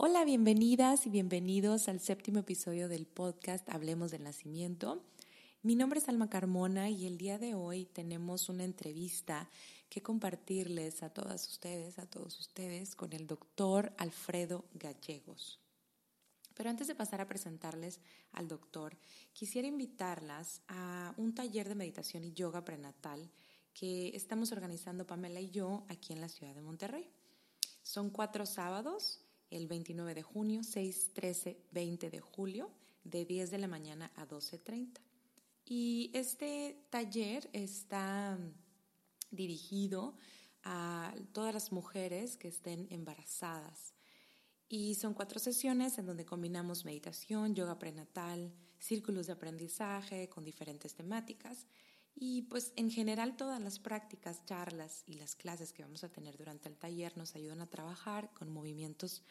Hola, 0.00 0.24
bienvenidas 0.24 1.08
y 1.08 1.10
bienvenidos 1.10 1.88
al 1.88 1.98
séptimo 1.98 2.38
episodio 2.38 2.88
del 2.88 3.04
podcast 3.04 3.68
Hablemos 3.68 4.12
del 4.12 4.22
Nacimiento. 4.22 5.02
Mi 5.62 5.74
nombre 5.74 5.98
es 5.98 6.08
Alma 6.08 6.30
Carmona 6.30 6.88
y 6.88 7.04
el 7.04 7.18
día 7.18 7.36
de 7.36 7.56
hoy 7.56 7.86
tenemos 7.86 8.48
una 8.48 8.62
entrevista 8.62 9.50
que 9.88 10.00
compartirles 10.00 11.02
a 11.02 11.10
todas 11.10 11.48
ustedes, 11.48 11.98
a 11.98 12.06
todos 12.06 12.38
ustedes, 12.38 12.94
con 12.94 13.12
el 13.12 13.26
doctor 13.26 13.92
Alfredo 13.98 14.66
Gallegos. 14.74 15.58
Pero 16.54 16.70
antes 16.70 16.86
de 16.86 16.94
pasar 16.94 17.20
a 17.20 17.26
presentarles 17.26 17.98
al 18.30 18.46
doctor, 18.46 18.96
quisiera 19.32 19.66
invitarlas 19.66 20.62
a 20.68 21.12
un 21.16 21.34
taller 21.34 21.68
de 21.68 21.74
meditación 21.74 22.22
y 22.22 22.32
yoga 22.32 22.64
prenatal 22.64 23.28
que 23.74 24.14
estamos 24.14 24.52
organizando 24.52 25.08
Pamela 25.08 25.40
y 25.40 25.50
yo 25.50 25.84
aquí 25.88 26.12
en 26.12 26.20
la 26.20 26.28
ciudad 26.28 26.54
de 26.54 26.62
Monterrey. 26.62 27.10
Son 27.82 28.10
cuatro 28.10 28.46
sábados 28.46 29.24
el 29.50 29.66
29 29.66 30.14
de 30.14 30.22
junio, 30.22 30.62
6, 30.62 31.10
13, 31.14 31.56
20 31.72 32.10
de 32.10 32.20
julio, 32.20 32.70
de 33.04 33.24
10 33.24 33.50
de 33.50 33.58
la 33.58 33.68
mañana 33.68 34.10
a 34.16 34.26
12.30. 34.26 35.00
Y 35.64 36.10
este 36.14 36.78
taller 36.90 37.48
está 37.52 38.38
dirigido 39.30 40.14
a 40.64 41.14
todas 41.32 41.54
las 41.54 41.72
mujeres 41.72 42.36
que 42.36 42.48
estén 42.48 42.86
embarazadas. 42.90 43.94
Y 44.68 44.94
son 44.96 45.14
cuatro 45.14 45.38
sesiones 45.38 45.98
en 45.98 46.06
donde 46.06 46.26
combinamos 46.26 46.84
meditación, 46.84 47.54
yoga 47.54 47.78
prenatal, 47.78 48.52
círculos 48.78 49.26
de 49.26 49.32
aprendizaje 49.32 50.28
con 50.28 50.44
diferentes 50.44 50.94
temáticas. 50.94 51.66
Y 52.20 52.42
pues 52.42 52.72
en 52.74 52.90
general 52.90 53.36
todas 53.36 53.60
las 53.60 53.78
prácticas, 53.78 54.44
charlas 54.44 55.04
y 55.06 55.14
las 55.14 55.36
clases 55.36 55.72
que 55.72 55.84
vamos 55.84 56.02
a 56.02 56.08
tener 56.08 56.36
durante 56.36 56.68
el 56.68 56.76
taller 56.76 57.16
nos 57.16 57.36
ayudan 57.36 57.60
a 57.60 57.70
trabajar 57.70 58.34
con 58.34 58.50
movimientos 58.50 59.22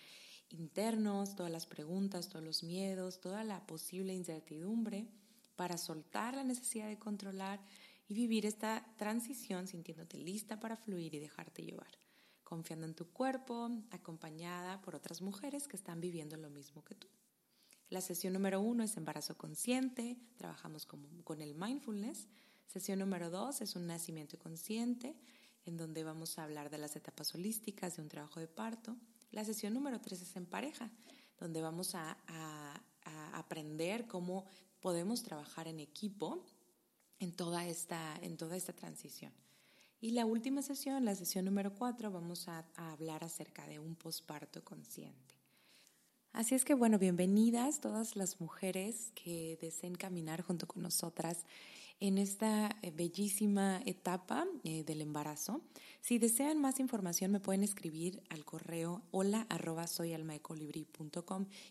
internos, 0.47 1.35
todas 1.35 1.51
las 1.51 1.65
preguntas, 1.65 2.29
todos 2.29 2.45
los 2.45 2.63
miedos, 2.63 3.19
toda 3.19 3.43
la 3.43 3.65
posible 3.67 4.13
incertidumbre 4.13 5.05
para 5.57 5.77
soltar 5.77 6.35
la 6.35 6.45
necesidad 6.45 6.87
de 6.87 6.97
controlar 6.97 7.59
y 8.07 8.13
vivir 8.13 8.45
esta 8.45 8.85
transición 8.95 9.67
sintiéndote 9.67 10.17
lista 10.17 10.61
para 10.61 10.77
fluir 10.77 11.13
y 11.13 11.19
dejarte 11.19 11.63
llevar, 11.63 11.91
confiando 12.45 12.85
en 12.85 12.93
tu 12.93 13.09
cuerpo, 13.09 13.69
acompañada 13.91 14.81
por 14.81 14.95
otras 14.95 15.21
mujeres 15.21 15.67
que 15.67 15.75
están 15.75 15.99
viviendo 15.99 16.37
lo 16.37 16.49
mismo 16.49 16.85
que 16.85 16.95
tú. 16.95 17.09
La 17.89 17.99
sesión 17.99 18.31
número 18.31 18.61
uno 18.61 18.83
es 18.83 18.95
embarazo 18.95 19.37
consciente, 19.37 20.17
trabajamos 20.37 20.85
con, 20.85 21.05
con 21.23 21.41
el 21.41 21.53
mindfulness, 21.53 22.29
Sesión 22.67 22.99
número 22.99 23.29
dos 23.29 23.61
es 23.61 23.75
un 23.75 23.87
nacimiento 23.87 24.37
consciente, 24.37 25.15
en 25.65 25.77
donde 25.77 26.03
vamos 26.03 26.37
a 26.37 26.43
hablar 26.43 26.69
de 26.69 26.77
las 26.77 26.95
etapas 26.95 27.33
holísticas 27.33 27.95
de 27.95 28.01
un 28.01 28.09
trabajo 28.09 28.39
de 28.39 28.47
parto. 28.47 28.95
La 29.31 29.45
sesión 29.45 29.73
número 29.73 29.99
tres 30.01 30.21
es 30.21 30.35
en 30.35 30.45
pareja, 30.45 30.91
donde 31.39 31.61
vamos 31.61 31.95
a, 31.95 32.17
aprender 33.33 34.05
cómo 34.05 34.45
podemos 34.81 35.23
trabajar 35.23 35.67
en 35.69 35.79
equipo 35.79 36.43
en 37.19 37.31
toda, 37.31 37.65
esta, 37.65 38.17
en 38.21 38.35
toda 38.35 38.57
esta 38.57 38.73
transición. 38.73 39.31
Y 40.01 40.11
la 40.11 40.25
última 40.25 40.61
sesión, 40.61 41.05
la 41.05 41.15
sesión 41.15 41.45
número 41.45 41.73
cuatro, 41.73 42.11
vamos 42.11 42.49
a, 42.49 42.65
a 42.75 42.91
hablar 42.91 43.23
acerca 43.23 43.65
de 43.65 43.79
un 43.79 43.95
posparto 43.95 44.63
consciente. 44.63 45.35
Así 46.33 46.53
es 46.53 46.65
que 46.65 46.73
bueno, 46.73 46.99
bienvenidas 46.99 47.79
todas 47.79 48.17
las 48.17 48.41
mujeres 48.41 49.11
que 49.15 49.57
deseen 49.61 49.95
caminar 49.95 50.41
junto 50.41 50.67
con 50.67 50.83
nosotras 50.83 51.45
en 51.99 52.17
esta 52.17 52.77
eh, 52.81 52.91
bellísima 52.91 53.81
etapa 53.85 54.45
eh, 54.63 54.83
del 54.83 55.01
embarazo. 55.01 55.61
Si 56.01 56.19
desean 56.19 56.59
más 56.59 56.79
información 56.79 57.31
me 57.31 57.39
pueden 57.39 57.63
escribir 57.63 58.23
al 58.29 58.45
correo 58.45 59.03
hola 59.11 59.47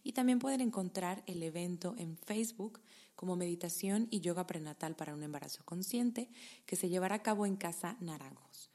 y 0.02 0.12
también 0.12 0.38
pueden 0.38 0.60
encontrar 0.60 1.22
el 1.26 1.42
evento 1.42 1.94
en 1.98 2.16
Facebook 2.16 2.80
como 3.14 3.36
meditación 3.36 4.08
y 4.10 4.20
yoga 4.20 4.46
prenatal 4.46 4.94
para 4.94 5.14
un 5.14 5.22
embarazo 5.22 5.64
consciente 5.64 6.28
que 6.66 6.76
se 6.76 6.88
llevará 6.88 7.16
a 7.16 7.22
cabo 7.22 7.46
en 7.46 7.56
Casa 7.56 7.96
Naranjos. 8.00 8.70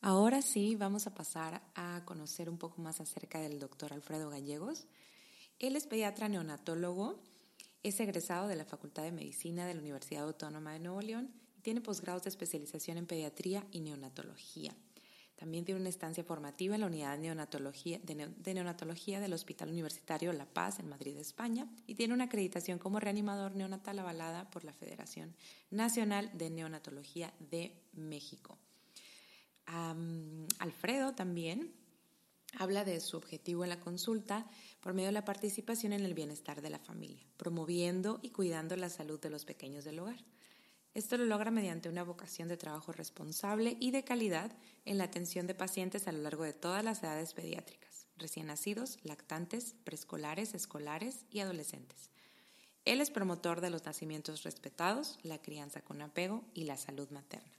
Ahora 0.00 0.42
sí, 0.42 0.74
vamos 0.74 1.06
a 1.06 1.14
pasar 1.14 1.62
a 1.76 2.02
conocer 2.04 2.50
un 2.50 2.58
poco 2.58 2.82
más 2.82 3.00
acerca 3.00 3.38
del 3.40 3.60
doctor 3.60 3.92
Alfredo 3.92 4.30
Gallegos. 4.30 4.88
Él 5.60 5.76
es 5.76 5.86
pediatra 5.86 6.28
neonatólogo 6.28 7.20
es 7.82 7.98
egresado 8.00 8.48
de 8.48 8.56
la 8.56 8.64
Facultad 8.64 9.02
de 9.02 9.12
Medicina 9.12 9.66
de 9.66 9.74
la 9.74 9.80
Universidad 9.80 10.24
Autónoma 10.24 10.72
de 10.72 10.78
Nuevo 10.78 11.00
León 11.00 11.30
y 11.56 11.62
tiene 11.62 11.80
posgrados 11.80 12.22
de 12.22 12.30
especialización 12.30 12.98
en 12.98 13.06
pediatría 13.06 13.66
y 13.70 13.80
neonatología. 13.80 14.74
También 15.36 15.64
tiene 15.64 15.80
una 15.80 15.88
estancia 15.88 16.22
formativa 16.22 16.76
en 16.76 16.82
la 16.82 16.86
unidad 16.86 17.16
de 17.16 17.22
neonatología, 17.22 17.98
de, 18.04 18.54
neonatología 18.54 19.18
del 19.18 19.32
Hospital 19.32 19.70
Universitario 19.70 20.32
La 20.32 20.46
Paz 20.46 20.78
en 20.78 20.88
Madrid, 20.88 21.16
España, 21.18 21.66
y 21.88 21.96
tiene 21.96 22.14
una 22.14 22.24
acreditación 22.24 22.78
como 22.78 23.00
reanimador 23.00 23.56
neonatal 23.56 23.98
avalada 23.98 24.48
por 24.50 24.62
la 24.62 24.72
Federación 24.72 25.34
Nacional 25.70 26.30
de 26.34 26.50
Neonatología 26.50 27.34
de 27.40 27.74
México. 27.92 28.56
Alfredo 30.60 31.12
también 31.14 31.72
habla 32.58 32.84
de 32.84 33.00
su 33.00 33.16
objetivo 33.16 33.64
en 33.64 33.70
la 33.70 33.80
consulta 33.80 34.46
por 34.80 34.94
medio 34.94 35.08
de 35.08 35.12
la 35.12 35.24
participación 35.24 35.92
en 35.92 36.04
el 36.04 36.14
bienestar 36.14 36.62
de 36.62 36.70
la 36.70 36.78
familia, 36.78 37.24
promoviendo 37.36 38.18
y 38.22 38.30
cuidando 38.30 38.76
la 38.76 38.90
salud 38.90 39.20
de 39.20 39.30
los 39.30 39.44
pequeños 39.44 39.84
del 39.84 40.00
hogar. 40.00 40.24
Esto 40.94 41.16
lo 41.16 41.24
logra 41.24 41.50
mediante 41.50 41.88
una 41.88 42.02
vocación 42.02 42.48
de 42.48 42.58
trabajo 42.58 42.92
responsable 42.92 43.76
y 43.80 43.92
de 43.92 44.04
calidad 44.04 44.52
en 44.84 44.98
la 44.98 45.04
atención 45.04 45.46
de 45.46 45.54
pacientes 45.54 46.06
a 46.06 46.12
lo 46.12 46.20
largo 46.20 46.44
de 46.44 46.52
todas 46.52 46.84
las 46.84 47.02
edades 47.02 47.32
pediátricas, 47.32 48.06
recién 48.18 48.46
nacidos, 48.46 48.98
lactantes, 49.02 49.74
preescolares, 49.84 50.52
escolares 50.54 51.24
y 51.30 51.40
adolescentes. 51.40 52.10
Él 52.84 53.00
es 53.00 53.10
promotor 53.10 53.60
de 53.60 53.70
los 53.70 53.84
nacimientos 53.84 54.42
respetados, 54.42 55.18
la 55.22 55.40
crianza 55.40 55.80
con 55.80 56.02
apego 56.02 56.44
y 56.52 56.64
la 56.64 56.76
salud 56.76 57.08
materna. 57.10 57.52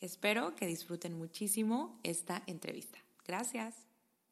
Espero 0.00 0.54
que 0.54 0.66
disfruten 0.66 1.18
muchísimo 1.18 1.98
esta 2.04 2.42
entrevista. 2.46 2.98
Gracias. 3.26 3.85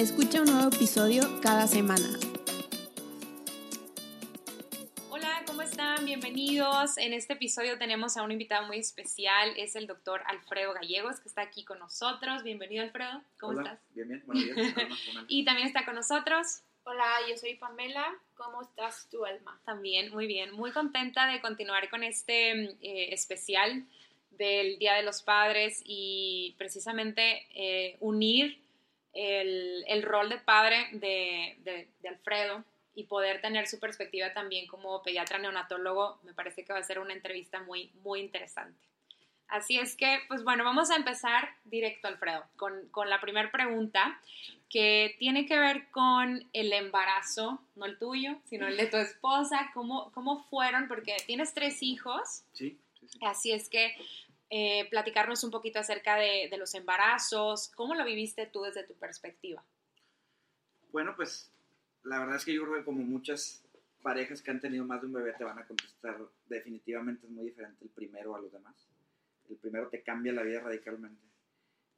Escucha 0.00 0.40
un 0.40 0.50
nuevo 0.50 0.74
episodio 0.74 1.22
cada 1.42 1.66
semana. 1.66 2.08
Hola, 5.10 5.42
¿cómo 5.46 5.60
están? 5.60 6.06
Bienvenidos. 6.06 6.96
En 6.96 7.12
este 7.12 7.34
episodio 7.34 7.76
tenemos 7.76 8.16
a 8.16 8.22
un 8.22 8.32
invitado 8.32 8.66
muy 8.66 8.78
especial, 8.78 9.52
es 9.58 9.76
el 9.76 9.86
doctor 9.86 10.22
Alfredo 10.24 10.72
Gallegos, 10.72 11.20
que 11.20 11.28
está 11.28 11.42
aquí 11.42 11.66
con 11.66 11.78
nosotros. 11.80 12.42
Bienvenido, 12.44 12.82
Alfredo. 12.82 13.22
¿Cómo 13.38 13.60
estás? 13.60 13.78
Bien, 13.94 14.08
bien. 14.08 14.22
Buenos 14.24 14.42
días. 14.42 14.74
y 15.28 15.44
también 15.44 15.66
está 15.66 15.84
con 15.84 15.96
nosotros. 15.96 16.62
Hola, 16.84 17.04
yo 17.28 17.36
soy 17.36 17.56
Pamela. 17.56 18.06
¿Cómo 18.36 18.62
estás 18.62 19.06
tú, 19.10 19.26
Alma? 19.26 19.60
También, 19.66 20.10
muy 20.12 20.26
bien. 20.26 20.52
Muy 20.52 20.72
contenta 20.72 21.26
de 21.26 21.42
continuar 21.42 21.90
con 21.90 22.04
este 22.04 22.52
eh, 22.52 23.12
especial 23.12 23.84
del 24.30 24.78
Día 24.78 24.94
de 24.94 25.02
los 25.02 25.20
Padres 25.20 25.82
y 25.84 26.54
precisamente 26.56 27.46
eh, 27.54 27.98
unir 28.00 28.59
el, 29.12 30.02
rol 30.02 30.28
de 30.28 30.38
padre 30.38 30.88
de, 30.92 31.88
Alfredo 32.08 32.64
y 32.94 33.04
poder 33.04 33.40
tener 33.40 33.66
su 33.66 33.78
perspectiva 33.78 34.32
también 34.32 34.66
como 34.66 35.02
pediatra 35.02 35.38
neonatólogo, 35.38 36.18
me 36.22 36.34
parece 36.34 36.64
que 36.64 36.72
va 36.72 36.78
a 36.78 36.82
ser 36.82 36.98
una 36.98 37.12
entrevista 37.12 37.60
muy, 37.62 37.90
muy 38.02 38.20
interesante. 38.20 38.78
Así 39.48 39.78
es 39.78 39.96
que, 39.96 40.20
pues 40.28 40.44
bueno, 40.44 40.62
vamos 40.62 40.90
a 40.90 40.96
empezar 40.96 41.48
directo, 41.64 42.06
Alfredo, 42.06 42.44
con, 42.56 42.88
la 43.08 43.20
primera 43.20 43.50
pregunta, 43.50 44.20
que 44.68 45.16
tiene 45.18 45.46
que 45.46 45.58
ver 45.58 45.88
con 45.90 46.48
el 46.52 46.72
embarazo, 46.72 47.60
no 47.74 47.86
el 47.86 47.98
tuyo, 47.98 48.36
sino 48.44 48.68
el 48.68 48.76
de 48.76 48.86
tu 48.86 48.96
esposa. 48.96 49.70
¿Cómo, 49.74 50.12
cómo 50.12 50.44
fueron? 50.44 50.86
Porque 50.86 51.16
tienes 51.26 51.52
tres 51.52 51.82
hijos. 51.82 52.44
Sí, 52.52 52.78
sí, 53.00 53.08
sí. 53.08 53.18
Así 53.22 53.50
es 53.50 53.68
que 53.68 53.92
eh, 54.52 54.88
platicarnos 54.90 55.44
un 55.44 55.52
poquito 55.52 55.78
acerca 55.78 56.16
de, 56.16 56.50
los 56.58 56.74
embarazos, 56.74 57.70
¿cómo 57.76 57.94
lo 57.94 58.04
viviste 58.04 58.46
tú 58.46 58.62
desde 58.62 58.82
tu 58.82 58.94
perspectiva? 58.94 59.64
Bueno, 60.90 61.14
pues 61.14 61.52
la 62.02 62.18
verdad 62.18 62.34
es 62.34 62.44
que 62.44 62.52
yo 62.52 62.64
creo 62.64 62.78
que 62.78 62.84
como 62.84 63.04
muchas 63.04 63.64
parejas 64.02 64.42
que 64.42 64.50
han 64.50 64.60
tenido 64.60 64.84
más 64.84 65.00
de 65.02 65.06
un 65.06 65.12
bebé 65.12 65.34
te 65.34 65.44
van 65.44 65.60
a 65.60 65.66
contestar, 65.66 66.18
definitivamente 66.48 67.26
es 67.26 67.32
muy 67.32 67.44
diferente 67.44 67.84
el 67.84 67.90
primero 67.90 68.34
a 68.34 68.40
los 68.40 68.50
demás. 68.50 68.74
El 69.48 69.56
primero 69.56 69.88
te 69.88 70.02
cambia 70.02 70.32
la 70.32 70.42
vida 70.42 70.58
radicalmente. 70.58 71.22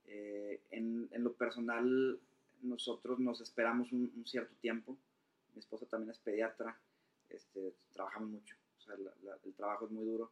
Eh, 0.04 0.60
en, 0.72 1.08
lo 1.10 1.32
personal, 1.32 2.20
nosotros 2.60 3.19
nos 3.19 3.40
esperamos 3.40 3.93
un, 3.93 4.25
cierto 4.26 4.54
tiempo. 4.56 4.99
Mi 5.54 5.60
esposa 5.60 5.87
también 5.87 6.10
es 6.10 6.19
pediatra, 6.19 6.78
este, 7.31 7.75
trabajamos 7.94 8.28
mucho, 8.28 8.56
o 8.78 8.81
sea, 8.82 8.94
la, 8.96 9.38
el 9.43 9.54
trabajo 9.54 9.87
es 9.87 9.90
muy 9.90 10.04
duro. 10.04 10.31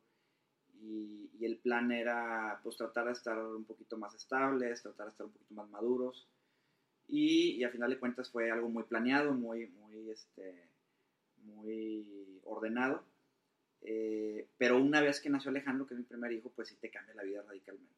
Y, 0.82 1.30
y, 1.38 1.44
el 1.44 1.58
plan 1.58 1.92
era 1.92 2.58
pues 2.62 2.76
tratar 2.76 3.06
de 3.06 3.12
estar 3.12 3.38
un 3.38 3.64
poquito 3.64 3.98
más 3.98 4.14
estables, 4.14 4.82
tratar 4.82 5.06
de 5.06 5.10
estar 5.10 5.26
un 5.26 5.32
poquito 5.32 5.54
más 5.54 5.68
maduros. 5.68 6.26
Y, 7.06 7.56
y 7.56 7.64
a 7.64 7.70
final 7.70 7.90
de 7.90 7.98
cuentas 7.98 8.30
fue 8.30 8.50
algo 8.50 8.68
muy 8.68 8.84
planeado, 8.84 9.32
muy, 9.32 9.66
muy, 9.66 10.10
este, 10.10 10.68
muy 11.42 12.40
ordenado. 12.44 13.04
Eh, 13.82 14.46
pero 14.58 14.80
una 14.80 15.00
vez 15.00 15.20
que 15.20 15.30
nació 15.30 15.50
Alejandro, 15.50 15.86
que 15.86 15.94
es 15.94 16.00
mi 16.00 16.06
primer 16.06 16.32
hijo, 16.32 16.50
pues 16.54 16.68
sí 16.68 16.76
te 16.80 16.90
cambia 16.90 17.14
la 17.14 17.22
vida 17.22 17.42
radicalmente. 17.42 17.94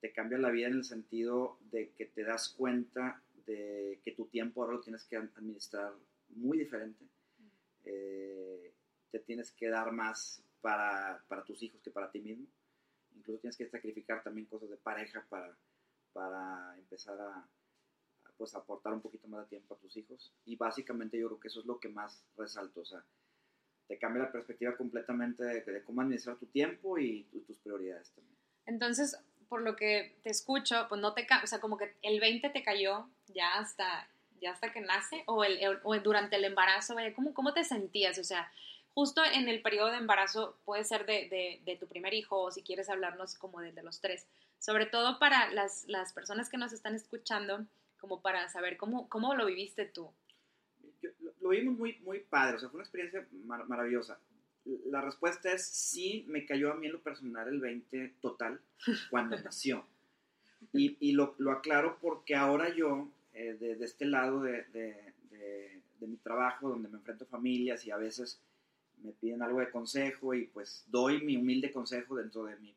Te 0.00 0.12
cambia 0.12 0.38
la 0.38 0.50
vida 0.50 0.68
en 0.68 0.74
el 0.74 0.84
sentido 0.84 1.58
de 1.70 1.90
que 1.90 2.06
te 2.06 2.22
das 2.22 2.50
cuenta 2.50 3.22
de 3.46 4.00
que 4.04 4.12
tu 4.12 4.26
tiempo 4.26 4.62
ahora 4.62 4.74
lo 4.74 4.80
tienes 4.80 5.04
que 5.04 5.16
administrar 5.16 5.92
muy 6.30 6.58
diferente. 6.58 7.04
Eh, 7.84 8.72
te 9.10 9.18
tienes 9.20 9.52
que 9.52 9.68
dar 9.68 9.92
más 9.92 10.42
para, 10.66 11.22
para, 11.28 11.44
tus 11.44 11.62
hijos 11.62 11.80
que 11.80 11.92
para 11.92 12.10
ti 12.10 12.18
mismo. 12.18 12.44
Incluso 13.14 13.38
tienes 13.38 13.56
que 13.56 13.68
sacrificar 13.68 14.24
también 14.24 14.48
cosas 14.48 14.68
de 14.68 14.76
pareja 14.76 15.24
para, 15.28 15.56
para 16.12 16.76
empezar 16.76 17.20
a, 17.20 17.48
pues, 18.36 18.52
aportar 18.56 18.92
un 18.92 19.00
poquito 19.00 19.28
más 19.28 19.42
de 19.42 19.50
tiempo 19.50 19.74
a 19.74 19.78
tus 19.78 19.96
hijos. 19.96 20.34
Y 20.44 20.56
básicamente 20.56 21.16
yo 21.16 21.28
creo 21.28 21.38
que 21.38 21.46
eso 21.46 21.60
es 21.60 21.66
lo 21.66 21.78
que 21.78 21.88
más 21.88 22.24
resalto. 22.36 22.80
O 22.80 22.84
sea, 22.84 23.04
te 23.86 23.96
cambia 23.96 24.24
la 24.24 24.32
perspectiva 24.32 24.76
completamente 24.76 25.44
de, 25.44 25.60
de 25.60 25.84
cómo 25.84 26.00
administrar 26.00 26.36
tu 26.36 26.46
tiempo 26.46 26.98
y 26.98 27.22
tu, 27.30 27.42
tus 27.42 27.58
prioridades 27.58 28.10
también. 28.10 28.36
Entonces, 28.64 29.16
por 29.48 29.62
lo 29.62 29.76
que 29.76 30.18
te 30.24 30.30
escucho, 30.30 30.86
pues 30.88 31.00
no 31.00 31.14
te, 31.14 31.28
o 31.44 31.46
sea, 31.46 31.60
como 31.60 31.78
que 31.78 31.94
el 32.02 32.18
20 32.18 32.50
te 32.50 32.64
cayó 32.64 33.08
ya 33.28 33.54
hasta, 33.54 34.08
ya 34.40 34.50
hasta 34.50 34.72
que 34.72 34.80
nace 34.80 35.22
o, 35.26 35.44
el, 35.44 35.60
o 35.84 35.96
durante 36.00 36.34
el 36.34 36.44
embarazo, 36.44 36.96
¿cómo, 37.14 37.32
¿cómo 37.34 37.54
te 37.54 37.62
sentías? 37.62 38.18
O 38.18 38.24
sea, 38.24 38.50
justo 38.96 39.22
en 39.22 39.50
el 39.50 39.60
periodo 39.60 39.90
de 39.90 39.98
embarazo 39.98 40.56
puede 40.64 40.82
ser 40.82 41.04
de, 41.04 41.28
de, 41.28 41.60
de 41.66 41.76
tu 41.76 41.86
primer 41.86 42.14
hijo 42.14 42.40
o 42.40 42.50
si 42.50 42.62
quieres 42.62 42.88
hablarnos 42.88 43.34
como 43.36 43.60
de, 43.60 43.72
de 43.72 43.82
los 43.82 44.00
tres, 44.00 44.26
sobre 44.58 44.86
todo 44.86 45.18
para 45.18 45.52
las, 45.52 45.84
las, 45.86 46.14
personas 46.14 46.48
que 46.48 46.56
nos 46.56 46.72
están 46.72 46.94
escuchando, 46.94 47.66
como 48.00 48.22
para 48.22 48.48
saber 48.48 48.78
cómo, 48.78 49.06
cómo 49.10 49.34
lo 49.34 49.44
viviste 49.44 49.84
tú. 49.84 50.10
Yo, 51.02 51.10
lo, 51.20 51.32
lo, 51.40 51.48
vimos 51.50 51.76
muy, 51.78 51.98
muy 51.98 52.20
padre, 52.20 52.56
o 52.56 52.58
sea, 52.58 52.70
fue 52.70 52.78
una 52.78 52.84
experiencia 52.84 53.28
mar 53.44 53.68
maravillosa 53.68 54.18
la 54.86 55.00
respuesta 55.00 55.52
es 55.52 55.66
sí, 55.66 56.24
me 56.28 56.44
cayó 56.44 56.72
a 56.72 56.74
mí 56.74 56.86
en 56.86 56.94
lo 56.94 57.00
personal 57.00 57.46
el 57.48 57.60
20 57.60 58.14
total 58.20 58.60
cuando 59.10 59.38
nació. 59.44 59.84
Y, 60.72 60.96
y 61.00 61.12
lo, 61.12 61.34
lo, 61.38 61.52
aclaro 61.52 61.98
porque 62.00 62.34
ahora 62.34 62.74
yo, 62.74 63.08
eh, 63.34 63.56
de, 63.60 63.76
de, 63.76 63.84
este 63.84 64.06
lado 64.06 64.40
de, 64.40 64.64
de, 64.72 65.12
de, 66.00 66.06
mi 66.06 66.16
trabajo, 66.16 66.68
donde 66.68 66.88
me 66.88 66.98
enfrento 66.98 67.24
a 67.24 67.28
familias 67.28 67.84
y 67.86 67.90
a 67.90 67.96
veces 67.96 68.40
me 68.98 69.12
piden 69.12 69.42
algo 69.42 69.60
de 69.60 69.70
consejo 69.70 70.34
y 70.34 70.46
pues 70.46 70.84
doy 70.88 71.22
mi 71.22 71.36
humilde 71.36 71.72
consejo 71.72 72.16
dentro 72.16 72.44
de 72.44 72.56
mi 72.56 72.74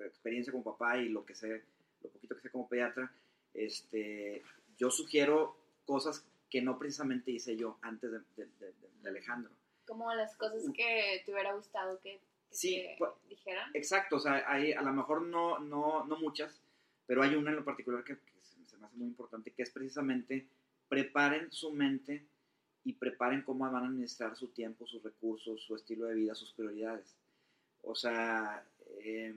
experiencia 0.00 0.52
como 0.52 0.64
papá 0.64 0.98
y 0.98 1.08
lo 1.08 1.24
que 1.24 1.34
sé, 1.34 1.64
lo 2.02 2.10
poquito 2.10 2.34
que 2.34 2.42
sé 2.42 2.50
como 2.50 2.68
pediatra, 2.68 3.12
este, 3.52 4.42
yo 4.76 4.90
sugiero 4.90 5.56
cosas 5.84 6.26
que 6.50 6.62
no 6.62 6.78
precisamente 6.78 7.30
hice 7.30 7.56
yo 7.56 7.78
antes 7.82 8.10
de 8.36 9.08
Alejandro 9.08 9.50
como 9.86 10.12
las 10.14 10.36
cosas 10.36 10.64
que 10.74 11.22
te 11.24 11.32
hubiera 11.32 11.54
gustado 11.54 12.00
que, 12.00 12.20
que 12.48 12.54
sí, 12.54 12.76
te 12.76 12.96
pues, 12.98 13.12
dijeran. 13.28 13.70
Exacto, 13.74 14.16
o 14.16 14.20
sea, 14.20 14.44
hay 14.46 14.72
a 14.72 14.82
lo 14.82 14.92
mejor 14.92 15.22
no, 15.22 15.58
no, 15.58 16.04
no 16.04 16.16
muchas, 16.16 16.60
pero 17.06 17.22
hay 17.22 17.34
una 17.34 17.50
en 17.50 17.56
lo 17.56 17.64
particular 17.64 18.04
que, 18.04 18.18
que 18.18 18.40
se 18.42 18.76
me 18.78 18.86
hace 18.86 18.96
muy 18.96 19.08
importante, 19.08 19.52
que 19.52 19.62
es 19.62 19.70
precisamente 19.70 20.48
preparen 20.88 21.50
su 21.52 21.72
mente 21.72 22.26
y 22.84 22.92
preparen 22.92 23.42
cómo 23.42 23.70
van 23.70 23.82
a 23.82 23.86
administrar 23.86 24.36
su 24.36 24.48
tiempo, 24.48 24.86
sus 24.86 25.02
recursos, 25.02 25.62
su 25.62 25.74
estilo 25.74 26.06
de 26.06 26.14
vida, 26.14 26.34
sus 26.34 26.52
prioridades. 26.52 27.16
O 27.82 27.94
sea, 27.94 28.64
eh, 29.02 29.34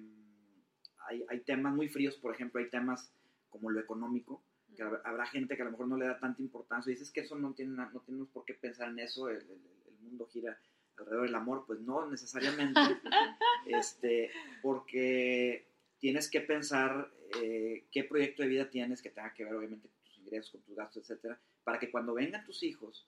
hay, 1.08 1.26
hay, 1.30 1.40
temas 1.40 1.74
muy 1.74 1.88
fríos, 1.88 2.16
por 2.18 2.34
ejemplo, 2.34 2.60
hay 2.60 2.70
temas 2.70 3.12
como 3.50 3.70
lo 3.70 3.80
económico, 3.80 4.44
que 4.76 4.84
habrá 4.84 5.26
gente 5.26 5.56
que 5.56 5.62
a 5.62 5.66
lo 5.66 5.72
mejor 5.72 5.88
no 5.88 5.98
le 5.98 6.06
da 6.06 6.20
tanta 6.20 6.42
importancia 6.42 6.92
y 6.92 6.94
dices 6.94 7.12
que 7.12 7.22
eso 7.22 7.36
no 7.36 7.54
tiene 7.54 7.76
no 7.76 8.02
tenemos 8.02 8.28
por 8.30 8.46
qué 8.46 8.54
pensar 8.54 8.90
en 8.90 9.00
eso, 9.00 9.30
el, 9.30 9.38
el, 9.38 9.98
mundo 10.02 10.28
gira 10.28 10.58
alrededor 10.98 11.26
del 11.26 11.36
amor, 11.36 11.66
pues 11.66 11.80
no 11.82 12.10
necesariamente, 12.10 12.80
este, 13.66 14.32
porque 14.62 15.68
tienes 16.00 16.30
que 16.30 16.42
pensar 16.42 17.12
eh, 17.42 17.86
qué 17.92 18.04
proyecto 18.04 18.44
de 18.44 18.50
vida 18.50 18.70
tienes 18.70 19.02
que 19.02 19.10
tenga 19.10 19.34
que 19.34 19.44
ver 19.44 19.56
obviamente 19.56 19.90
con 19.90 20.00
tus 20.04 20.18
ingresos, 20.20 20.52
con 20.52 20.62
tus 20.62 20.76
gastos, 20.76 21.04
etcétera, 21.04 21.40
para 21.64 21.80
que 21.80 21.92
cuando 21.92 22.14
vengan 22.14 22.46
tus 22.46 22.64
hijos 22.64 23.08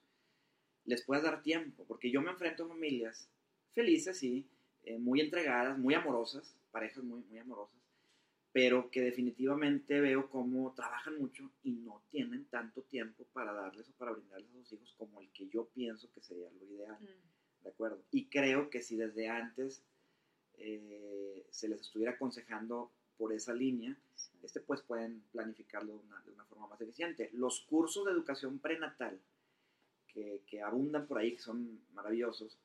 les 0.84 1.02
puedas 1.02 1.24
dar 1.24 1.42
tiempo, 1.42 1.84
porque 1.86 2.10
yo 2.10 2.22
me 2.22 2.30
enfrento 2.30 2.64
a 2.64 2.68
familias 2.68 3.28
felices, 3.72 4.18
sí, 4.18 4.46
eh, 4.84 4.98
muy 4.98 5.20
entregadas, 5.20 5.78
muy 5.78 5.94
amorosas, 5.94 6.56
parejas 6.70 7.04
muy, 7.04 7.22
muy 7.28 7.38
amorosas, 7.38 7.80
pero 8.52 8.90
que 8.90 9.00
definitivamente 9.00 10.00
veo 10.00 10.28
cómo 10.28 10.72
trabajan 10.74 11.18
mucho 11.18 11.50
y 11.62 11.72
no 11.72 12.02
tienen 12.10 12.46
tanto 12.46 12.82
tiempo 12.82 13.24
para 13.32 13.52
darles 13.52 13.88
o 13.88 13.92
para 13.92 14.12
brindarles 14.12 14.50
a 14.50 14.58
sus 14.58 14.72
hijos 14.72 14.94
como 14.96 15.20
el 15.20 15.30
que 15.30 15.48
yo 15.48 15.66
pienso 15.68 16.10
que 16.12 16.20
sería 16.20 16.50
lo 16.50 16.64
ideal. 16.64 16.98
Mm. 17.00 17.62
¿De 17.64 17.68
acuerdo? 17.68 18.02
Y 18.10 18.26
creo 18.26 18.70
que 18.70 18.80
si 18.80 18.96
desde 18.96 19.28
antes 19.28 19.84
eh, 20.54 21.46
se 21.50 21.68
les 21.68 21.82
estuviera 21.82 22.12
aconsejando 22.12 22.90
por 23.18 23.34
esa 23.34 23.52
línea, 23.52 23.96
sí. 24.14 24.30
este 24.42 24.60
pues 24.60 24.80
pueden 24.80 25.22
planificarlo 25.30 25.92
de 25.92 25.98
una, 25.98 26.22
de 26.22 26.32
una, 26.32 26.44
forma 26.46 26.68
más 26.68 26.80
eficiente. 26.80 27.28
Los 27.34 27.60
cursos 27.60 28.06
de 28.06 28.12
educación 28.12 28.58
prenatal 28.58 29.20
que, 30.12 30.42
que 30.46 30.62
abundan 30.62 31.06
por 31.06 31.18
ahí, 31.18 31.34
que 31.34 31.42
son 31.42 31.80
maravillosos, 31.92 32.58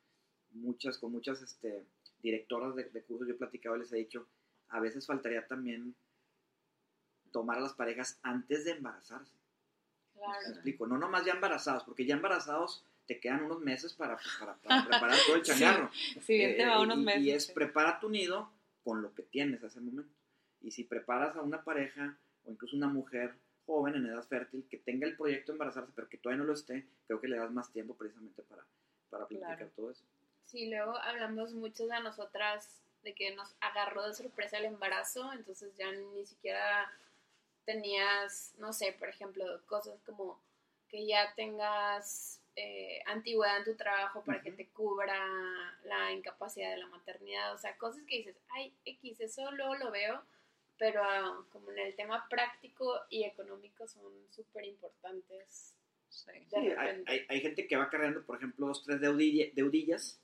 muchas, 0.51 0.97
con 0.97 1.11
muchas 1.11 1.41
este, 1.41 1.85
directoras 2.21 2.75
de, 2.75 2.85
de 2.85 3.03
cursos 3.03 3.27
yo 3.27 3.33
he 3.33 3.37
platicado 3.37 3.75
y 3.75 3.79
les 3.79 3.93
he 3.93 3.97
dicho, 3.97 4.27
a 4.69 4.79
veces 4.79 5.05
faltaría 5.05 5.47
también 5.47 5.95
tomar 7.31 7.57
a 7.57 7.61
las 7.61 7.73
parejas 7.73 8.19
antes 8.23 8.65
de 8.65 8.71
embarazarse. 8.71 9.33
Claro. 10.13 10.31
¿Me 10.45 10.53
explico? 10.53 10.87
No 10.87 10.97
nomás 10.97 11.25
ya 11.25 11.33
embarazados, 11.33 11.83
porque 11.83 12.05
ya 12.05 12.15
embarazados 12.15 12.85
te 13.05 13.19
quedan 13.19 13.43
unos 13.43 13.59
meses 13.59 13.93
para, 13.93 14.17
para, 14.39 14.55
para 14.55 14.87
preparar 14.87 15.17
todo 15.25 15.35
el 15.35 15.41
changarro. 15.43 15.91
Sí, 15.93 16.19
sí 16.21 16.37
bien 16.37 16.51
eh, 16.51 16.55
te 16.55 16.65
va 16.65 16.81
unos 16.81 16.97
y, 16.97 17.01
meses. 17.01 17.21
Y 17.23 17.31
es 17.31 17.51
prepara 17.51 17.99
tu 17.99 18.09
nido 18.09 18.51
con 18.83 19.01
lo 19.01 19.13
que 19.13 19.23
tienes 19.23 19.63
a 19.63 19.67
ese 19.67 19.81
momento. 19.81 20.13
Y 20.61 20.71
si 20.71 20.83
preparas 20.83 21.35
a 21.35 21.41
una 21.41 21.63
pareja 21.63 22.17
o 22.45 22.51
incluso 22.51 22.75
una 22.75 22.87
mujer 22.87 23.35
joven 23.65 23.95
en 23.95 24.05
edad 24.07 24.23
fértil 24.23 24.67
que 24.69 24.77
tenga 24.77 25.07
el 25.07 25.15
proyecto 25.15 25.51
de 25.51 25.55
embarazarse, 25.55 25.91
pero 25.95 26.09
que 26.09 26.17
todavía 26.17 26.43
no 26.43 26.47
lo 26.47 26.53
esté, 26.53 26.85
creo 27.07 27.19
que 27.19 27.27
le 27.27 27.37
das 27.37 27.51
más 27.51 27.71
tiempo 27.71 27.95
precisamente 27.95 28.41
para, 28.43 28.63
para 29.09 29.27
planificar 29.27 29.57
claro. 29.57 29.71
todo 29.75 29.91
eso. 29.91 30.03
Sí, 30.45 30.69
luego 30.69 30.95
hablamos 30.97 31.53
mucho 31.53 31.87
de 31.87 31.99
nosotras 32.01 32.81
de 33.03 33.13
que 33.13 33.35
nos 33.35 33.55
agarró 33.61 34.07
de 34.07 34.13
sorpresa 34.13 34.57
el 34.57 34.65
embarazo, 34.65 35.31
entonces 35.33 35.75
ya 35.77 35.91
ni 35.91 36.25
siquiera 36.25 36.91
tenías, 37.65 38.53
no 38.57 38.73
sé, 38.73 38.95
por 38.97 39.09
ejemplo, 39.09 39.45
cosas 39.65 39.99
como 40.05 40.39
que 40.87 41.05
ya 41.05 41.33
tengas 41.35 42.39
eh, 42.55 43.01
antigüedad 43.05 43.57
en 43.57 43.63
tu 43.65 43.75
trabajo 43.75 44.23
para 44.23 44.37
uh 44.37 44.41
-huh. 44.41 44.43
que 44.43 44.51
te 44.51 44.67
cubra 44.69 45.19
la 45.83 46.11
incapacidad 46.13 46.71
de 46.71 46.77
la 46.77 46.87
maternidad, 46.87 47.53
o 47.53 47.57
sea, 47.57 47.77
cosas 47.77 48.03
que 48.07 48.17
dices, 48.17 48.37
ay, 48.49 48.73
X, 48.85 49.19
eso 49.19 49.51
luego 49.51 49.75
lo 49.75 49.91
veo, 49.91 50.23
pero 50.77 51.01
uh, 51.01 51.49
como 51.49 51.71
en 51.71 51.79
el 51.79 51.95
tema 51.95 52.27
práctico 52.29 53.01
y 53.09 53.23
económico 53.23 53.87
son 53.87 54.11
súper 54.29 54.65
importantes. 54.65 55.75
Sí, 56.09 56.31
sí 56.47 56.55
hay, 56.55 57.03
hay, 57.05 57.25
hay, 57.27 57.41
gente 57.41 57.67
que 57.67 57.75
va 57.75 57.89
cargando, 57.89 58.23
por 58.23 58.37
ejemplo, 58.37 58.67
dos, 58.67 58.83
tres 58.83 59.01
deudilla, 59.01 59.45
deudillas 59.53 60.21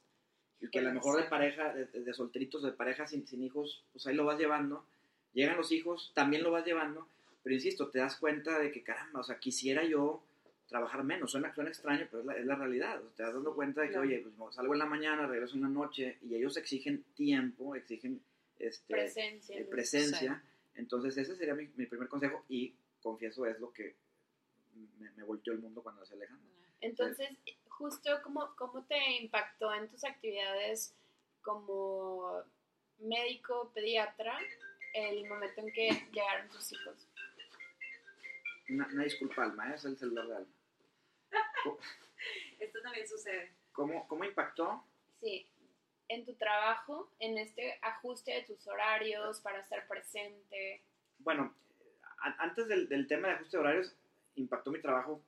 y 0.62 0.70
que 0.70 0.80
a 0.80 0.84
lo 0.84 0.94
mejor 0.94 1.22
de 1.22 1.28
pareja, 1.28 1.74
de, 1.74 1.86
de 1.86 2.14
solteritos, 2.14 2.64
de 2.64 2.72
pareja 2.72 3.08
sin, 3.08 3.28
sin, 3.28 3.44
hijos, 3.44 3.84
pues 3.92 4.06
ahí 4.08 4.16
lo 4.16 4.26
vas 4.26 4.38
llevando. 4.40 4.86
Llegan 5.34 5.58
los 5.58 5.72
hijos, 5.72 6.12
también 6.14 6.44
lo 6.44 6.52
vas 6.52 6.66
llevando, 6.66 7.08
pero 7.42 7.56
insisto, 7.56 7.90
te 7.90 8.00
das 8.00 8.18
cuenta 8.18 8.60
de 8.60 8.72
que 8.72 8.84
caramba, 8.84 9.22
o 9.22 9.24
sea, 9.24 9.40
quisiera 9.40 9.84
yo 9.84 10.24
trabajar 10.68 11.04
menos. 11.04 11.32
Suena, 11.32 11.54
suena 11.54 11.70
extraño, 11.70 12.08
pero 12.10 12.22
es 12.22 12.26
la, 12.26 12.34
es 12.34 12.46
la 12.46 12.56
realidad. 12.56 13.00
O 13.00 13.02
sea, 13.08 13.16
te 13.16 13.24
das 13.24 13.34
dando 13.34 13.54
cuenta 13.54 13.82
de 13.82 13.88
que, 13.88 13.94
claro. 13.94 14.08
oye, 14.08 14.20
pues 14.38 14.56
salgo 14.56 14.74
en 14.74 14.80
la 14.80 14.86
mañana, 14.86 15.28
regreso 15.28 15.56
en 15.56 15.64
la 15.64 15.70
noche, 15.70 16.18
y 16.22 16.36
ellos 16.36 16.56
exigen 16.58 17.04
tiempo, 17.14 17.76
exigen 17.76 18.22
este, 18.68 18.94
presencia. 18.94 19.60
Eh, 19.60 19.66
presencia. 19.66 20.44
Sí. 20.44 20.80
Entonces, 20.80 21.18
ese 21.18 21.36
sería 21.36 21.54
mi, 21.54 21.68
mi, 21.76 21.86
primer 21.86 22.08
consejo, 22.08 22.46
y 22.48 22.76
confieso, 23.02 23.46
es 23.46 23.60
lo 23.60 23.72
que 23.74 23.98
me, 24.98 25.12
me 25.12 25.24
volteó 25.24 25.54
el 25.54 25.60
mundo 25.60 25.84
cuando 25.84 26.06
se 26.06 26.14
alejan. 26.14 26.40
Entonces, 26.80 27.30
justo 27.68 28.10
cómo, 28.24 28.56
cómo 28.56 28.86
te 28.86 28.98
impactó 29.22 29.74
en 29.74 29.88
tus 29.88 30.04
actividades 30.04 30.96
como 31.42 32.44
médico, 33.00 33.72
pediatra, 33.74 34.38
el 34.94 35.28
momento 35.28 35.62
en 35.62 35.72
que 35.72 35.90
llegaron 36.12 36.50
tus 36.50 36.72
hijos. 36.72 37.08
Una, 38.70 38.88
una 38.88 39.04
disculpa, 39.04 39.44
Alma, 39.44 39.72
¿eh? 39.72 39.76
es 39.76 39.86
el 39.86 39.98
celular 39.98 40.28
de 40.28 40.36
Alma. 40.38 40.54
Esto 42.60 42.82
también 42.82 43.08
sucede. 43.08 43.56
¿Cómo, 43.72 44.08
¿Cómo 44.08 44.24
impactó? 44.24 44.86
Sí, 45.20 45.51
en 46.12 46.26
tu 46.26 46.34
trabajo, 46.36 47.12
en 47.20 47.38
este 47.38 47.80
ajuste 47.82 48.32
de 48.32 48.44
tus 48.44 48.68
horarios 48.68 49.40
para 49.42 49.60
estar 49.62 49.88
presente. 49.88 50.84
Bueno, 51.20 51.54
antes 52.40 52.68
del, 52.68 52.88
del, 52.90 53.08
tema 53.08 53.30
de 53.30 53.34
ajuste 53.36 53.58
de 53.58 53.62
horarios, 53.62 53.96
impactó 54.36 54.72
mi 54.72 54.82
trabajo 54.82 55.24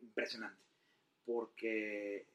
impresionante, 0.00 0.62
porque 1.24 2.26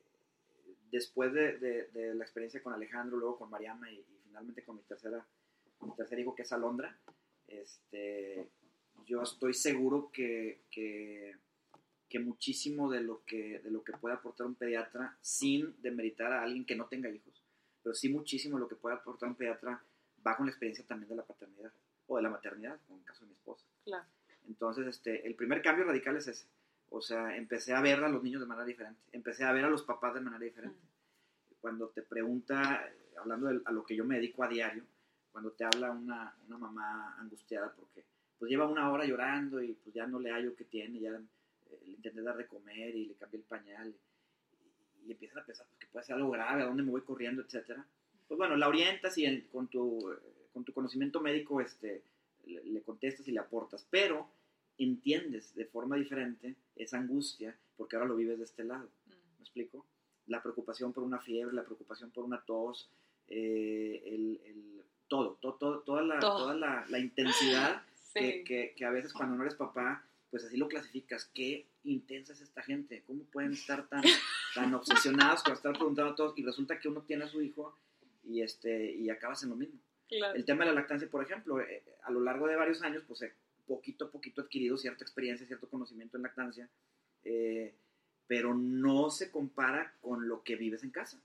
después 0.91 1.33
de, 1.33 1.57
de, 1.57 2.15
la 2.15 2.23
experiencia 2.23 2.61
con 2.61 2.73
Alejandro, 2.73 3.17
luego 3.17 3.37
con 3.37 3.49
Mariana 3.49 3.91
y, 3.91 4.05
finalmente 4.23 4.63
con 4.63 4.75
mi, 4.75 4.83
tercera, 4.83 5.25
mi 5.81 5.95
tercer 5.95 6.19
hijo, 6.19 6.35
que 6.35 6.43
es 6.43 6.51
Alondra, 6.51 6.97
este, 7.47 8.49
yo 9.05 9.21
estoy 9.21 9.53
seguro 9.53 10.11
que, 10.11 10.61
que, 10.69 11.35
que, 12.07 12.19
muchísimo 12.19 12.89
de 12.89 13.01
lo 13.01 13.23
que, 13.25 13.59
de 13.59 13.71
lo 13.71 13.83
que 13.83 13.93
puede 13.93 14.15
aportar 14.15 14.47
un 14.47 14.55
pediatra, 14.55 15.17
sin 15.21 15.81
demeritar 15.81 16.31
a 16.31 16.43
alguien 16.43 16.65
que 16.65 16.75
no 16.75 16.87
tenga 16.87 17.09
hijos, 17.09 17.28
pero 17.89 17.97
sí 17.97 18.09
muchísimo 18.09 18.59
lo 18.59 18.67
que 18.67 18.75
puede 18.75 18.97
aportar 18.97 19.29
un 19.29 19.33
pediatra 19.33 19.81
va 20.23 20.37
con 20.37 20.45
la 20.45 20.51
experiencia 20.51 20.85
también 20.85 21.09
de 21.09 21.15
la 21.15 21.23
paternidad 21.23 21.73
o 22.05 22.17
de 22.17 22.21
la 22.21 22.29
maternidad, 22.29 22.79
en 22.87 22.97
el 22.97 23.03
caso 23.03 23.21
de 23.21 23.29
mi 23.29 23.33
esposa. 23.33 23.65
Claro. 23.83 24.05
Entonces, 24.47 24.85
este, 24.85 25.25
el 25.25 25.33
primer 25.33 25.63
cambio 25.63 25.85
radical 25.85 26.15
es 26.15 26.27
ese. 26.27 26.45
O 26.91 27.01
sea, 27.01 27.35
empecé 27.35 27.73
a 27.73 27.81
ver 27.81 28.03
a 28.03 28.07
los 28.07 28.21
niños 28.21 28.41
de 28.41 28.45
manera 28.45 28.67
diferente, 28.67 29.01
empecé 29.11 29.43
a 29.43 29.53
ver 29.53 29.65
a 29.65 29.71
los 29.71 29.81
papás 29.81 30.13
de 30.13 30.21
manera 30.21 30.45
diferente. 30.45 30.77
Cuando 31.59 31.87
te 31.87 32.03
pregunta, 32.03 32.87
hablando 33.17 33.47
de 33.47 33.61
a 33.65 33.71
lo 33.71 33.83
que 33.83 33.95
yo 33.95 34.05
me 34.05 34.17
dedico 34.17 34.43
a 34.43 34.47
diario, 34.47 34.83
cuando 35.31 35.49
te 35.53 35.63
habla 35.65 35.89
una, 35.89 36.35
una 36.45 36.59
mamá 36.59 37.15
angustiada 37.17 37.73
porque 37.73 38.05
pues 38.37 38.51
lleva 38.51 38.67
una 38.67 38.91
hora 38.91 39.03
llorando 39.03 39.63
y 39.63 39.73
pues 39.73 39.95
ya 39.95 40.05
no 40.05 40.19
le 40.19 40.29
hallo 40.29 40.55
que 40.55 40.65
tiene, 40.65 40.99
ya 40.99 41.09
eh, 41.09 41.79
le 41.85 41.91
intenté 41.93 42.21
dar 42.21 42.37
de 42.37 42.45
comer 42.45 42.95
y 42.95 43.07
le 43.07 43.15
cambié 43.15 43.39
el 43.39 43.45
pañal 43.47 43.89
y, 43.89 43.99
empiezan 45.07 45.39
a 45.39 45.45
pensar 45.45 45.65
pues, 45.67 45.79
que 45.79 45.87
puede 45.87 46.05
ser 46.05 46.15
algo 46.15 46.31
grave, 46.31 46.63
a 46.63 46.65
dónde 46.65 46.83
me 46.83 46.91
voy 46.91 47.01
corriendo, 47.01 47.41
etcétera. 47.41 47.85
Pues 48.27 48.37
bueno, 48.37 48.55
la 48.55 48.67
orientas 48.67 49.17
y 49.17 49.41
con, 49.51 49.67
tu, 49.67 49.99
con 50.53 50.63
tu 50.63 50.73
conocimiento 50.73 51.21
médico 51.21 51.61
este, 51.61 52.03
le, 52.45 52.63
le 52.63 52.81
contestas 52.81 53.27
y 53.27 53.31
le 53.31 53.39
aportas, 53.39 53.87
pero 53.89 54.29
entiendes 54.77 55.53
de 55.55 55.65
forma 55.65 55.97
diferente 55.97 56.55
esa 56.75 56.97
angustia 56.97 57.57
porque 57.75 57.95
ahora 57.95 58.07
lo 58.07 58.15
vives 58.15 58.37
de 58.37 58.45
este 58.45 58.63
lado. 58.63 58.89
Mm. 59.05 59.11
¿Me 59.37 59.41
explico? 59.41 59.85
La 60.27 60.41
preocupación 60.41 60.93
por 60.93 61.03
una 61.03 61.19
fiebre, 61.19 61.55
la 61.55 61.63
preocupación 61.63 62.11
por 62.11 62.23
una 62.23 62.41
tos, 62.41 62.89
eh, 63.27 64.01
el, 64.05 64.41
el, 64.45 64.83
todo, 65.07 65.37
todo, 65.41 65.79
toda, 65.79 66.01
la, 66.01 66.19
toda 66.19 66.53
la, 66.55 66.85
la 66.89 66.99
intensidad 66.99 67.83
que, 68.13 68.43
que, 68.43 68.73
que, 68.75 68.85
a 68.85 68.91
veces 68.91 69.13
cuando 69.13 69.35
no 69.35 69.43
eres 69.43 69.55
papá, 69.55 70.05
pues 70.29 70.43
así 70.43 70.57
lo 70.57 70.67
clasificas. 70.67 71.29
Qué 71.33 71.67
intensa 71.83 72.33
es 72.33 72.41
esta 72.41 72.61
gente, 72.61 73.03
cómo 73.05 73.23
pueden 73.25 73.53
estar 73.53 73.87
tan, 73.87 74.03
tan 74.55 74.73
obsesionados 74.73 75.43
con 75.43 75.53
estar 75.53 75.73
preguntando 75.73 76.11
a 76.11 76.15
todos 76.15 76.37
y 76.37 76.43
resulta 76.43 76.79
que 76.79 76.87
uno 76.87 77.01
tiene 77.01 77.25
a 77.25 77.27
su 77.27 77.41
hijo 77.41 77.75
y, 78.23 78.41
este, 78.41 78.91
y 78.91 79.09
acabas 79.09 79.43
en 79.43 79.49
lo 79.49 79.55
mismo. 79.55 79.79
El 80.09 80.43
tema 80.43 80.65
de 80.65 80.71
la 80.71 80.79
lactancia, 80.81 81.07
por 81.07 81.23
ejemplo, 81.23 81.61
eh, 81.61 81.83
a 82.03 82.11
lo 82.11 82.19
largo 82.19 82.47
de 82.47 82.55
varios 82.55 82.81
años, 82.81 83.03
pues 83.07 83.23
poquito 83.67 84.05
a 84.05 84.11
poquito 84.11 84.41
adquirido 84.41 84.77
cierta 84.77 85.03
experiencia, 85.03 85.45
cierto 85.45 85.69
conocimiento 85.69 86.17
en 86.17 86.23
lactancia, 86.23 86.67
eh, 87.23 87.75
pero 88.25 88.55
no 88.55 89.11
se 89.11 89.29
compara 89.29 89.93
con 90.01 90.27
lo 90.27 90.43
que 90.43 90.55
vives 90.55 90.83
en 90.83 90.89
casa, 90.89 91.21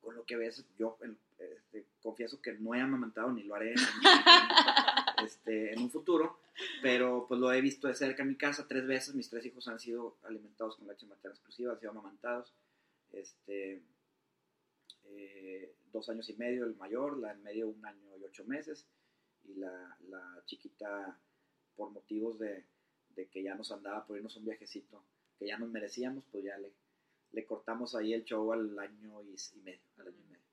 con 0.00 0.14
lo 0.14 0.24
que 0.24 0.36
ves. 0.36 0.64
Yo 0.78 0.96
este, 1.38 1.84
confieso 2.00 2.40
que 2.40 2.52
no 2.52 2.74
he 2.74 2.80
amamantado 2.80 3.32
ni 3.32 3.42
lo 3.42 3.56
haré 3.56 3.72
en, 3.72 3.78
este, 5.24 5.72
en 5.72 5.80
un 5.80 5.90
futuro, 5.90 6.38
pero 6.82 7.26
pues 7.26 7.40
lo 7.40 7.52
he 7.52 7.60
visto 7.60 7.88
de 7.88 7.94
cerca 7.94 8.22
en 8.22 8.28
mi 8.30 8.36
casa 8.36 8.66
tres 8.68 8.86
veces. 8.86 9.14
Mis 9.14 9.30
tres 9.30 9.44
hijos 9.46 9.68
han 9.68 9.78
sido 9.78 10.16
alimentados 10.22 10.76
con 10.76 10.88
leche 10.88 11.06
materna 11.06 11.34
exclusiva, 11.34 11.72
han 11.72 11.80
sido 11.80 11.90
amamantados. 11.92 12.52
Este, 13.12 13.82
eh, 15.04 15.74
dos 15.92 16.08
años 16.08 16.28
y 16.30 16.34
medio 16.34 16.64
el 16.64 16.74
mayor, 16.76 17.18
la 17.18 17.32
en 17.32 17.42
medio 17.42 17.68
un 17.68 17.84
año 17.84 18.16
y 18.16 18.24
ocho 18.24 18.44
meses, 18.44 18.86
y 19.44 19.54
la, 19.54 19.96
la 20.08 20.42
chiquita 20.46 21.18
por 21.76 21.90
motivos 21.90 22.38
de, 22.38 22.64
que 23.30 23.42
ya 23.42 23.54
nos 23.54 23.70
andaba 23.72 24.06
por 24.06 24.16
irnos 24.16 24.36
un 24.36 24.44
viajecito 24.44 25.04
que 25.38 25.46
ya 25.46 25.58
nos 25.58 25.70
merecíamos, 25.70 26.24
pues 26.30 26.44
ya 26.44 26.56
le, 26.58 26.72
le 27.32 27.44
cortamos 27.44 27.94
ahí 27.94 28.12
el 28.12 28.24
show 28.24 28.52
al 28.52 28.78
año 28.78 29.22
y, 29.22 29.36
medio, 29.60 29.80
al 29.98 30.08
año 30.08 30.16
y 30.18 30.30
medio. 30.30 30.44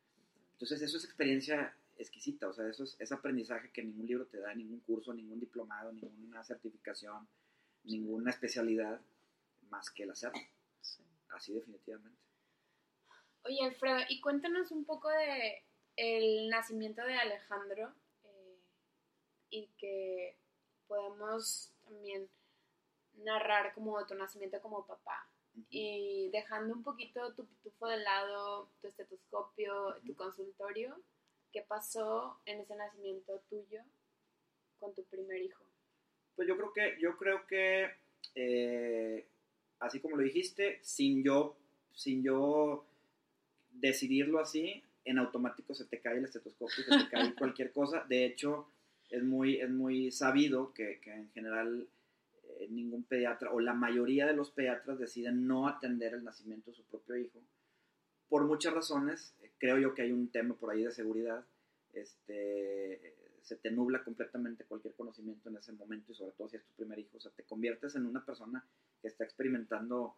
Entonces 0.53 0.81
eso 0.81 0.97
es 0.97 1.05
experiencia 1.05 1.75
exquisita, 1.99 2.47
o 2.47 2.53
sea, 2.53 2.67
eso 2.67 2.83
es, 2.83 3.11
aprendizaje 3.11 3.71
que 3.71 3.83
ningún 3.83 4.07
libro 4.07 4.25
te 4.27 4.39
da, 4.39 4.53
ningún 4.55 4.79
curso, 4.79 5.13
ningún 5.13 5.39
diplomado, 5.39 5.91
ninguna 5.91 6.43
certificación, 6.43 7.27
ninguna 7.83 8.31
especialidad, 8.31 9.01
más 9.69 9.91
que 9.91 10.03
el 10.03 10.11
hacerlo. 10.11 10.39
Así 11.29 11.53
definitivamente. 11.53 12.19
Oye, 13.43 13.63
Alfredo, 13.63 13.99
y 14.09 14.19
cuéntanos 14.21 14.71
un 14.71 14.85
poco 14.85 15.09
de 15.09 15.63
el 15.95 16.49
nacimiento 16.49 17.03
de 17.03 17.15
Alejandro 17.15 17.93
eh, 18.23 18.59
y 19.49 19.67
que 19.77 20.37
podemos 20.87 21.73
también 21.83 22.29
narrar 23.13 23.73
como 23.73 24.05
tu 24.05 24.15
nacimiento 24.15 24.61
como 24.61 24.87
papá. 24.87 25.29
Y 25.69 26.29
dejando 26.31 26.73
un 26.73 26.83
poquito 26.83 27.33
tu 27.33 27.45
pitufo 27.45 27.87
de 27.87 27.97
lado, 27.97 28.71
tu 28.81 28.87
estetoscopio, 28.87 29.95
tu 30.05 30.15
consultorio, 30.15 30.97
¿qué 31.51 31.61
pasó 31.61 32.39
en 32.45 32.59
ese 32.59 32.75
nacimiento 32.75 33.41
tuyo 33.49 33.81
con 34.79 34.93
tu 34.93 35.03
primer 35.05 35.41
hijo? 35.41 35.63
Pues 36.35 36.47
yo 36.47 36.55
creo 36.55 36.73
que, 36.73 36.97
yo 37.01 37.17
creo 37.17 37.47
que 37.47 37.89
eh, 38.35 39.25
así 39.79 39.99
como 39.99 40.17
lo 40.17 40.23
dijiste, 40.23 40.79
sin 40.81 41.23
yo, 41.23 41.57
sin 41.93 42.23
yo 42.23 42.85
decidirlo 43.71 44.39
así, 44.39 44.83
en 45.05 45.17
automático 45.17 45.73
se 45.73 45.85
te 45.85 45.99
cae 45.99 46.17
el 46.17 46.25
estetoscopio, 46.25 46.83
se 46.83 47.05
te 47.05 47.09
cae 47.09 47.33
cualquier 47.35 47.71
cosa. 47.71 48.05
De 48.07 48.25
hecho, 48.25 48.67
es 49.09 49.23
muy, 49.23 49.57
es 49.57 49.69
muy 49.69 50.11
sabido 50.11 50.73
que, 50.73 50.99
que 50.99 51.11
en 51.11 51.29
general 51.31 51.87
eh, 52.43 52.67
ningún 52.69 53.03
pediatra 53.03 53.51
o 53.51 53.59
la 53.59 53.73
mayoría 53.73 54.27
de 54.27 54.33
los 54.33 54.51
pediatras 54.51 54.99
deciden 54.99 55.47
no 55.47 55.67
atender 55.67 56.13
el 56.13 56.23
nacimiento 56.23 56.71
de 56.71 56.77
su 56.77 56.83
propio 56.83 57.15
hijo 57.15 57.41
por 58.29 58.45
muchas 58.45 58.73
razones. 58.73 59.33
Creo 59.57 59.77
yo 59.77 59.93
que 59.93 60.03
hay 60.03 60.11
un 60.11 60.29
tema 60.29 60.55
por 60.55 60.71
ahí 60.71 60.83
de 60.83 60.91
seguridad. 60.91 61.43
Este, 61.93 63.15
se 63.41 63.55
te 63.57 63.71
nubla 63.71 64.03
completamente 64.03 64.63
cualquier 64.63 64.93
conocimiento 64.93 65.49
en 65.49 65.57
ese 65.57 65.73
momento 65.73 66.11
y 66.11 66.15
sobre 66.15 66.31
todo 66.33 66.47
si 66.47 66.57
es 66.57 66.63
tu 66.63 66.73
primer 66.73 66.99
hijo. 66.99 67.17
O 67.17 67.19
sea, 67.19 67.31
te 67.31 67.43
conviertes 67.43 67.95
en 67.95 68.05
una 68.05 68.23
persona 68.23 68.63
que 69.01 69.07
está 69.07 69.23
experimentando 69.23 70.15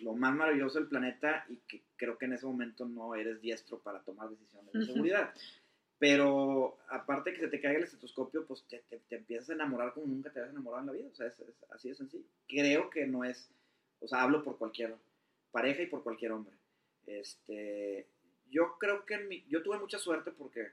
lo 0.00 0.14
más 0.14 0.34
maravilloso 0.34 0.78
del 0.78 0.88
planeta 0.88 1.44
y 1.48 1.56
que 1.66 1.82
creo 1.96 2.18
que 2.18 2.26
en 2.26 2.34
ese 2.34 2.46
momento 2.46 2.84
no 2.84 3.14
eres 3.14 3.40
diestro 3.40 3.78
para 3.78 4.00
tomar 4.00 4.28
decisiones 4.28 4.72
de 4.72 4.84
seguridad. 4.84 5.32
Pero 5.98 6.76
aparte 6.90 7.30
de 7.30 7.36
que 7.36 7.42
se 7.42 7.48
te 7.48 7.60
caiga 7.60 7.78
el 7.78 7.84
estetoscopio, 7.84 8.44
pues 8.46 8.64
te, 8.68 8.84
te, 9.08 9.16
empiezas 9.16 9.50
a 9.50 9.54
enamorar 9.54 9.94
como 9.94 10.06
nunca 10.06 10.30
te 10.30 10.40
habías 10.40 10.52
enamorado 10.52 10.82
en 10.82 10.86
la 10.88 10.92
vida. 10.92 11.08
O 11.10 11.14
sea, 11.14 11.26
es, 11.26 11.42
así 11.70 11.88
de 11.88 11.94
sencillo. 11.94 12.24
Creo 12.46 12.90
que 12.90 13.06
no 13.06 13.24
es, 13.24 13.50
o 14.00 14.06
sea, 14.06 14.22
hablo 14.22 14.44
por 14.44 14.58
cualquier 14.58 14.94
pareja 15.50 15.82
y 15.82 15.86
por 15.86 16.02
cualquier 16.02 16.32
hombre. 16.32 16.54
Este, 17.06 18.08
yo 18.50 18.76
creo 18.78 19.04
que 19.06 19.18
mi, 19.18 19.44
yo 19.48 19.62
tuve 19.62 19.78
mucha 19.78 19.98
suerte 19.98 20.32
porque 20.32 20.72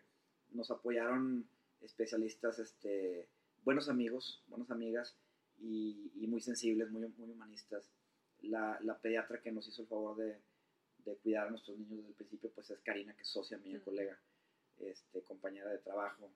nos 0.52 0.72
apoyaron 0.72 1.48
especialistas, 1.82 2.60
este, 2.60 3.28
buenos 3.64 3.90
amigos, 3.90 4.44
buenas 4.48 4.72
amigas 4.72 5.16
y, 5.60 6.12
y 6.16 6.28
muy 6.28 6.42
sensibles, 6.42 6.90
muy, 6.90 7.08
muy 7.18 7.30
humanistas. 7.30 7.90
La, 8.42 8.78
la, 8.82 9.00
pediatra 9.00 9.42
que 9.42 9.52
nos 9.52 9.68
hizo 9.68 9.84
el 9.84 9.88
favor 9.88 10.18
de, 10.18 10.38
de, 11.06 11.16
cuidar 11.18 11.48
a 11.48 11.50
nuestros 11.50 11.78
niños 11.78 11.98
desde 11.98 12.10
el 12.10 12.16
principio, 12.16 12.52
pues 12.54 12.70
es 12.72 12.82
Karina, 12.82 13.16
que 13.16 13.22
es 13.22 13.30
socia 13.30 13.58
mía, 13.58 13.80
colega 13.82 14.20
este, 14.80 15.22
compañera 15.22 15.70
de 15.70 15.78
trabajo 15.80 16.32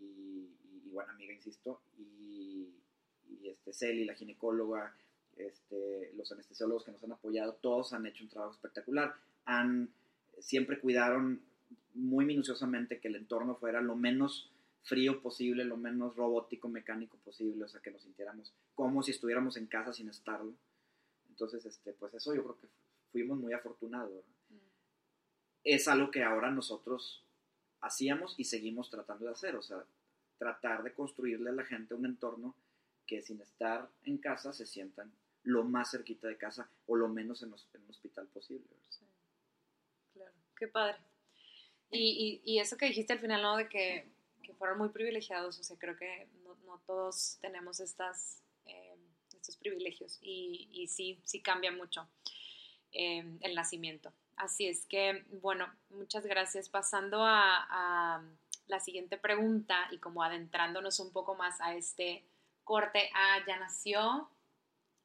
y, 0.00 0.54
buena 0.90 1.12
amiga, 1.12 1.32
insisto, 1.32 1.82
y, 1.98 2.74
y 3.28 3.48
este, 3.48 3.72
Celi, 3.72 4.04
la 4.04 4.14
ginecóloga, 4.14 4.96
este, 5.38 6.12
los 6.16 6.30
anestesiólogos 6.32 6.84
que 6.84 6.92
nos 6.92 7.02
han 7.04 7.12
apoyado, 7.12 7.54
todos 7.54 7.92
han 7.92 8.06
hecho 8.06 8.24
un 8.24 8.30
trabajo 8.30 8.54
espectacular, 8.54 9.14
han, 9.44 9.90
siempre 10.40 10.80
cuidaron 10.80 11.40
muy 11.94 12.24
minuciosamente 12.24 13.00
que 13.00 13.08
el 13.08 13.16
entorno 13.16 13.56
fuera 13.56 13.80
lo 13.80 13.96
menos 13.96 14.50
frío 14.82 15.20
posible, 15.20 15.64
lo 15.64 15.76
menos 15.76 16.16
robótico, 16.16 16.68
mecánico 16.68 17.18
posible, 17.18 17.64
o 17.64 17.68
sea, 17.68 17.80
que 17.80 17.90
nos 17.90 18.02
sintiéramos 18.02 18.52
como 18.74 19.02
si 19.02 19.10
estuviéramos 19.10 19.56
en 19.56 19.66
casa 19.66 19.92
sin 19.92 20.08
estarlo. 20.08 20.54
Entonces, 21.28 21.64
este, 21.66 21.92
pues 21.92 22.14
eso 22.14 22.34
yo 22.34 22.42
creo 22.42 22.58
que 22.58 22.68
fuimos 23.12 23.38
muy 23.38 23.52
afortunados. 23.52 24.24
Mm. 24.48 24.56
Es 25.64 25.88
algo 25.88 26.10
que 26.10 26.22
ahora 26.22 26.50
nosotros 26.50 27.24
hacíamos 27.80 28.34
y 28.38 28.44
seguimos 28.44 28.90
tratando 28.90 29.26
de 29.26 29.32
hacer, 29.32 29.56
o 29.56 29.62
sea, 29.62 29.84
tratar 30.38 30.82
de 30.82 30.94
construirle 30.94 31.50
a 31.50 31.54
la 31.54 31.64
gente 31.64 31.94
un 31.94 32.06
entorno 32.06 32.54
que 33.06 33.22
sin 33.22 33.40
estar 33.40 33.88
en 34.04 34.18
casa 34.18 34.52
se 34.52 34.66
sientan 34.66 35.12
lo 35.48 35.64
más 35.64 35.90
cerquita 35.90 36.28
de 36.28 36.36
casa 36.36 36.70
o 36.86 36.94
lo 36.94 37.08
menos 37.08 37.42
en, 37.42 37.48
un 37.48 37.90
hospital 37.90 38.28
posible. 38.28 38.66
Claro, 40.12 40.34
qué 40.54 40.68
padre. 40.68 40.98
Y, 41.90 42.42
y, 42.44 42.58
eso 42.58 42.76
que 42.76 42.84
dijiste 42.84 43.14
al 43.14 43.18
final, 43.18 43.40
¿no? 43.40 43.56
De 43.56 43.66
que, 43.66 44.06
que 44.42 44.52
fueron 44.52 44.76
muy 44.76 44.90
privilegiados, 44.90 45.58
o 45.58 45.64
sea, 45.64 45.78
creo 45.78 45.96
que 45.96 46.28
no, 46.44 46.54
no 46.66 46.78
todos 46.86 47.38
tenemos 47.40 47.80
estas, 47.80 48.42
eh, 48.66 48.94
estos 49.32 49.56
privilegios 49.56 50.18
y, 50.20 50.68
y, 50.70 50.88
sí, 50.88 51.18
sí 51.24 51.40
cambia 51.40 51.72
mucho 51.72 52.06
eh, 52.92 53.38
el 53.40 53.54
nacimiento. 53.54 54.12
Así 54.36 54.66
es 54.66 54.84
que, 54.84 55.24
bueno, 55.40 55.66
muchas 55.88 56.26
gracias. 56.26 56.68
Pasando 56.68 57.24
a, 57.24 58.22
la 58.66 58.80
siguiente 58.80 59.16
pregunta 59.16 59.88
y 59.92 59.98
como 59.98 60.22
adentrándonos 60.22 61.00
un 61.00 61.10
poco 61.10 61.34
más 61.34 61.58
a 61.62 61.74
este 61.74 62.22
corte, 62.64 63.08
ah, 63.14 63.38
ya 63.46 63.58
nació 63.58 64.28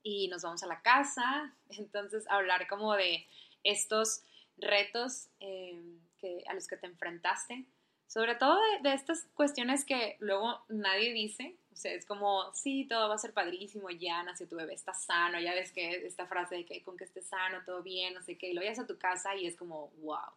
y 0.04 0.28
nos 0.28 0.44
vamos 0.44 0.62
a 0.64 0.68
la 0.68 0.82
casa, 0.82 1.56
entonces 1.70 2.26
hablar 2.30 2.68
como 2.68 2.94
de 2.94 3.26
estos 3.64 4.24
retos 4.58 5.30
eh, 5.40 5.82
que, 6.20 6.44
a 6.48 6.54
los 6.54 6.68
que 6.68 6.78
te 6.78 6.88
enfrentaste, 6.88 7.66
sobre 8.08 8.36
todo 8.36 8.60
de, 8.84 8.94
estas 8.94 9.26
cuestiones 9.34 9.86
que 9.86 10.18
luego 10.20 10.64
nadie 10.68 11.14
dice, 11.14 11.56
o 11.72 11.76
sea, 11.76 11.94
es 11.94 12.06
como, 12.06 12.54
sí, 12.54 12.86
todo 12.88 13.10
va 13.10 13.16
a 13.16 13.18
ser 13.18 13.34
padrísimo, 13.34 13.90
ya 13.90 14.22
nació 14.22 14.48
tu 14.48 14.56
bebé, 14.56 14.74
está 14.74 14.94
sano, 14.94 15.40
ya 15.40 15.56
ves 15.56 15.72
que 15.72 16.06
esta 16.06 16.28
frase 16.28 16.58
de 16.58 16.66
que 16.66 16.84
con 16.84 16.96
que 16.96 17.06
esté 17.06 17.24
sano, 17.24 17.64
todo 17.66 17.82
bien, 17.82 18.14
no 18.14 18.22
sé 18.22 18.38
qué, 18.38 18.50
y 18.50 18.54
lo 18.54 18.62
llevas 18.62 18.78
a 18.80 18.86
tu 18.86 19.00
casa 19.00 19.36
y 19.36 19.48
es 19.48 19.56
como, 19.56 19.90
wow. 20.02 20.30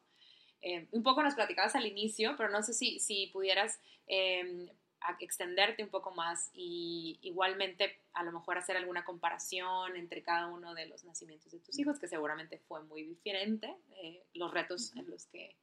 Eh, 0.62 0.88
un 0.92 1.02
poco 1.02 1.23
nos 1.23 1.35
platicabas 1.35 1.76
al 1.76 1.87
inicio, 1.87 2.35
pero 2.38 2.49
no 2.49 2.62
sé 2.62 2.73
si, 2.73 2.99
si 2.99 3.26
pudieras 3.26 3.78
eh, 4.06 4.73
extenderte 5.21 5.83
un 5.83 5.91
poco 5.91 6.15
más 6.15 6.50
y 6.53 7.19
igualmente 7.23 8.00
a 8.12 8.25
lo 8.25 8.33
mejor 8.33 8.59
hacer 8.59 8.76
alguna 8.76 9.05
comparación 9.05 9.97
entre 9.97 10.23
cada 10.23 10.49
uno 10.49 10.75
de 10.75 10.87
los 10.87 11.05
nacimientos 11.05 11.53
de 11.53 11.61
tus 11.61 11.79
hijos, 11.79 11.99
que 11.99 12.09
seguramente 12.09 12.59
fue 12.67 12.83
muy 12.83 13.03
diferente, 13.03 13.75
eh, 14.03 14.25
los 14.35 14.53
retos 14.53 14.95
en 14.97 15.09
los 15.11 15.26
que, 15.26 15.57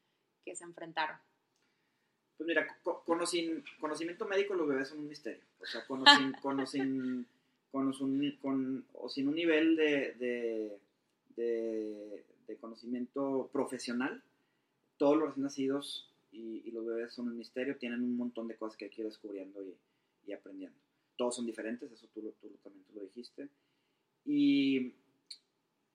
que, 0.46 0.56
se 0.56 0.64
enfrentaron. 0.64 1.18
Pues 2.38 2.48
mira, 2.48 2.68
con, 2.84 3.22
o 3.22 3.26
sin 3.26 3.64
conocimiento 3.80 4.26
médico 4.26 4.54
los 4.54 4.68
bebés 4.68 4.90
son 4.90 5.00
un 5.00 5.08
misterio. 5.08 5.44
O 5.60 5.66
sea, 5.66 5.86
con 5.86 6.06
sin, 6.06 6.34
con 6.42 6.60
o 6.60 6.66
sin, 6.66 7.28
con 7.72 8.86
o 8.94 9.10
sin 9.10 9.28
un 9.28 9.36
nivel 9.36 9.76
de, 9.76 10.14
de, 10.14 10.80
de, 11.36 12.26
de 12.48 12.58
conocimiento 12.58 13.50
profesional, 13.52 14.24
todos 14.98 15.18
los 15.18 15.30
recién 15.30 15.44
nacidos 15.44 16.13
y, 16.34 16.72
los 16.72 16.86
bebés 16.86 17.14
son 17.14 17.28
un 17.28 17.38
misterio, 17.38 17.78
tienen 17.78 18.02
un 18.02 18.18
montón 18.18 18.48
de 18.48 18.56
cosas 18.56 18.76
que 18.76 18.86
hay 18.86 18.92
que 18.92 19.02
ir 19.02 19.08
descubriendo 19.08 19.64
y, 20.26 20.34
aprendiendo. 20.34 20.78
Todos 21.16 21.36
son 21.36 21.46
diferentes, 21.46 21.92
eso 21.92 22.08
tú, 22.14 22.22
tú, 22.42 22.50
también 22.64 22.84
tú 22.86 22.94
lo 22.96 23.02
dijiste. 23.02 23.48
Y 24.26 24.94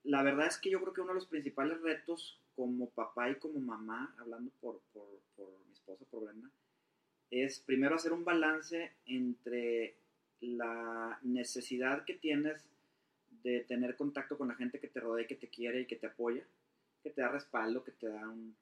la 0.05 0.23
verdad 0.23 0.47
es 0.47 0.59
que 0.59 0.71
yo 0.71 0.81
creo 0.81 0.93
que 0.93 1.01
uno 1.01 1.11
de 1.11 1.17
los 1.17 1.27
principales 1.27 1.81
retos 1.81 2.41
como 2.55 2.89
papá 2.91 3.31
y 3.31 3.37
como 3.37 3.59
mamá, 3.59 4.15
hablando 4.19 4.51
por, 4.61 4.81
por, 4.93 5.21
por 5.37 5.49
mi 5.67 5.73
esposa, 5.73 6.05
por 6.11 6.25
Brenda, 6.25 6.51
es 7.31 7.61
primero 7.61 7.97
hacer 7.97 8.13
un 8.13 8.25
balance 8.25 8.93
entre 9.07 9.97
la 10.41 11.19
necesidad 11.23 12.05
que 12.05 12.15
tienes 12.15 12.65
de 13.43 13.61
tener 13.61 13.97
contacto 13.97 14.39
con 14.39 14.49
la 14.49 14.55
gente 14.55 14.79
que 14.79 14.89
te 14.89 15.01
rodea 15.01 15.25
y 15.25 15.29
que 15.29 15.35
te 15.35 15.49
quiere 15.49 15.81
y 15.81 15.87
que 15.87 15.97
te 15.97 16.07
apoya, 16.07 16.45
que 17.03 17.11
te 17.11 17.21
da 17.21 17.29
respaldo, 17.29 17.85
que 17.85 17.93
te 17.93 18.09
da 18.09 18.29
un, 18.29 18.57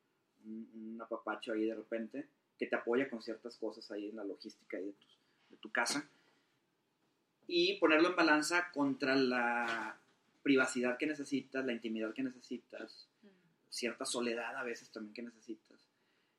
un, 0.46 0.98
apapacho 1.00 1.52
ahí 1.52 1.66
de 1.66 1.74
repente 1.74 2.26
que 2.58 2.66
te 2.66 2.74
apoya 2.74 3.08
con 3.10 3.22
ciertas 3.22 3.56
cosas 3.58 3.90
ahí 3.90 4.08
en 4.08 4.16
la 4.16 4.24
logística 4.24 4.78
de, 4.78 4.86
de 4.86 5.56
tu 5.60 5.70
casa 5.70 6.08
y 7.46 7.78
ponerlo 7.78 8.10
en 8.10 8.16
balanza 8.16 8.70
contra 8.72 9.14
la 9.14 9.98
privacidad 10.42 10.96
que 10.98 11.06
necesitas, 11.06 11.64
la 11.64 11.72
intimidad 11.72 12.12
que 12.14 12.22
necesitas, 12.22 13.08
cierta 13.68 14.04
soledad 14.04 14.56
a 14.56 14.62
veces 14.62 14.90
también 14.90 15.14
que 15.14 15.22
necesitas. 15.22 15.80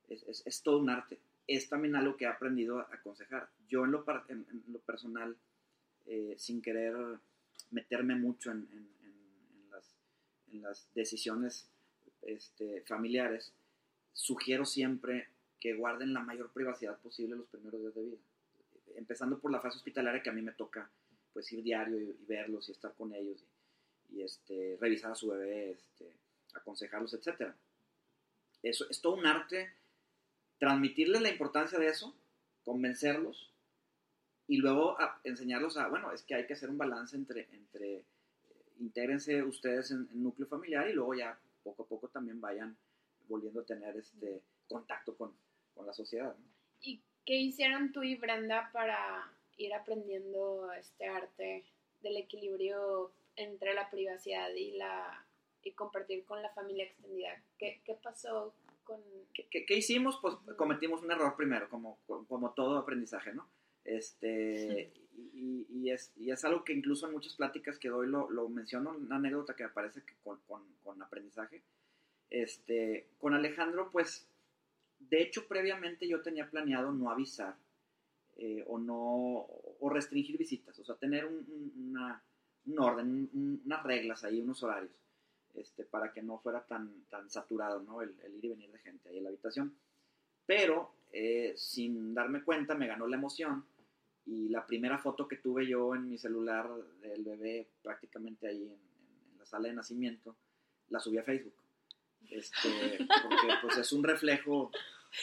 Es, 0.10 0.44
es, 0.46 0.64
todo 0.64 0.80
un 0.80 0.90
arte. 0.90 1.20
Es 1.46 1.70
también 1.70 1.96
algo 1.96 2.16
que 2.16 2.26
he 2.26 2.28
aprendido 2.28 2.80
a 2.80 2.88
aconsejar. 2.94 3.50
Yo 3.68 3.86
en 3.86 3.92
lo, 3.92 4.06
en, 4.30 4.64
lo 4.68 4.80
personal, 4.80 5.36
eh, 6.06 6.36
sin 6.38 6.62
querer 6.62 6.96
meterme 7.72 8.16
mucho 8.16 8.52
en, 8.52 8.68
en, 8.72 9.70
las, 9.70 9.96
en 10.52 10.62
las, 10.62 10.88
decisiones 10.94 11.70
este, 12.22 12.82
familiares, 12.82 13.54
sugiero 14.18 14.66
siempre 14.66 15.30
que 15.60 15.76
guarden 15.76 16.14
la 16.14 16.22
mayor 16.22 16.52
privacidad 16.52 16.98
posible 17.00 17.36
los 17.36 17.48
primeros 17.48 17.80
días 17.80 17.96
de 17.96 18.02
vida. 18.02 18.18
Empezando 18.96 19.40
por 19.40 19.52
la 19.52 19.62
fase 19.62 19.78
hospitalaria 19.78 20.24
que 20.24 20.30
a 20.30 20.34
mí 20.34 20.42
me 20.42 20.54
toca 20.54 20.90
pues 21.34 21.52
ir 21.54 21.64
diario 21.64 22.00
y, 22.00 22.18
verlos 22.28 22.68
y 22.68 22.72
estar 22.72 22.94
con 22.96 23.14
ellos 23.14 23.46
y, 24.10 24.24
este, 24.24 24.76
revisar 24.82 25.12
a 25.12 25.16
su 25.16 25.30
bebé, 25.30 25.72
este, 25.72 26.12
aconsejarlos, 26.56 27.14
etc. 27.14 27.54
Eso 28.64 28.90
es 28.90 29.02
todo 29.02 29.14
un 29.14 29.28
arte, 29.28 29.72
transmitirles 30.58 31.22
la 31.22 31.30
importancia 31.30 31.78
de 31.78 31.88
eso, 31.88 32.16
convencerlos 32.64 33.52
y 34.48 34.58
luego 34.58 34.98
enseñarlos 35.24 35.78
a, 35.78 35.90
bueno, 35.90 36.12
es 36.12 36.24
que 36.24 36.34
hay 36.34 36.48
que 36.48 36.54
hacer 36.54 36.72
un 36.72 36.80
balance 36.80 37.16
entre, 37.16 37.48
entre 37.52 37.98
eh, 37.98 38.06
intégrense 38.80 39.44
ustedes 39.44 39.92
en, 39.92 40.10
en 40.12 40.24
núcleo 40.24 40.48
familiar 40.48 40.90
y 40.90 40.94
luego 40.94 41.14
ya 41.14 41.40
poco 41.62 41.84
a 41.84 41.88
poco 41.88 42.08
también 42.08 42.42
vayan 42.42 42.76
volviendo 43.28 43.62
a 43.62 43.66
tener 43.66 43.96
este 43.98 44.44
contacto 44.68 45.16
con, 45.16 45.36
con 45.74 45.86
la 45.86 45.94
sociedad. 45.94 46.36
¿Y 46.82 47.02
qué 47.26 47.36
hicieron 47.36 47.92
tú 47.92 48.04
y 48.04 48.16
Brenda 48.16 48.70
para 48.74 49.32
ir 49.58 49.74
aprendiendo 49.74 50.72
este 50.74 51.06
arte 51.06 51.66
del 52.02 52.18
equilibrio 52.18 53.12
entre 53.36 53.74
la 53.74 53.90
privacidad 53.90 54.50
y 54.54 54.72
la 54.72 55.26
y 55.64 55.74
compartir 55.74 56.24
con 56.26 56.42
la 56.42 56.50
familia 56.54 56.86
extendida? 56.86 57.42
¿Qué, 57.58 57.82
qué 57.84 57.96
pasó 57.96 58.54
con...? 58.84 59.02
¿Qué, 59.34 59.66
¿Qué, 59.66 59.76
hicimos? 59.76 60.18
Pues 60.22 60.36
cometimos 60.56 61.04
un 61.04 61.12
error 61.12 61.36
primero, 61.36 61.70
como, 61.70 62.00
como 62.06 62.54
todo 62.54 62.78
aprendizaje, 62.78 63.34
¿no? 63.34 63.50
Este, 63.84 64.92
y, 65.34 65.66
y, 65.70 65.92
es, 65.92 66.14
y, 66.16 66.32
es, 66.32 66.44
algo 66.46 66.64
que 66.64 66.74
incluso 66.74 67.08
en 67.08 67.14
muchas 67.14 67.36
pláticas 67.36 67.80
que 67.80 67.90
doy 67.90 68.08
lo, 68.08 68.30
lo 68.30 68.48
menciono, 68.50 68.92
una 68.92 69.16
anécdota 69.18 69.56
que 69.56 69.64
me 69.64 69.70
parece 69.70 70.04
que 70.04 70.16
con, 70.24 70.40
con, 70.48 70.64
con 70.84 71.02
aprendizaje, 71.02 71.64
este, 72.30 73.08
con 73.20 73.34
Alejandro, 73.34 73.90
pues, 73.92 74.28
de 75.00 75.22
hecho, 75.22 75.48
previamente 75.48 76.08
yo 76.08 76.22
tenía 76.22 76.50
planeado 76.50 76.92
no 76.92 77.10
avisar 77.10 77.56
eh, 78.36 78.64
o 78.68 78.78
no, 78.78 79.48
o 79.80 79.90
restringir 79.90 80.38
visitas, 80.38 80.78
o 80.80 80.84
sea, 80.84 80.96
tener 80.96 81.26
un, 81.26 81.98
orden, 82.78 83.30
unas 83.66 83.84
reglas 83.84 84.24
ahí, 84.24 84.42
unos 84.42 84.62
horarios, 84.64 84.92
este, 85.56 85.86
para 85.86 86.12
que 86.12 86.22
no 86.22 86.38
fuera 86.40 86.66
tan, 86.66 87.06
tan 87.10 87.30
saturado, 87.30 87.82
¿no? 87.82 88.02
El, 88.02 88.16
ir 88.38 88.46
y 88.46 88.50
venir 88.50 88.72
de 88.72 88.80
gente 88.80 89.10
ahí 89.10 89.18
en 89.18 89.24
la 89.24 89.30
habitación. 89.30 89.74
Pero, 90.46 90.94
eh, 91.12 91.54
sin 91.56 92.14
darme 92.14 92.44
cuenta, 92.44 92.76
me 92.76 92.88
ganó 92.88 93.08
la 93.08 93.16
emoción 93.16 93.66
y 94.26 94.50
la 94.50 94.66
primera 94.66 94.98
foto 94.98 95.28
que 95.28 95.38
tuve 95.38 95.66
yo 95.66 95.96
en 95.96 96.10
mi 96.10 96.18
celular 96.18 96.70
del 97.02 97.24
bebé 97.24 97.70
prácticamente 97.82 98.48
ahí 98.48 98.64
en 98.64 99.40
la 99.40 99.46
sala 99.46 99.70
de 99.70 99.74
nacimiento, 99.74 100.36
la 100.90 101.00
subí 101.00 101.18
a 101.18 101.24
Facebook 101.24 101.56
este, 102.32 103.08
porque 103.24 103.48
pues 103.62 103.78
es 103.78 103.92
un 103.92 104.04
reflejo, 104.04 104.72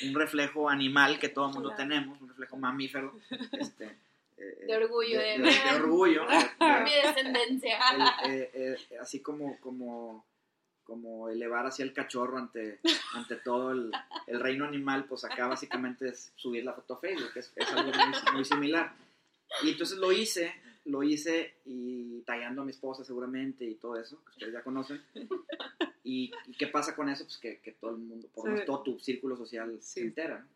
un 0.02 0.14
reflejo 0.14 0.68
animal 0.68 1.18
que 1.18 1.28
todo 1.28 1.48
el 1.48 1.54
mundo 1.54 1.74
tenemos, 1.76 2.20
un 2.20 2.28
reflejo 2.28 2.56
mamífero, 2.56 3.18
este, 3.52 3.96
eh, 4.36 4.64
de 4.66 4.76
orgullo, 4.76 5.18
de, 5.18 5.38
de, 5.38 5.76
orgullo, 5.76 6.26
mi 6.84 6.94
descendencia, 6.94 7.78
eh, 8.26 8.50
eh, 8.54 8.98
así 9.00 9.20
como, 9.20 9.58
como, 9.60 10.26
como 10.82 11.28
elevar 11.28 11.66
hacia 11.66 11.84
el 11.84 11.92
cachorro 11.92 12.38
ante, 12.38 12.80
ante 13.14 13.36
todo 13.36 13.72
el, 13.72 13.92
el, 14.26 14.40
reino 14.40 14.64
animal, 14.64 15.04
pues 15.04 15.24
acá 15.24 15.46
básicamente 15.46 16.08
es 16.08 16.32
subir 16.36 16.64
la 16.64 16.72
foto 16.72 16.94
a 16.94 17.00
Facebook, 17.00 17.30
es, 17.36 17.52
es 17.54 17.72
algo 17.72 17.92
muy, 17.92 18.32
muy 18.34 18.44
similar. 18.44 18.92
Y 19.62 19.70
entonces 19.70 19.98
lo 19.98 20.10
hice, 20.10 20.52
lo 20.84 21.02
hice 21.02 21.54
y 21.64 22.20
tallando 22.22 22.62
a 22.62 22.64
mi 22.64 22.70
esposa 22.70 23.04
seguramente 23.04 23.64
y 23.64 23.76
todo 23.76 23.98
eso, 23.98 24.22
que 24.24 24.30
ustedes 24.32 24.52
ya 24.52 24.62
conocen. 24.62 25.02
¿Y, 26.04 26.30
qué 26.58 26.66
pasa 26.66 26.94
con 26.94 27.08
eso? 27.08 27.24
Pues 27.24 27.38
que, 27.38 27.60
que 27.60 27.72
todo 27.72 27.92
el 27.92 27.98
mundo, 27.98 28.28
por 28.34 28.50
lo 28.50 28.64
todo 28.64 28.82
tu 28.82 28.98
círculo 28.98 29.36
social 29.36 29.78
se 29.80 30.02
entera. 30.02 30.46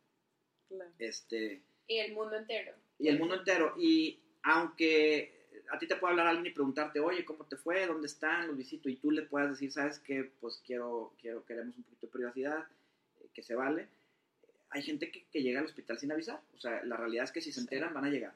Este, 0.99 1.63
y 1.87 1.99
el 1.99 2.13
mundo 2.13 2.37
entero. 2.37 2.75
Y 2.99 3.09
el 3.09 3.19
mundo 3.19 3.37
entero. 3.37 3.75
Y 3.79 4.21
aunque 4.43 5.39
a 5.71 5.79
ti 5.79 5.87
te 5.87 5.97
puede 5.97 6.13
hablar 6.13 6.27
alguien 6.27 6.47
y 6.47 6.55
preguntarte, 6.55 7.01
oye, 7.01 7.25
¿cómo 7.25 7.45
te 7.45 7.57
fue? 7.57 7.87
¿Dónde 7.87 8.07
están? 8.07 8.47
Los 8.47 8.57
visito. 8.57 8.89
Y 8.89 8.97
tú 8.97 9.11
le 9.11 9.23
puedas 9.23 9.51
decir, 9.51 9.73
¿sabes 9.73 9.99
qué? 9.99 10.31
Pues 10.41 10.63
quiero, 10.65 11.15
quiero, 11.21 11.45
queremos 11.45 11.77
un 11.77 11.83
poquito 11.85 12.07
de 12.07 12.13
privacidad, 12.13 12.67
eh, 13.21 13.29
que 13.33 13.43
se 13.43 13.55
vale. 13.55 13.89
Hay 14.71 14.83
gente 14.83 15.11
que, 15.11 15.25
que, 15.25 15.43
llega 15.43 15.61
al 15.61 15.67
hospital 15.67 15.99
sin 15.99 16.13
avisar. 16.13 16.41
O 16.55 16.61
sea, 16.61 16.83
la 16.85 16.97
realidad 16.97 17.25
es 17.25 17.33
que 17.33 17.41
si 17.41 17.53
se 17.53 17.61
enteran, 17.61 17.95
van 17.95 18.05
a 18.05 18.11
llegar. 18.11 18.35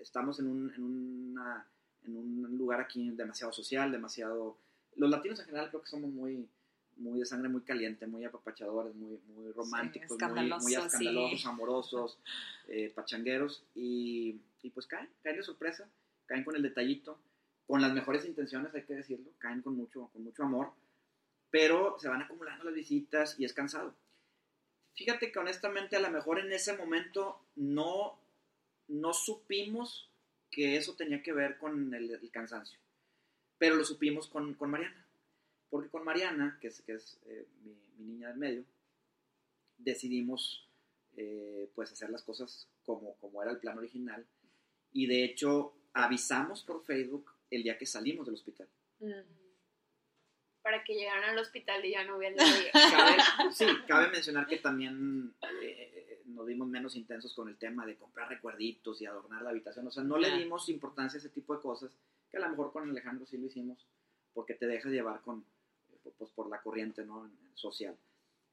Estamos 0.00 0.38
en 0.40 0.46
un, 0.46 0.72
en, 0.74 0.82
una, 0.82 1.66
en 2.04 2.16
un 2.16 2.58
lugar 2.58 2.80
aquí 2.80 3.10
demasiado 3.10 3.52
social, 3.52 3.92
demasiado 3.92 4.58
los 4.96 5.10
latinos 5.10 5.40
en 5.40 5.46
general 5.46 5.68
creo 5.70 5.82
que 5.82 5.88
somos 5.88 6.10
muy, 6.10 6.48
muy 6.96 7.18
de 7.18 7.26
sangre 7.26 7.48
muy 7.48 7.62
caliente, 7.62 8.06
muy 8.06 8.24
apapachadores, 8.24 8.94
muy, 8.94 9.18
muy 9.28 9.52
románticos, 9.52 10.18
muy, 10.20 10.48
muy, 10.48 10.74
escandalosos, 10.74 11.46
amorosos, 11.46 12.18
eh, 12.68 12.92
pachangueros, 12.94 13.64
y, 13.74 14.40
y, 14.62 14.70
pues 14.70 14.86
caen, 14.86 15.08
caen 15.22 15.36
de 15.36 15.42
sorpresa, 15.42 15.88
caen 16.26 16.44
con 16.44 16.56
el 16.56 16.62
detallito, 16.62 17.18
con 17.66 17.80
las 17.80 17.92
mejores 17.92 18.24
intenciones, 18.24 18.74
hay 18.74 18.82
que 18.82 18.94
decirlo, 18.94 19.30
caen 19.38 19.62
con 19.62 19.76
mucho, 19.76 20.08
con 20.12 20.22
mucho 20.22 20.44
amor, 20.44 20.72
pero 21.50 21.96
se 21.98 22.08
van 22.08 22.22
acumulando 22.22 22.64
las 22.64 22.74
visitas 22.74 23.38
y 23.38 23.44
es 23.44 23.52
cansado. 23.52 23.94
Fíjate 24.94 25.32
que 25.32 25.38
honestamente 25.38 25.96
a 25.96 26.00
lo 26.00 26.10
mejor 26.10 26.38
en 26.38 26.52
ese 26.52 26.76
momento 26.76 27.40
no, 27.56 28.20
no 28.88 29.12
supimos 29.12 30.10
que 30.50 30.76
eso 30.76 30.94
tenía 30.94 31.22
que 31.22 31.32
ver 31.32 31.58
con 31.58 31.92
el 31.94 32.30
cansancio 32.30 32.78
pero 33.58 33.76
lo 33.76 33.84
supimos 33.84 34.28
con, 34.28 34.54
con 34.54 34.70
Mariana. 34.70 35.06
Porque 35.70 35.88
con 35.88 36.04
Mariana, 36.04 36.58
que 36.60 36.68
es, 36.68 36.82
que 36.82 36.94
es 36.94 37.18
eh, 37.26 37.46
mi, 37.62 37.74
niña 38.04 38.28
del 38.28 38.36
medio, 38.36 38.64
decidimos 39.78 40.68
eh, 41.16 41.70
pues 41.74 41.90
hacer 41.90 42.10
las 42.10 42.22
cosas 42.22 42.68
como, 42.84 43.14
como 43.16 43.42
era 43.42 43.50
el 43.50 43.58
plan 43.58 43.78
original. 43.78 44.26
Y 44.92 45.06
de 45.06 45.24
hecho, 45.24 45.74
avisamos 45.92 46.62
por 46.62 46.84
Facebook 46.84 47.30
el 47.50 47.62
día 47.62 47.78
que 47.78 47.86
salimos 47.86 48.26
del 48.26 48.34
hospital. 48.34 48.68
Para 50.64 50.82
que 50.82 50.94
llegaran 50.94 51.30
al 51.30 51.38
hospital 51.38 51.84
y 51.84 51.92
ya 51.92 52.04
no 52.04 52.16
hubiera 52.16 52.34
nadie. 52.34 52.70
Cabe, 52.72 53.16
sí, 53.52 53.66
cabe 53.86 54.10
mencionar 54.10 54.48
que 54.48 54.56
también 54.56 55.32
eh, 55.62 56.22
nos 56.24 56.46
dimos 56.46 56.66
menos 56.66 56.96
intensos 56.96 57.32
con 57.34 57.48
el 57.48 57.56
tema 57.56 57.86
de 57.86 57.96
comprar 57.96 58.28
recuerditos 58.28 59.00
y 59.00 59.06
adornar 59.06 59.42
la 59.42 59.50
habitación. 59.50 59.86
O 59.86 59.92
sea, 59.92 60.02
no 60.02 60.18
le 60.18 60.36
dimos 60.36 60.68
importancia 60.68 61.18
a 61.18 61.20
ese 61.20 61.28
tipo 61.28 61.54
de 61.54 61.62
cosas, 61.62 61.92
que 62.30 62.38
a 62.38 62.40
lo 62.40 62.48
mejor 62.48 62.72
con 62.72 62.90
Alejandro 62.90 63.26
sí 63.26 63.36
lo 63.36 63.46
hicimos, 63.46 63.86
porque 64.32 64.54
te 64.54 64.66
dejas 64.66 64.90
llevar 64.90 65.20
con, 65.20 65.44
pues, 66.18 66.30
por 66.30 66.48
la 66.48 66.60
corriente 66.60 67.04
¿no? 67.04 67.30
social. 67.54 67.96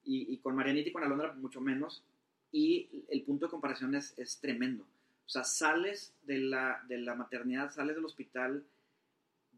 Y, 0.04 0.34
y 0.34 0.38
con 0.38 0.56
Marianita 0.56 0.90
y 0.90 0.92
con 0.92 1.04
Alondra 1.04 1.34
mucho 1.34 1.62
menos. 1.62 2.04
Y 2.52 3.06
el 3.10 3.24
punto 3.24 3.46
de 3.46 3.52
comparación 3.52 3.96
es, 3.96 4.14
es 4.20 4.40
tremendo. 4.40 4.86
O 5.26 5.30
sea, 5.30 5.46
sales 5.46 6.14
de 6.24 6.40
la, 6.40 6.84
de 6.90 6.98
la 6.98 7.16
maternidad, 7.16 7.72
sales 7.72 7.96
del 7.96 8.04
hospital 8.04 8.66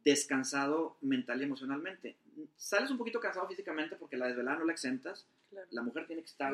descansado 0.03 0.97
mental 1.01 1.41
y 1.41 1.45
emocionalmente. 1.45 2.15
Sales 2.55 2.89
un 2.91 2.97
poquito 2.97 3.19
cansado 3.19 3.47
físicamente 3.47 3.95
porque 3.95 4.17
la 4.17 4.27
desvelada 4.27 4.59
no 4.59 4.65
la 4.65 4.73
exentas. 4.73 5.27
Claro. 5.49 5.67
La 5.71 5.81
mujer 5.81 6.07
tiene 6.07 6.21
que 6.23 6.29
estar 6.29 6.53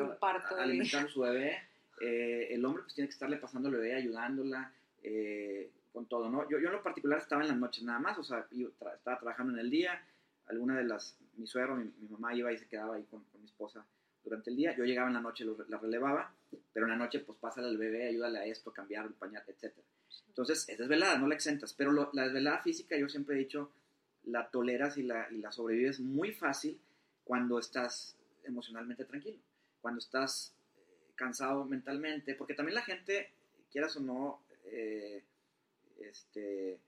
alimentando 0.62 1.08
a 1.08 1.12
su 1.12 1.20
bebé. 1.20 1.58
eh, 2.00 2.48
el 2.54 2.64
hombre 2.64 2.82
pues 2.82 2.94
tiene 2.94 3.08
que 3.08 3.12
estarle 3.14 3.36
pasando 3.36 3.68
al 3.68 3.74
bebé, 3.74 3.94
ayudándola, 3.94 4.72
eh, 5.02 5.70
con 5.92 6.06
todo, 6.06 6.30
¿no? 6.30 6.48
Yo, 6.48 6.58
yo 6.58 6.68
en 6.68 6.74
lo 6.74 6.82
particular 6.82 7.18
estaba 7.18 7.42
en 7.42 7.48
las 7.48 7.56
noches 7.58 7.82
nada 7.84 7.98
más, 7.98 8.16
o 8.18 8.24
sea, 8.24 8.46
yo 8.52 8.68
tra- 8.78 8.94
estaba 8.94 9.18
trabajando 9.18 9.52
en 9.54 9.58
el 9.58 9.70
día, 9.70 10.02
alguna 10.46 10.76
de 10.78 10.84
las, 10.84 11.16
mi 11.36 11.46
suegro, 11.46 11.76
mi, 11.76 11.84
mi 11.98 12.08
mamá 12.08 12.34
iba 12.34 12.52
y 12.52 12.58
se 12.58 12.66
quedaba 12.68 12.94
ahí 12.96 13.04
con, 13.04 13.22
con 13.24 13.40
mi 13.40 13.46
esposa 13.46 13.84
durante 14.24 14.50
el 14.50 14.56
día, 14.56 14.74
yo 14.76 14.84
llegaba 14.84 15.08
en 15.08 15.14
la 15.14 15.20
noche, 15.20 15.44
lo- 15.44 15.64
la 15.68 15.78
relevaba, 15.78 16.32
pero 16.72 16.86
en 16.86 16.90
la 16.92 16.96
noche 16.96 17.20
pues 17.20 17.36
pásale 17.38 17.68
al 17.68 17.76
bebé, 17.76 18.08
ayúdale 18.08 18.38
a 18.38 18.44
esto, 18.46 18.72
cambiar 18.72 19.04
el 19.06 19.12
pañal, 19.14 19.42
etc. 19.46 19.72
Entonces 20.28 20.68
es 20.68 20.78
desvelada, 20.78 21.18
no 21.18 21.26
la 21.26 21.34
exentas, 21.34 21.74
pero 21.74 21.90
lo- 21.92 22.10
la 22.12 22.24
desvelada 22.24 22.62
física 22.62 22.96
yo 22.96 23.08
siempre 23.08 23.34
he 23.34 23.38
dicho, 23.38 23.72
la 24.24 24.50
toleras 24.50 24.96
y 24.98 25.02
la, 25.02 25.26
y 25.30 25.38
la 25.38 25.52
sobrevives 25.52 26.00
muy 26.00 26.32
fácil 26.32 26.80
cuando 27.24 27.58
estás 27.58 28.16
emocionalmente 28.44 29.04
tranquilo, 29.04 29.38
cuando 29.80 29.98
estás 29.98 30.54
eh, 30.76 31.12
cansado 31.14 31.64
mentalmente, 31.64 32.34
porque 32.34 32.54
también 32.54 32.74
la 32.74 32.82
gente, 32.82 33.32
quieras 33.70 33.96
o 33.96 34.00
no, 34.00 34.42
eh, 34.64 35.22
este, 36.00 36.80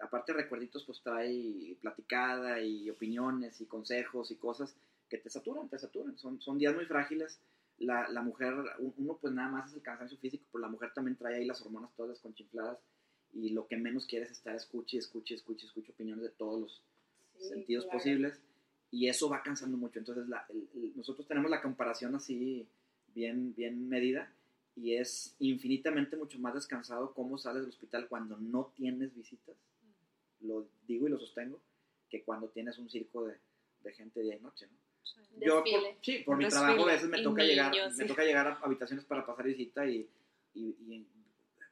aparte 0.00 0.32
de 0.32 0.42
recuerditos, 0.42 0.84
pues 0.84 1.00
trae 1.02 1.76
platicada 1.80 2.60
y 2.60 2.90
opiniones 2.90 3.60
y 3.60 3.66
consejos 3.66 4.30
y 4.30 4.36
cosas 4.36 4.76
que 5.08 5.18
te 5.18 5.30
saturan, 5.30 5.68
te 5.68 5.78
saturan, 5.78 6.18
son, 6.18 6.40
son 6.40 6.58
días 6.58 6.74
muy 6.74 6.84
frágiles. 6.86 7.40
La, 7.78 8.08
la 8.08 8.22
mujer, 8.22 8.54
un- 8.78 8.94
uno 8.96 9.18
pues 9.20 9.32
nada 9.34 9.48
más 9.50 9.70
es 9.70 9.76
el 9.76 9.82
cansancio 9.82 10.18
físico, 10.18 10.44
pero 10.50 10.62
la 10.62 10.68
mujer 10.68 10.92
también 10.94 11.16
trae 11.16 11.36
ahí 11.36 11.44
las 11.44 11.60
hormonas 11.62 11.92
todas 11.94 12.10
desconchinfladas 12.10 12.78
y 13.38 13.50
lo 13.50 13.66
que 13.66 13.76
menos 13.76 14.06
quiere 14.06 14.24
es 14.24 14.32
estar 14.32 14.54
escuche, 14.56 14.98
escuche, 14.98 15.34
escuche, 15.34 15.66
escuche 15.66 15.92
opiniones 15.92 16.22
de 16.24 16.30
todos 16.30 16.60
los 16.60 16.82
Sí, 17.38 17.48
sentidos 17.48 17.84
claro. 17.84 17.98
posibles 17.98 18.40
y 18.90 19.08
eso 19.08 19.28
va 19.28 19.42
cansando 19.42 19.76
mucho. 19.76 19.98
Entonces 19.98 20.26
la- 20.28 20.46
el- 20.48 20.68
el- 20.74 20.96
nosotros 20.96 21.26
tenemos 21.28 21.50
la 21.50 21.60
comparación 21.60 22.14
así 22.14 22.66
bien, 23.14 23.54
bien 23.54 23.88
medida 23.88 24.32
y 24.74 24.94
es 24.94 25.34
infinitamente 25.38 26.16
mucho 26.16 26.38
más 26.38 26.54
descansado 26.54 27.12
cómo 27.12 27.36
sales 27.38 27.62
del 27.62 27.70
hospital 27.70 28.08
cuando 28.08 28.36
no 28.38 28.72
tienes 28.74 29.14
visitas, 29.14 29.54
lo 30.40 30.66
digo 30.86 31.06
y 31.06 31.10
lo 31.10 31.18
sostengo, 31.18 31.60
que 32.08 32.22
cuando 32.22 32.48
tienes 32.48 32.78
un 32.78 32.88
circo 32.88 33.24
de, 33.26 33.36
de 33.82 33.92
gente 33.92 34.20
día 34.22 34.36
y 34.36 34.40
noche. 34.40 34.66
¿no? 34.66 35.44
Yo, 35.44 35.62
por, 35.62 35.80
sí, 36.02 36.22
por 36.24 36.36
mi 36.38 36.48
trabajo 36.48 36.82
a 36.88 36.92
veces 36.92 37.08
me 37.10 37.20
y 37.20 37.22
toca, 37.22 37.42
llegar, 37.42 37.72
me 37.96 38.04
toca 38.06 38.24
llegar 38.24 38.46
a 38.48 38.54
habitaciones 38.62 39.04
para 39.04 39.24
pasar 39.26 39.46
visita 39.46 39.86
y, 39.86 40.08
y, 40.54 40.76
y 40.88 41.06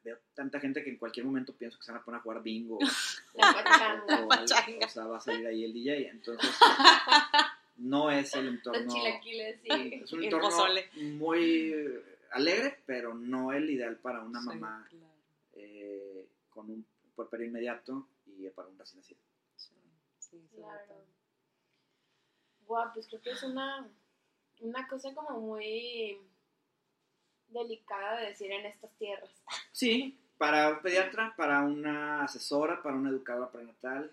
veo 0.05 0.17
tanta 0.33 0.59
gente 0.59 0.83
que 0.83 0.89
en 0.91 0.97
cualquier 0.97 1.25
momento 1.25 1.53
pienso 1.53 1.77
que 1.77 1.83
se 1.83 1.91
van 1.91 1.99
a 1.99 2.05
poner 2.05 2.19
a 2.19 2.23
jugar 2.23 2.41
bingo. 2.43 2.77
o- 3.33 3.37
La 3.41 3.49
o- 3.51 3.53
pachanga. 3.55 4.23
o- 4.23 4.27
pachanga. 4.29 4.85
o 4.85 4.89
sea, 4.89 5.05
va 5.07 5.17
a 5.17 5.21
salir 5.21 5.45
ahí 5.47 5.65
el 5.65 5.73
DJ. 5.73 6.09
Entonces, 6.09 6.49
no 7.77 8.09
es 8.11 8.33
el 8.35 8.47
entorno. 8.47 8.81
Los 8.83 8.93
chilaquiles, 8.93 9.59
sí. 9.61 9.99
Es 10.03 10.13
un 10.13 10.23
entorno 10.23 10.47
pozole. 10.49 10.89
muy 10.93 11.73
alegre, 12.31 12.79
pero 12.85 13.13
no 13.15 13.51
el 13.51 13.69
ideal 13.69 13.97
para 13.97 14.21
una 14.21 14.39
Sí, 14.41 14.45
mamá 14.47 14.87
claro. 14.89 15.05
eh, 15.53 16.27
con 16.49 16.69
un 16.69 16.85
puerperio 17.15 17.47
inmediato 17.47 18.07
y 18.27 18.47
para 18.49 18.67
un 18.67 18.77
recién 18.77 18.99
nacido. 19.01 19.19
Sí, 19.55 19.73
sí, 20.19 20.41
Claro. 20.55 21.03
Guau, 22.67 22.91
pues 22.93 23.07
creo 23.07 23.21
que 23.21 23.31
es 23.31 23.43
una, 23.43 23.87
una 24.59 24.87
cosa 24.87 25.13
como 25.13 25.39
muy 25.39 26.17
delicada 27.49 28.19
de 28.19 28.27
decir 28.27 28.51
en 28.51 28.65
estas 28.65 28.91
tierras. 28.97 29.29
Sí, 29.71 30.17
para 30.37 30.69
un 30.69 30.81
pediatra, 30.81 31.33
para 31.35 31.61
una 31.63 32.23
asesora, 32.23 32.81
para 32.83 32.95
una 32.95 33.09
educadora 33.09 33.51
prenatal, 33.51 34.11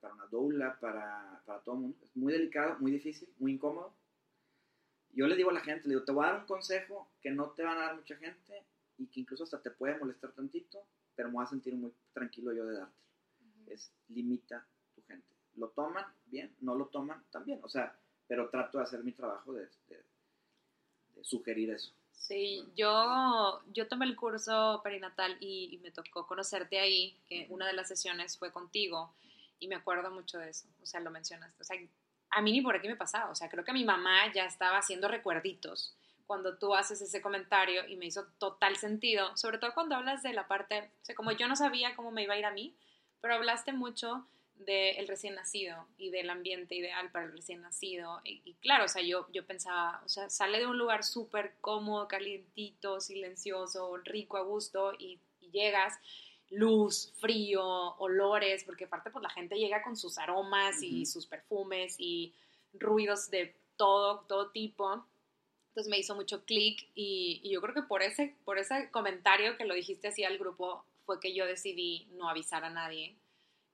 para 0.00 0.14
una 0.14 0.26
doula, 0.26 0.78
para, 0.80 1.42
para 1.44 1.60
todo 1.60 1.74
el 1.76 1.80
mundo. 1.82 1.98
Es 2.04 2.16
muy 2.16 2.32
delicado, 2.32 2.76
muy 2.78 2.92
difícil, 2.92 3.28
muy 3.38 3.52
incómodo. 3.52 3.92
Yo 5.12 5.26
le 5.26 5.36
digo 5.36 5.50
a 5.50 5.54
la 5.54 5.60
gente, 5.60 5.88
le 5.88 5.94
digo, 5.94 6.04
te 6.04 6.12
voy 6.12 6.24
a 6.24 6.30
dar 6.32 6.40
un 6.40 6.46
consejo 6.46 7.08
que 7.20 7.30
no 7.30 7.50
te 7.50 7.62
van 7.64 7.78
a 7.78 7.86
dar 7.86 7.96
mucha 7.96 8.16
gente 8.16 8.62
y 8.98 9.06
que 9.06 9.20
incluso 9.20 9.44
hasta 9.44 9.60
te 9.60 9.70
puede 9.70 9.98
molestar 9.98 10.32
tantito, 10.32 10.84
pero 11.16 11.28
me 11.28 11.34
voy 11.34 11.44
a 11.44 11.48
sentir 11.48 11.74
muy 11.74 11.92
tranquilo 12.12 12.52
yo 12.52 12.66
de 12.66 12.78
dártelo. 12.78 13.04
Es 13.66 13.90
limita 14.08 14.64
tu 14.94 15.02
gente. 15.02 15.26
Lo 15.56 15.68
toman 15.70 16.06
bien, 16.26 16.54
no 16.60 16.74
lo 16.76 16.86
toman 16.86 17.24
también. 17.30 17.58
O 17.62 17.68
sea, 17.68 17.98
pero 18.26 18.48
trato 18.48 18.78
de 18.78 18.84
hacer 18.84 19.02
mi 19.02 19.12
trabajo 19.12 19.52
de, 19.52 19.62
de- 19.88 20.04
de 21.16 21.24
sugerir 21.24 21.70
eso. 21.70 21.92
Sí, 22.18 22.64
yo, 22.76 23.62
yo 23.72 23.88
tomé 23.88 24.04
el 24.04 24.16
curso 24.16 24.80
perinatal 24.84 25.36
y, 25.40 25.70
y 25.72 25.78
me 25.78 25.90
tocó 25.90 26.26
conocerte 26.26 26.78
ahí, 26.78 27.16
que 27.26 27.46
una 27.48 27.66
de 27.66 27.72
las 27.72 27.88
sesiones 27.88 28.36
fue 28.36 28.52
contigo 28.52 29.14
y 29.60 29.68
me 29.68 29.76
acuerdo 29.76 30.10
mucho 30.10 30.38
de 30.38 30.50
eso, 30.50 30.68
o 30.82 30.86
sea, 30.86 31.00
lo 31.00 31.10
mencionaste. 31.10 31.62
O 31.62 31.64
sea, 31.64 31.78
a 32.30 32.42
mí 32.42 32.52
ni 32.52 32.60
por 32.60 32.76
aquí 32.76 32.88
me 32.88 32.96
pasaba, 32.96 33.30
o 33.30 33.34
sea, 33.34 33.48
creo 33.48 33.64
que 33.64 33.72
mi 33.72 33.84
mamá 33.84 34.32
ya 34.32 34.44
estaba 34.44 34.78
haciendo 34.78 35.08
recuerditos 35.08 35.94
cuando 36.26 36.58
tú 36.58 36.74
haces 36.74 37.00
ese 37.00 37.22
comentario 37.22 37.88
y 37.88 37.96
me 37.96 38.04
hizo 38.04 38.26
total 38.38 38.76
sentido, 38.76 39.34
sobre 39.36 39.56
todo 39.56 39.72
cuando 39.72 39.96
hablas 39.96 40.22
de 40.22 40.34
la 40.34 40.46
parte, 40.46 40.90
o 41.02 41.04
sea, 41.04 41.14
como 41.14 41.32
yo 41.32 41.48
no 41.48 41.56
sabía 41.56 41.96
cómo 41.96 42.10
me 42.10 42.24
iba 42.24 42.34
a 42.34 42.38
ir 42.38 42.44
a 42.44 42.50
mí, 42.50 42.76
pero 43.22 43.34
hablaste 43.34 43.72
mucho 43.72 44.26
del 44.58 45.06
recién 45.06 45.34
nacido 45.34 45.86
y 45.96 46.10
del 46.10 46.30
ambiente 46.30 46.74
ideal 46.74 47.10
para 47.10 47.26
el 47.26 47.32
recién 47.32 47.62
nacido. 47.62 48.20
Y, 48.24 48.42
y 48.44 48.54
claro, 48.54 48.84
o 48.84 48.88
sea, 48.88 49.02
yo, 49.02 49.26
yo 49.32 49.46
pensaba, 49.46 50.02
o 50.04 50.08
sea, 50.08 50.28
sale 50.30 50.58
de 50.58 50.66
un 50.66 50.78
lugar 50.78 51.04
súper 51.04 51.54
cómodo, 51.60 52.08
calientito, 52.08 53.00
silencioso, 53.00 53.96
rico, 53.98 54.36
a 54.36 54.42
gusto, 54.42 54.92
y, 54.98 55.18
y 55.40 55.50
llegas, 55.50 55.94
luz, 56.50 57.12
frío, 57.20 57.64
olores, 57.98 58.64
porque 58.64 58.84
aparte 58.84 59.10
pues 59.10 59.22
la 59.22 59.30
gente 59.30 59.56
llega 59.56 59.82
con 59.82 59.96
sus 59.96 60.18
aromas 60.18 60.82
y 60.82 61.06
sus 61.06 61.26
perfumes 61.26 61.96
y 61.98 62.34
ruidos 62.72 63.30
de 63.30 63.54
todo, 63.76 64.24
todo 64.28 64.50
tipo. 64.50 65.04
Entonces 65.68 65.90
me 65.90 65.98
hizo 65.98 66.14
mucho 66.14 66.44
clic 66.44 66.88
y, 66.94 67.40
y 67.44 67.50
yo 67.50 67.60
creo 67.60 67.74
que 67.74 67.82
por 67.82 68.02
ese, 68.02 68.34
por 68.44 68.58
ese 68.58 68.90
comentario 68.90 69.56
que 69.56 69.64
lo 69.64 69.74
dijiste 69.74 70.08
así 70.08 70.24
al 70.24 70.38
grupo 70.38 70.84
fue 71.04 71.20
que 71.20 71.34
yo 71.34 71.46
decidí 71.46 72.08
no 72.12 72.28
avisar 72.28 72.64
a 72.64 72.70
nadie 72.70 73.16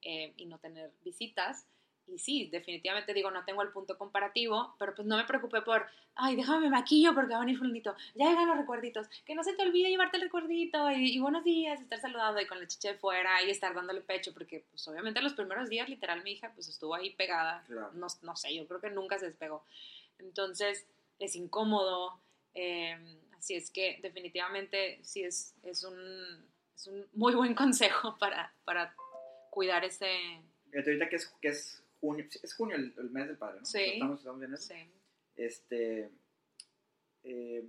eh, 0.04 0.32
y 0.36 0.46
no 0.46 0.58
tener 0.58 0.90
visitas. 1.04 1.66
Y 2.06 2.18
sí, 2.18 2.48
definitivamente 2.52 3.14
digo, 3.14 3.30
no 3.30 3.46
tengo 3.46 3.62
el 3.62 3.70
punto 3.72 3.96
comparativo, 3.96 4.74
pero 4.78 4.94
pues 4.94 5.08
no 5.08 5.16
me 5.16 5.24
preocupé 5.24 5.62
por, 5.62 5.86
ay, 6.16 6.36
déjame 6.36 6.66
me 6.66 6.70
maquillo 6.70 7.14
porque 7.14 7.32
va 7.32 7.38
a 7.38 7.40
venir 7.40 7.56
fulanito, 7.56 7.96
ya 8.14 8.28
llegan 8.28 8.46
los 8.46 8.58
recuerditos, 8.58 9.08
que 9.24 9.34
no 9.34 9.42
se 9.42 9.54
te 9.54 9.62
olvide 9.62 9.88
llevarte 9.88 10.18
el 10.18 10.24
recuerdito 10.24 10.90
y, 10.90 11.16
y 11.16 11.18
buenos 11.18 11.44
días, 11.44 11.80
estar 11.80 11.98
saludando 11.98 12.42
y 12.42 12.46
con 12.46 12.60
la 12.60 12.66
chicha 12.66 12.88
de 12.92 12.98
fuera 12.98 13.42
y 13.42 13.48
estar 13.48 13.74
dándole 13.74 14.02
pecho, 14.02 14.34
porque 14.34 14.66
pues 14.70 14.86
obviamente 14.86 15.22
los 15.22 15.32
primeros 15.32 15.70
días 15.70 15.88
literal 15.88 16.22
mi 16.22 16.32
hija 16.32 16.52
pues 16.54 16.68
estuvo 16.68 16.94
ahí 16.94 17.08
pegada, 17.14 17.64
Claro. 17.66 17.90
no, 17.94 18.06
no 18.20 18.36
sé, 18.36 18.54
yo 18.54 18.68
creo 18.68 18.80
que 18.82 18.90
nunca 18.90 19.18
se 19.18 19.26
despegó. 19.26 19.64
Entonces 20.18 20.86
es 21.18 21.34
incómodo, 21.36 22.20
eh, 22.54 22.98
así 23.38 23.54
es 23.54 23.70
que 23.70 23.98
definitivamente 24.02 24.98
sí 25.02 25.22
es, 25.22 25.54
es, 25.62 25.84
un, 25.84 25.96
es 26.76 26.86
un 26.86 27.06
muy 27.14 27.34
buen 27.34 27.54
consejo 27.54 28.18
para, 28.18 28.52
para 28.66 28.94
cuidar 29.54 29.84
ese... 29.84 30.08
Ahorita 30.74 31.08
que 31.08 31.16
es, 31.16 31.26
que 31.40 31.48
es 31.48 31.82
junio, 32.00 32.26
es 32.42 32.54
junio 32.54 32.74
el, 32.76 32.92
el 32.98 33.10
mes 33.10 33.28
del 33.28 33.38
padre, 33.38 33.60
¿no? 33.60 33.66
Sí. 33.66 33.84
Estamos, 33.94 34.18
estamos 34.18 34.42
en 34.42 34.54
eso. 34.54 34.74
Sí. 34.74 34.90
Este, 35.36 36.10
eh, 37.22 37.64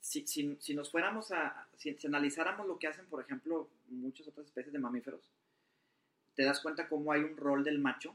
si, 0.00 0.26
si, 0.26 0.56
si 0.60 0.74
nos 0.74 0.90
fuéramos 0.90 1.32
a, 1.32 1.66
si, 1.76 1.94
si 1.94 2.06
analizáramos 2.06 2.66
lo 2.66 2.78
que 2.78 2.86
hacen, 2.86 3.06
por 3.06 3.22
ejemplo, 3.22 3.70
muchas 3.88 4.28
otras 4.28 4.46
especies 4.46 4.72
de 4.72 4.78
mamíferos, 4.78 5.22
te 6.34 6.44
das 6.44 6.60
cuenta 6.60 6.88
cómo 6.88 7.12
hay 7.12 7.22
un 7.22 7.36
rol 7.36 7.64
del 7.64 7.78
macho 7.78 8.14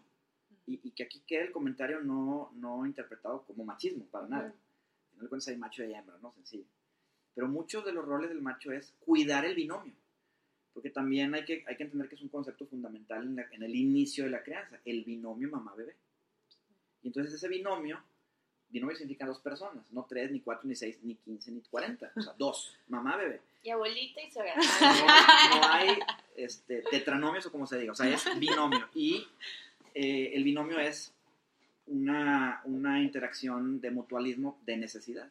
y, 0.67 0.80
y 0.84 0.91
que 0.91 1.04
aquí 1.04 1.24
queda 1.26 1.43
el 1.43 1.52
comentario 1.52 2.02
no, 2.02 2.52
no 2.56 2.86
interpretado 2.86 3.43
como 3.45 3.65
machismo, 3.65 4.06
para 4.06 4.28
nada. 4.28 4.45
Al 4.45 5.10
final 5.10 5.24
de 5.24 5.30
cuentas 5.30 5.47
hay 5.47 5.58
macho 5.58 5.84
y 5.84 5.93
hembra, 5.93 6.17
¿no? 6.21 6.32
Sencillo. 6.34 6.65
Pero 7.34 7.47
muchos 7.47 7.84
de 7.84 7.93
los 7.93 8.06
roles 8.06 8.30
del 8.30 8.41
macho 8.41 8.71
es 8.71 8.93
cuidar 9.00 9.45
el 9.45 9.56
binomio. 9.56 9.93
Porque 10.74 10.90
también 10.90 11.34
hay 11.36 11.44
que, 11.46 11.64
hay 11.68 11.76
que 11.76 11.84
entender 11.84 12.08
que 12.08 12.16
es 12.16 12.22
un 12.22 12.30
concepto 12.30 12.66
fundamental 12.66 13.24
en, 13.24 13.36
la- 13.36 13.48
en 13.52 13.64
el 13.64 13.76
inicio 13.76 14.24
de 14.24 14.30
la 14.32 14.42
crianza, 14.44 14.80
el 14.86 15.04
binomio 15.04 15.50
mamá-bebé. 15.50 15.96
Y 17.04 17.08
entonces 17.08 17.34
ese 17.34 17.48
binomio 17.48 18.02
binomio 18.70 18.96
significa 18.96 19.26
dos 19.26 19.40
personas, 19.42 19.84
no 19.92 20.06
tres, 20.08 20.32
ni 20.32 20.40
cuatro, 20.40 20.66
ni 20.66 20.76
seis, 20.76 20.98
ni 21.04 21.16
quince, 21.16 21.52
ni 21.52 21.60
cuarenta. 21.60 22.10
O 22.16 22.22
sea, 22.22 22.32
dos, 22.38 22.74
mamá, 22.88 23.18
bebé. 23.18 23.42
Y 23.64 23.70
abuelita 23.70 24.22
y 24.22 24.32
suegra. 24.32 24.56
No, 24.56 25.60
no 25.60 25.68
hay 25.74 26.00
este, 26.38 26.82
tetranomios 26.90 27.46
o 27.48 27.52
como 27.52 27.68
se 27.68 27.78
diga, 27.78 27.92
o 27.92 27.96
sea, 27.96 28.08
es 28.08 28.24
binomio. 28.40 28.88
Y 28.96 29.28
eh, 29.94 30.32
el 30.36 30.46
binomio 30.46 30.80
es 30.80 31.14
una, 31.88 32.62
una 32.64 33.02
interacción 33.02 33.82
de 33.82 33.92
mutualismo 33.92 34.58
de 34.66 34.78
necesidad. 34.78 35.30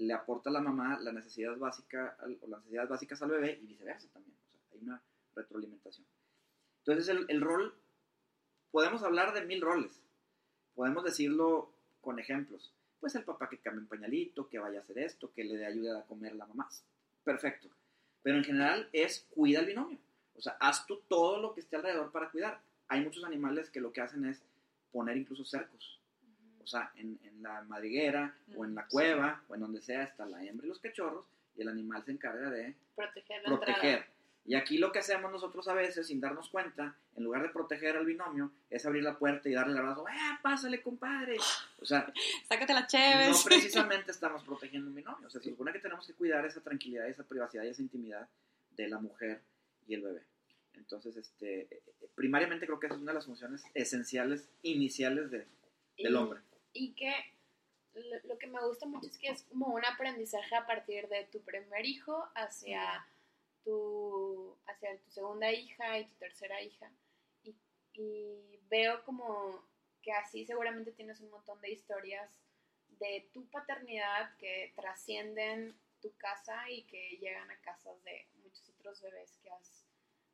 Le 0.00 0.14
aporta 0.14 0.48
a 0.48 0.52
la 0.52 0.60
mamá 0.60 0.98
la 1.00 1.12
necesidad 1.12 1.56
básica, 1.56 2.16
o 2.22 2.46
las 2.48 2.60
necesidades 2.60 2.88
básicas 2.88 3.22
al 3.22 3.30
bebé 3.30 3.58
y 3.62 3.66
viceversa 3.66 4.08
también. 4.08 4.34
Hay 4.72 4.78
una 4.80 5.00
retroalimentación. 5.36 6.06
Entonces, 6.78 7.08
el, 7.08 7.26
el 7.28 7.40
rol, 7.42 7.74
podemos 8.70 9.02
hablar 9.02 9.34
de 9.34 9.44
mil 9.44 9.60
roles. 9.60 10.02
Podemos 10.74 11.04
decirlo 11.04 11.70
con 12.00 12.18
ejemplos. 12.18 12.72
Pues 12.98 13.14
el 13.14 13.24
papá 13.24 13.48
que 13.50 13.58
cambie 13.58 13.82
un 13.82 13.88
pañalito, 13.88 14.48
que 14.48 14.58
vaya 14.58 14.78
a 14.78 14.82
hacer 14.82 14.98
esto, 14.98 15.30
que 15.32 15.44
le 15.44 15.56
dé 15.56 15.66
ayuda 15.66 16.00
a 16.00 16.06
comer 16.06 16.34
la 16.34 16.46
mamá. 16.46 16.68
Perfecto. 17.22 17.68
Pero 18.22 18.38
en 18.38 18.44
general 18.44 18.88
es 18.92 19.26
cuida 19.30 19.60
el 19.60 19.66
binomio. 19.66 19.98
O 20.34 20.40
sea, 20.40 20.56
haz 20.60 20.86
tú 20.86 21.02
todo 21.08 21.40
lo 21.40 21.52
que 21.52 21.60
esté 21.60 21.76
alrededor 21.76 22.10
para 22.10 22.30
cuidar. 22.30 22.62
Hay 22.88 23.02
muchos 23.02 23.24
animales 23.24 23.68
que 23.68 23.80
lo 23.80 23.92
que 23.92 24.00
hacen 24.00 24.24
es 24.24 24.42
poner 24.92 25.18
incluso 25.18 25.44
cercos. 25.44 25.99
O 26.62 26.66
sea, 26.66 26.92
en, 26.96 27.18
en 27.24 27.42
la 27.42 27.62
madriguera 27.62 28.34
o 28.56 28.64
en 28.64 28.74
la 28.74 28.86
cueva 28.86 29.42
o 29.48 29.54
en 29.54 29.60
donde 29.60 29.80
sea 29.80 30.02
está 30.04 30.26
la 30.26 30.42
hembra 30.44 30.66
y 30.66 30.68
los 30.68 30.78
cachorros 30.80 31.24
y 31.56 31.62
el 31.62 31.68
animal 31.68 32.04
se 32.04 32.12
encarga 32.12 32.50
de 32.50 32.74
Proteger 32.94 33.42
la 33.42 33.48
proteger. 33.48 33.84
entrada. 33.94 34.06
Y 34.46 34.54
aquí 34.54 34.78
lo 34.78 34.90
que 34.90 34.98
hacemos 35.00 35.30
nosotros 35.30 35.68
a 35.68 35.74
veces, 35.74 36.06
sin 36.06 36.18
darnos 36.20 36.48
cuenta, 36.48 36.96
en 37.14 37.24
lugar 37.24 37.42
de 37.42 37.50
proteger 37.50 37.96
al 37.96 38.06
binomio, 38.06 38.50
es 38.70 38.84
abrir 38.86 39.02
la 39.02 39.18
puerta 39.18 39.48
y 39.48 39.52
darle 39.52 39.74
el 39.74 39.78
abrazo. 39.78 40.08
¡Eh, 40.08 40.38
pásale, 40.42 40.80
compadre! 40.82 41.36
O 41.78 41.84
sea, 41.84 42.10
Sácate 42.48 42.72
la 42.72 42.80
no 42.80 42.86
chéves. 42.86 43.42
precisamente 43.44 44.10
estamos 44.10 44.42
protegiendo 44.42 44.88
un 44.88 44.94
binomio. 44.94 45.26
O 45.26 45.30
sea, 45.30 45.40
se 45.42 45.50
supone 45.50 45.72
que 45.72 45.78
tenemos 45.78 46.06
que 46.06 46.14
cuidar 46.14 46.44
esa 46.46 46.60
tranquilidad, 46.62 47.08
esa 47.08 47.22
privacidad 47.22 47.64
y 47.64 47.68
esa 47.68 47.82
intimidad 47.82 48.28
de 48.76 48.88
la 48.88 48.98
mujer 48.98 49.42
y 49.86 49.94
el 49.94 50.02
bebé. 50.02 50.22
Entonces, 50.74 51.16
este, 51.16 51.60
eh, 51.70 51.82
primariamente 52.14 52.64
creo 52.66 52.80
que 52.80 52.86
esa 52.86 52.96
es 52.96 53.02
una 53.02 53.12
de 53.12 53.16
las 53.16 53.26
funciones 53.26 53.62
esenciales, 53.74 54.48
iniciales 54.62 55.30
de, 55.30 55.46
del 55.98 56.16
hombre. 56.16 56.40
Y 56.72 56.94
que 56.94 57.12
lo, 57.94 58.20
lo 58.24 58.38
que 58.38 58.46
me 58.46 58.64
gusta 58.64 58.86
mucho 58.86 59.06
es 59.08 59.18
que 59.18 59.28
es 59.28 59.42
como 59.44 59.68
un 59.68 59.84
aprendizaje 59.84 60.54
a 60.54 60.66
partir 60.66 61.08
de 61.08 61.24
tu 61.24 61.40
primer 61.42 61.84
hijo 61.84 62.28
hacia 62.34 63.06
tu, 63.64 64.56
hacia 64.66 64.98
tu 64.98 65.10
segunda 65.10 65.50
hija 65.52 65.98
y 65.98 66.06
tu 66.06 66.14
tercera 66.16 66.62
hija. 66.62 66.90
Y, 67.42 67.54
y 67.94 68.60
veo 68.68 69.02
como 69.04 69.64
que 70.02 70.12
así 70.12 70.46
seguramente 70.46 70.92
tienes 70.92 71.20
un 71.20 71.30
montón 71.30 71.60
de 71.60 71.72
historias 71.72 72.30
de 72.98 73.28
tu 73.32 73.48
paternidad 73.50 74.36
que 74.36 74.72
trascienden 74.76 75.74
tu 76.00 76.16
casa 76.16 76.70
y 76.70 76.82
que 76.84 77.18
llegan 77.20 77.50
a 77.50 77.60
casas 77.60 78.02
de 78.04 78.26
muchos 78.42 78.68
otros 78.70 79.00
bebés 79.02 79.38
que 79.42 79.50
has 79.50 79.86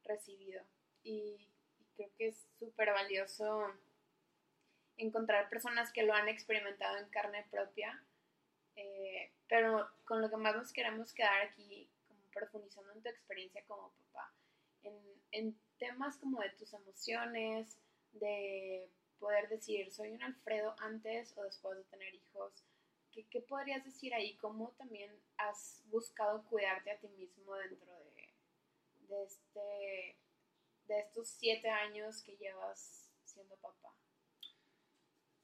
recibido. 0.04 0.62
Y, 1.02 1.48
y 1.78 1.84
creo 1.96 2.10
que 2.16 2.28
es 2.28 2.48
súper 2.58 2.92
valioso 2.92 3.72
encontrar 4.96 5.48
personas 5.48 5.92
que 5.92 6.02
lo 6.02 6.14
han 6.14 6.28
experimentado 6.28 6.96
en 6.98 7.08
carne 7.10 7.46
propia, 7.50 8.02
eh, 8.76 9.32
pero 9.48 9.88
con 10.04 10.20
lo 10.20 10.30
que 10.30 10.36
más 10.36 10.56
nos 10.56 10.72
queremos 10.72 11.12
quedar 11.12 11.42
aquí, 11.42 11.90
profundizando 12.32 12.92
en 12.92 13.02
tu 13.02 13.08
experiencia 13.08 13.64
como 13.66 13.92
papá, 14.12 14.34
en, 14.82 14.94
en 15.32 15.58
temas 15.78 16.18
como 16.18 16.40
de 16.40 16.50
tus 16.50 16.72
emociones, 16.74 17.78
de 18.12 18.90
poder 19.18 19.48
decir, 19.48 19.90
soy 19.92 20.10
un 20.10 20.22
Alfredo 20.22 20.74
antes 20.78 21.36
o 21.36 21.42
después 21.42 21.78
de 21.78 21.84
tener 21.84 22.14
hijos. 22.14 22.64
¿Qué, 23.12 23.26
qué 23.28 23.40
podrías 23.40 23.84
decir 23.84 24.12
ahí? 24.14 24.36
¿Cómo 24.36 24.72
también 24.72 25.10
has 25.38 25.82
buscado 25.86 26.44
cuidarte 26.44 26.90
a 26.90 26.98
ti 26.98 27.08
mismo 27.08 27.54
dentro 27.56 27.92
de, 27.98 28.34
de, 29.08 29.24
este, 29.24 30.18
de 30.86 30.98
estos 31.00 31.28
siete 31.30 31.70
años 31.70 32.22
que 32.22 32.36
llevas 32.36 33.10
siendo 33.24 33.56
papá? 33.56 33.94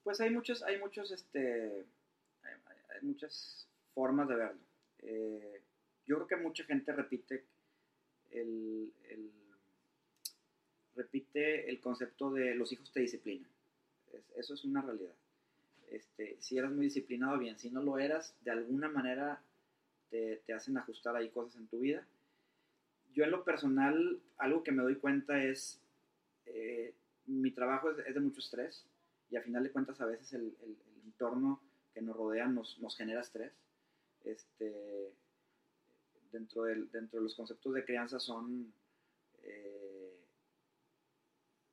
Pues 0.02 0.20
hay 0.20 0.30
muchos, 0.30 0.62
hay 0.62 0.78
muchos, 0.78 1.10
este, 1.12 1.84
hay, 2.42 3.02
muchas 3.02 3.68
formas 3.94 4.28
de 4.28 4.34
verlo. 4.34 4.60
Eh, 4.98 5.62
yo 6.06 6.16
creo 6.16 6.26
que 6.26 6.36
mucha 6.36 6.64
gente 6.64 6.92
repite 6.92 7.44
el, 8.30 8.92
repite 10.96 11.68
el 11.68 11.80
concepto 11.80 12.32
de 12.32 12.54
los 12.54 12.72
hijos 12.72 12.92
te 12.92 13.00
disciplinan. 13.00 13.48
Es- 14.12 14.30
eso 14.36 14.54
es 14.54 14.64
una 14.64 14.82
realidad. 14.82 15.14
Este, 15.88 16.36
si 16.40 16.58
eras 16.58 16.72
muy 16.72 16.86
disciplinado, 16.86 17.38
bien. 17.38 17.58
Si 17.58 17.70
no 17.70 17.82
lo 17.82 17.98
eras, 17.98 18.34
de 18.42 18.50
alguna 18.50 18.88
manera 18.88 19.40
te, 20.10 20.42
hacen 20.52 20.76
ajustar 20.76 21.14
ahí 21.16 21.30
cosas 21.30 21.56
en 21.56 21.68
tu 21.68 21.78
vida. 21.78 22.06
Yo 23.14 23.24
en 23.24 23.30
lo 23.30 23.44
personal, 23.44 24.20
algo 24.38 24.62
que 24.64 24.72
me 24.72 24.82
doy 24.82 24.96
cuenta 24.96 25.42
es, 25.44 25.80
eh, 26.46 26.92
mi 27.26 27.50
trabajo 27.52 27.90
es 27.90 28.14
de 28.14 28.20
mucho 28.20 28.40
estrés 28.40 28.84
y 29.32 29.36
a 29.36 29.42
final 29.42 29.62
de 29.62 29.72
cuentas 29.72 29.98
a 30.02 30.06
veces 30.06 30.30
el, 30.34 30.54
el- 30.62 30.76
el 30.86 31.02
entorno 31.06 31.62
que 31.94 32.02
nos 32.02 32.14
rodea 32.14 32.46
nos, 32.46 32.78
nos 32.78 32.96
genera 32.96 33.22
estrés. 33.22 33.52
Este, 34.24 35.12
dentro, 36.30 36.64
del, 36.64 36.90
dentro 36.90 37.18
de 37.18 37.24
los 37.24 37.34
conceptos 37.34 37.72
de 37.74 37.84
crianza 37.84 38.20
son, 38.20 38.72
eh, 39.42 40.20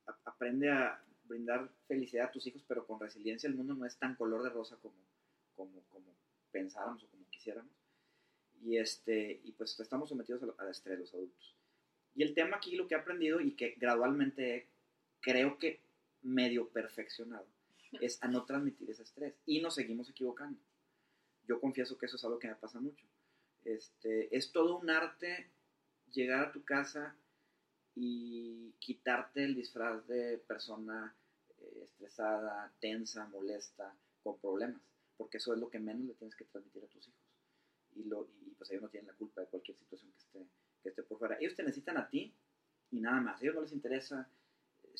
a- 0.06 0.18
aprende 0.24 0.70
a 0.70 1.04
brindar 1.24 1.70
felicidad 1.86 2.26
a 2.28 2.32
tus 2.32 2.46
hijos, 2.46 2.64
pero 2.66 2.86
con 2.86 2.98
resiliencia 2.98 3.46
el 3.48 3.54
mundo 3.54 3.74
no 3.74 3.84
es 3.84 3.96
tan 3.98 4.14
color 4.16 4.42
de 4.42 4.48
rosa 4.50 4.76
como, 4.80 4.96
como, 5.54 5.82
como 5.90 6.16
pensáramos 6.50 7.04
o 7.04 7.08
como 7.08 7.28
quisiéramos. 7.28 7.70
Y, 8.62 8.78
este, 8.78 9.40
y 9.44 9.52
pues 9.52 9.78
estamos 9.78 10.08
sometidos 10.08 10.42
al, 10.58 10.68
estrés 10.70 10.98
los 10.98 11.14
adultos. 11.14 11.54
Y 12.14 12.22
el 12.22 12.34
tema 12.34 12.56
aquí, 12.56 12.74
lo 12.74 12.88
que 12.88 12.94
he 12.94 12.98
aprendido 12.98 13.40
y 13.40 13.52
que 13.54 13.74
gradualmente 13.78 14.66
creo 15.20 15.58
que 15.58 15.80
medio 16.22 16.68
perfeccionado, 16.68 17.46
es 18.00 18.22
a 18.22 18.28
no 18.28 18.44
transmitir 18.44 18.90
ese 18.90 19.02
estrés. 19.02 19.34
Y 19.46 19.60
nos 19.60 19.74
seguimos 19.74 20.08
equivocando. 20.08 20.60
Yo 21.46 21.60
confieso 21.60 21.98
que 21.98 22.06
eso 22.06 22.16
es 22.16 22.24
algo 22.24 22.38
que 22.38 22.48
me 22.48 22.54
pasa 22.54 22.80
mucho. 22.80 23.06
Este, 23.64 24.34
es 24.36 24.52
todo 24.52 24.78
un 24.78 24.90
arte 24.90 25.50
llegar 26.12 26.46
a 26.46 26.52
tu 26.52 26.64
casa 26.64 27.16
y 27.94 28.72
quitarte 28.78 29.44
el 29.44 29.54
disfraz 29.54 30.06
de 30.06 30.38
persona 30.38 31.14
eh, 31.58 31.80
estresada, 31.84 32.72
tensa, 32.80 33.26
molesta, 33.26 33.94
con 34.22 34.38
problemas, 34.38 34.80
porque 35.16 35.38
eso 35.38 35.52
es 35.52 35.60
lo 35.60 35.68
que 35.68 35.78
menos 35.78 36.06
le 36.06 36.14
tienes 36.14 36.36
que 36.36 36.44
transmitir 36.44 36.84
a 36.84 36.88
tus 36.88 37.08
hijos. 37.08 37.20
Y, 37.96 38.04
lo, 38.04 38.28
y 38.46 38.50
pues 38.54 38.70
ellos 38.70 38.82
no 38.82 38.88
tienen 38.88 39.08
la 39.08 39.14
culpa 39.14 39.40
de 39.40 39.48
cualquier 39.48 39.76
situación 39.76 40.12
que 40.12 40.18
esté, 40.18 40.46
que 40.82 40.88
esté 40.90 41.02
por 41.02 41.18
fuera. 41.18 41.36
Ellos 41.40 41.56
te 41.56 41.62
necesitan 41.62 41.96
a 41.98 42.08
ti 42.08 42.32
y 42.90 43.00
nada 43.00 43.20
más. 43.20 43.40
A 43.40 43.42
ellos 43.42 43.56
no 43.56 43.62
les 43.62 43.72
interesa 43.72 44.30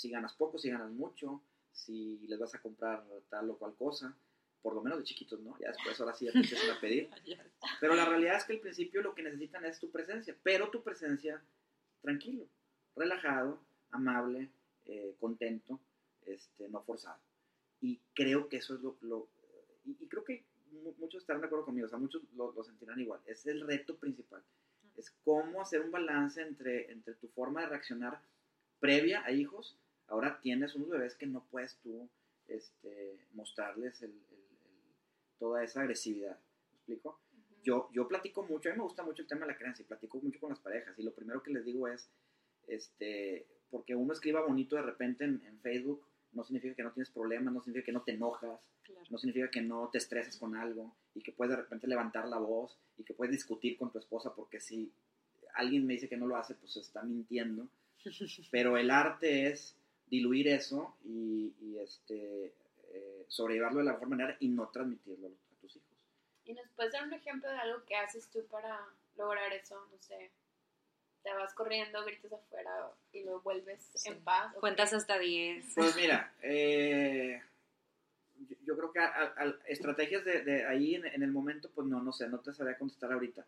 si 0.01 0.11
ganas 0.11 0.33
poco, 0.35 0.59
si 0.59 0.71
ganas 0.71 0.91
mucho, 0.91 1.43
si 1.73 2.19
les 2.27 2.39
vas 2.39 2.55
a 2.55 2.61
comprar 2.63 3.05
tal 3.29 3.51
o 3.51 3.57
cual 3.59 3.75
cosa, 3.77 4.17
por 4.63 4.75
lo 4.75 4.83
menos 4.83 4.99
de 4.99 5.05
chiquitos, 5.05 5.41
¿no? 5.41 5.59
Ya 5.59 5.69
después 5.69 5.99
ahora 6.01 6.15
sí 6.15 6.27
ya 6.27 6.33
te 6.33 6.39
empiezan 6.39 6.77
a 6.77 6.81
pedir. 6.81 7.09
Pero 7.81 7.95
la 7.95 8.05
realidad 8.05 8.37
es 8.37 8.45
que 8.45 8.55
al 8.55 8.61
principio 8.61 9.03
lo 9.03 9.15
que 9.15 9.23
necesitan 9.23 9.65
es 9.65 9.79
tu 9.79 9.91
presencia, 9.91 10.37
pero 10.43 10.71
tu 10.71 10.83
presencia 10.83 11.43
tranquilo, 12.03 12.47
relajado, 12.97 13.61
amable, 13.91 14.51
eh, 14.87 15.15
contento, 15.21 15.79
este, 16.27 16.69
no 16.69 16.83
forzado. 16.83 17.19
Y 17.81 18.01
creo 18.15 18.49
que 18.49 18.57
eso 18.59 18.75
es 18.75 18.81
lo... 18.81 18.97
lo- 19.03 19.29
y, 19.85 19.97
y 20.01 20.07
creo 20.09 20.25
que 20.25 20.45
mu- 20.73 20.95
muchos 20.99 21.23
estarán 21.23 21.41
de 21.41 21.47
acuerdo 21.47 21.65
conmigo, 21.65 21.87
o 21.87 21.89
sea, 21.91 21.99
muchos 21.99 22.23
lo, 22.35 22.53
lo 22.53 22.63
sentirán 22.65 23.01
igual. 23.01 23.21
Es 23.27 23.47
el 23.47 23.67
reto 23.67 23.97
principal. 23.97 24.43
Es 24.97 25.11
cómo 25.25 25.63
hacer 25.63 25.81
un 25.81 25.91
balance 25.91 26.43
entre, 26.43 26.91
entre 26.93 27.15
tu 27.15 27.29
forma 27.29 27.63
de 27.63 27.69
reaccionar 27.69 28.21
previa 28.81 29.25
a 29.25 29.31
hijos. 29.33 29.77
Ahora 30.11 30.39
tienes 30.43 30.75
unos 30.75 30.91
bebés 30.91 31.15
que 31.15 31.27
no 31.27 31.45
puedes 31.51 31.77
tú 31.79 32.09
este, 32.49 33.19
mostrarles 33.33 34.03
el- 34.03 34.11
el- 34.11 34.39
el- 34.39 34.95
toda 35.39 35.63
esa 35.65 35.81
agresividad. 35.81 36.39
¿Me 36.73 36.77
explico? 36.77 37.19
yo, 37.63 37.89
yo 37.93 38.09
platico 38.09 38.43
mucho, 38.43 38.69
a 38.69 38.73
mí 38.73 38.79
me 38.79 38.85
gusta 38.85 39.03
mucho 39.03 39.21
el 39.23 39.29
tema 39.29 39.43
de 39.47 39.53
la 39.53 39.59
creencia 39.59 39.83
y 39.83 39.87
platico 39.87 40.19
mucho 40.21 40.41
con 40.41 40.49
las 40.51 40.59
parejas 40.61 40.99
y 40.99 41.03
lo 41.03 41.13
primero 41.13 41.43
que 41.43 41.51
les 41.53 41.65
digo 41.65 41.87
es, 41.89 42.09
este, 42.69 43.47
porque 43.71 43.95
uno 43.95 44.13
escriba 44.13 44.41
bonito 44.41 44.77
de 44.77 44.83
repente 44.83 45.25
en, 45.25 45.43
en 45.47 45.61
Facebook, 45.61 46.03
no 46.33 46.43
significa 46.45 46.75
que 46.75 46.83
no 46.83 46.93
tienes 46.93 47.11
problemas, 47.11 47.53
no 47.53 47.61
significa 47.61 47.87
que 47.87 47.93
no 47.93 48.03
te 48.03 48.13
enojas, 48.13 48.59
Claro. 48.83 49.07
no 49.11 49.19
significa 49.19 49.51
que 49.51 49.61
no 49.61 49.89
te 49.93 49.99
estreses 49.99 50.37
con 50.39 50.57
algo 50.57 50.97
y 51.15 51.23
que 51.23 51.33
puedes 51.33 51.51
de 51.55 51.63
repente 51.63 51.87
levantar 51.87 52.27
la 52.27 52.39
voz 52.39 52.77
y 52.97 53.05
que 53.05 53.15
puedes 53.15 53.31
discutir 53.33 53.77
con 53.77 53.93
tu 53.93 53.99
esposa 53.99 54.35
porque 54.35 54.59
si 54.59 54.91
alguien 55.55 55.87
me 55.87 55.93
dice 55.95 56.09
que 56.09 56.17
no 56.17 56.27
lo 56.27 56.37
hace, 56.37 56.55
pues 56.55 56.77
está 56.77 57.03
mintiendo. 57.03 57.69
Pero 58.51 58.77
el 58.79 58.91
arte 58.91 59.49
es 59.49 59.77
diluir 60.11 60.49
eso 60.49 60.97
y, 61.05 61.55
y, 61.61 61.79
este, 61.79 62.53
eh, 62.93 63.25
sobrellevarlo 63.29 63.79
de 63.79 63.85
la 63.85 63.93
mejor 63.93 64.09
manera 64.09 64.37
y 64.41 64.49
no 64.49 64.69
transmitirlo 64.69 65.29
a 65.29 65.61
tus 65.61 65.77
hijos. 65.77 65.89
¿Y 66.45 66.53
nos 66.55 66.69
puedes 66.77 66.93
dar 66.93 67.05
un 67.05 67.13
ejemplo 67.13 67.49
de 67.49 67.57
algo 67.57 67.85
que 67.85 67.95
haces 67.97 68.29
tú 68.29 68.45
para 68.51 68.79
lograr 69.17 69.53
eso? 69.53 69.77
No 69.93 69.99
sé, 70.01 70.31
te 71.23 71.33
vas 71.35 71.55
corriendo, 71.55 72.05
gritas 72.05 72.33
afuera 72.33 72.91
y 73.13 73.23
lo 73.23 73.41
vuelves 73.41 73.89
Sí. 73.95 74.09
en 74.09 74.21
paz. 74.25 74.53
¿o 74.57 74.61
Cuentas 74.61 74.91
qué? 74.91 74.97
hasta 74.97 75.19
10. 75.19 75.65
Pues 75.77 75.95
mira, 75.97 76.35
eh, 76.43 77.41
yo- 78.49 78.57
yo 78.65 78.77
creo 78.77 78.93
que 78.93 78.99
a- 79.01 79.07
a- 79.15 79.35
a- 79.45 79.59
estrategias 79.67 80.25
de, 80.25 80.43
de 80.43 80.67
ahí 80.67 80.95
en, 80.97 81.07
en 81.07 81.23
el 81.23 81.31
momento, 81.31 81.71
pues 81.75 81.87
no, 81.87 82.03
no 82.03 82.13
sé, 82.13 82.29
no 82.29 82.41
te 82.41 82.53
sabría 82.53 82.79
contestar 82.79 83.13
ahorita. 83.13 83.47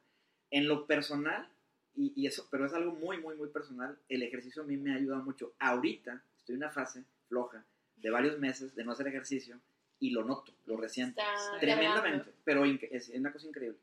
En 0.50 0.68
lo 0.68 0.86
personal, 0.86 1.48
y, 1.96 2.12
y 2.14 2.26
eso, 2.26 2.46
pero 2.50 2.66
es 2.66 2.72
algo 2.74 2.92
muy, 2.92 3.18
muy, 3.18 3.34
muy 3.36 3.48
personal, 3.48 3.98
el 4.08 4.22
ejercicio 4.22 4.62
a 4.62 4.66
mí 4.66 4.76
me 4.76 4.92
ha 4.92 4.96
ayudado 4.96 5.22
mucho. 5.22 5.54
Ahorita 5.58 6.22
estoy 6.42 6.54
en 6.56 6.62
una 6.62 6.70
fase 6.70 7.04
floja 7.28 7.64
de 7.96 8.10
varios 8.10 8.38
meses 8.38 8.74
de 8.74 8.84
no 8.84 8.92
hacer 8.92 9.06
ejercicio 9.06 9.60
y 10.00 10.10
lo 10.10 10.24
noto, 10.24 10.52
lo 10.66 10.76
resiento. 10.76 11.20
Está 11.20 11.58
Tremendamente, 11.60 12.32
cargando. 12.32 12.32
pero 12.44 12.64
es, 12.64 13.08
es 13.08 13.18
una 13.18 13.32
cosa 13.32 13.46
increíble. 13.46 13.78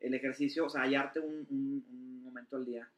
El 0.00 0.14
ejercicio, 0.14 0.66
o 0.66 0.68
sea, 0.68 0.82
hallarte 0.82 1.20
un, 1.20 1.46
un- 1.50 1.86
un 1.88 2.22
momento 2.24 2.56
al 2.56 2.64
día 2.66 2.90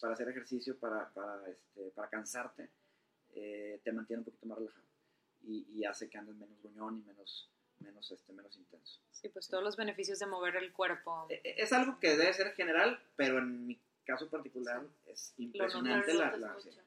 para 0.00 0.14
hacer 0.14 0.28
ejercicio, 0.28 0.76
para, 0.78 1.08
para, 1.10 1.46
este, 1.48 1.90
para 1.94 2.08
cansarte, 2.08 2.70
eh, 3.34 3.80
te 3.84 3.92
mantiene 3.92 4.20
un 4.20 4.24
poquito 4.24 4.46
más 4.46 4.58
relajado 4.58 4.86
y, 5.42 5.66
y 5.74 5.84
hace 5.84 6.08
que 6.08 6.16
andes 6.16 6.34
menos 6.36 6.58
gruñón 6.62 6.98
y 7.00 7.02
menos, 7.02 7.50
menos, 7.80 8.10
este, 8.10 8.32
menos 8.32 8.56
intenso. 8.56 9.00
Sí, 9.10 9.28
pues 9.28 9.48
todos 9.48 9.62
los 9.62 9.76
beneficios 9.76 10.18
de 10.18 10.26
mover 10.26 10.56
el 10.56 10.72
cuerpo. 10.72 11.26
E- 11.28 11.40
e- 11.44 11.62
Es 11.62 11.72
algo 11.74 11.98
que 12.00 12.16
debe 12.16 12.32
ser 12.32 12.52
general, 12.54 12.98
pero 13.16 13.38
en 13.38 13.66
mi 13.66 13.78
caso 14.06 14.30
particular 14.30 14.82
es 15.06 15.34
impresionante 15.38 16.14
Lo 16.14 16.20
la... 16.20 16.26
notas 16.36 16.40
la- 16.40 16.72
sí. 16.72 16.78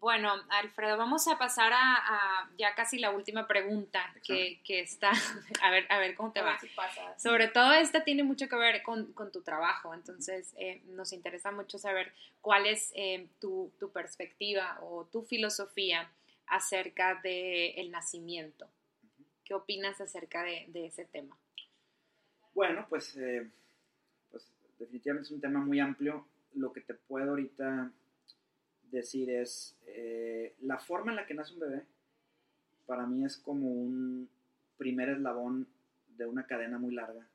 Bueno, 0.00 0.32
Alfredo, 0.50 0.96
vamos 0.96 1.26
a 1.26 1.38
pasar 1.38 1.72
a, 1.72 1.96
a 1.96 2.50
ya 2.56 2.74
casi 2.74 2.98
la 2.98 3.10
última 3.10 3.46
pregunta 3.48 4.14
que, 4.24 4.60
que 4.64 4.80
está. 4.80 5.10
A 5.62 5.70
ver, 5.70 5.86
a 5.90 5.98
ver 5.98 6.14
cómo 6.14 6.32
te 6.32 6.40
A 6.40 6.44
va. 6.44 6.58
si 6.60 6.68
pasa. 6.68 7.18
Sobre 7.18 7.48
todo 7.48 7.72
esta 7.72 8.04
tiene 8.04 8.22
mucho 8.22 8.48
que 8.48 8.56
ver 8.56 8.82
con, 8.82 9.12
con 9.12 9.32
tu 9.32 9.42
trabajo, 9.42 9.92
entonces 9.92 10.54
eh, 10.56 10.82
nos 10.86 11.12
interesa 11.12 11.50
mucho 11.50 11.78
saber 11.78 12.12
cuál 12.40 12.66
es 12.66 12.92
eh, 12.94 13.26
tu, 13.40 13.72
tu 13.80 13.90
perspectiva 13.90 14.78
o 14.82 15.04
tu 15.06 15.22
filosofía 15.22 16.08
acerca 16.46 17.16
del 17.22 17.90
nacimiento. 17.90 18.68
¿Qué 19.44 19.54
opinas 19.54 20.00
acerca 20.00 20.42
de, 20.44 20.66
de 20.68 20.86
ese 20.86 21.04
tema? 21.06 21.36
Bueno, 22.54 22.86
pues, 22.88 23.16
eh, 23.16 23.48
pues 24.30 24.48
definitivamente 24.78 25.26
es 25.26 25.32
un 25.32 25.40
tema 25.40 25.58
muy 25.60 25.80
amplio. 25.80 26.26
Lo 26.54 26.72
que 26.72 26.80
te 26.82 26.94
puedo 26.94 27.30
ahorita 27.30 27.90
decir 28.90 29.30
es, 29.30 29.76
eh, 29.86 30.54
la 30.60 30.78
forma 30.78 31.12
en 31.12 31.16
la 31.16 31.26
que 31.26 31.34
nace 31.34 31.54
un 31.54 31.60
bebé, 31.60 31.86
para 32.86 33.06
mí 33.06 33.24
es 33.24 33.36
como 33.36 33.70
un 33.70 34.28
primer 34.76 35.10
eslabón 35.10 35.66
de 36.08 36.26
una 36.26 36.46
cadena 36.46 36.78
muy 36.78 36.94
larga, 36.94 37.26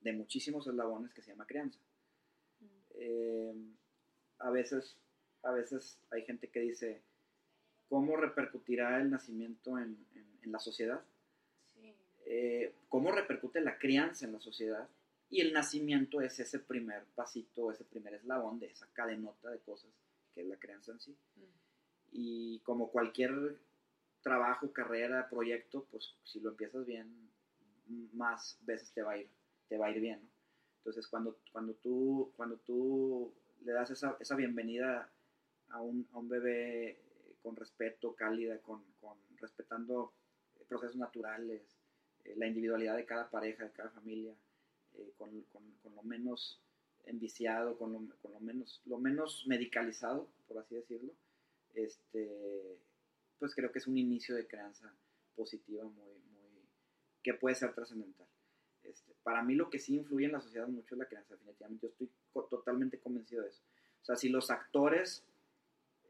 de 0.00 0.12
muchísimos 0.12 0.66
eslabones 0.66 1.12
que 1.12 1.22
se 1.22 1.30
llama 1.30 1.46
crianza. 1.46 1.78
Eh, 2.96 3.54
a, 4.38 4.50
veces, 4.50 4.96
a 5.42 5.52
veces 5.52 5.98
hay 6.10 6.22
gente 6.24 6.48
que 6.48 6.60
dice, 6.60 7.02
¿cómo 7.88 8.16
repercutirá 8.16 9.00
el 9.00 9.10
nacimiento 9.10 9.78
en, 9.78 9.96
en- 10.14 10.38
en 10.42 10.52
la 10.52 10.58
sociedad? 10.58 11.02
Sí. 11.72 11.94
eh, 12.26 12.74
cómo 12.88 13.10
repercute 13.12 13.60
la 13.60 13.78
crianza 13.78 14.24
en 14.26 14.32
la 14.32 14.40
sociedad 14.40 14.88
y 15.30 15.40
el 15.40 15.52
nacimiento 15.52 16.20
es 16.20 16.38
ese 16.38 16.58
primer 16.60 17.04
pasito, 17.14 17.70
ese 17.72 17.84
primer 17.84 18.14
eslabón 18.14 18.58
de 18.60 18.66
esa 18.66 18.86
cadenota 18.92 19.50
de 19.50 19.58
cosas 19.60 19.90
que 20.34 20.42
es 20.42 20.46
la 20.48 20.58
crianza 20.58 20.92
en 20.92 21.00
sí. 21.00 21.16
Y 22.12 22.60
como 22.60 22.90
cualquier 22.90 23.58
trabajo, 24.22 24.72
carrera, 24.72 25.28
proyecto, 25.28 25.86
pues 25.90 26.14
si 26.24 26.40
lo 26.40 26.50
empiezas 26.50 26.86
bien, 26.86 27.30
más 28.12 28.58
veces 28.62 28.92
te 28.92 29.02
va 29.02 29.12
a 29.12 29.18
ir, 29.18 29.28
te 29.68 29.76
va 29.78 29.86
a 29.86 29.90
ir 29.90 30.00
bien, 30.00 30.20
¿no? 30.22 30.30
Entonces 30.78 31.06
cuando, 31.08 31.38
cuando, 31.52 31.74
tú, 31.74 32.32
cuando 32.36 32.56
tú 32.58 33.32
le 33.64 33.72
das 33.72 33.90
esa, 33.90 34.16
esa 34.20 34.36
bienvenida 34.36 35.10
a 35.68 35.80
un, 35.80 36.06
a 36.12 36.18
un 36.18 36.28
bebé 36.28 36.90
eh, 36.90 37.36
con 37.42 37.56
respeto, 37.56 38.14
cálida, 38.14 38.58
con, 38.60 38.82
con 39.00 39.16
respetando 39.38 40.12
procesos 40.68 40.96
naturales, 40.96 41.62
eh, 42.24 42.34
la 42.36 42.46
individualidad 42.46 42.96
de 42.96 43.06
cada 43.06 43.30
pareja, 43.30 43.64
de 43.64 43.72
cada 43.72 43.90
familia, 43.90 44.34
eh, 44.94 45.12
con, 45.16 45.40
con- 45.52 45.72
con 45.82 45.94
lo 45.94 46.02
menos 46.02 46.60
enviciado, 47.06 47.76
con, 47.78 47.92
lo, 47.92 47.98
con 48.20 48.32
lo, 48.32 48.40
menos, 48.40 48.82
lo 48.86 48.98
menos 48.98 49.44
medicalizado, 49.46 50.28
por 50.48 50.58
así 50.58 50.74
decirlo, 50.74 51.12
este, 51.74 52.78
pues 53.38 53.54
creo 53.54 53.72
que 53.72 53.78
es 53.78 53.86
un 53.86 53.98
inicio 53.98 54.34
de 54.34 54.46
crianza 54.46 54.94
positiva 55.34 55.84
muy, 55.84 56.14
que 57.22 57.34
puede 57.34 57.54
ser 57.54 57.74
trascendental. 57.74 58.26
Este, 58.82 59.14
para 59.22 59.42
mí 59.42 59.54
lo 59.54 59.70
que 59.70 59.78
sí 59.78 59.96
influye 59.96 60.26
en 60.26 60.32
la 60.32 60.40
sociedad 60.40 60.68
mucho 60.68 60.94
es 60.94 60.98
la 60.98 61.08
crianza, 61.08 61.34
definitivamente, 61.34 61.86
yo 61.86 61.92
estoy 61.92 62.10
totalmente 62.50 62.98
convencido 62.98 63.42
de 63.42 63.48
eso. 63.48 63.62
O 64.02 64.04
sea, 64.04 64.16
si 64.16 64.28
los 64.28 64.50
actores 64.50 65.24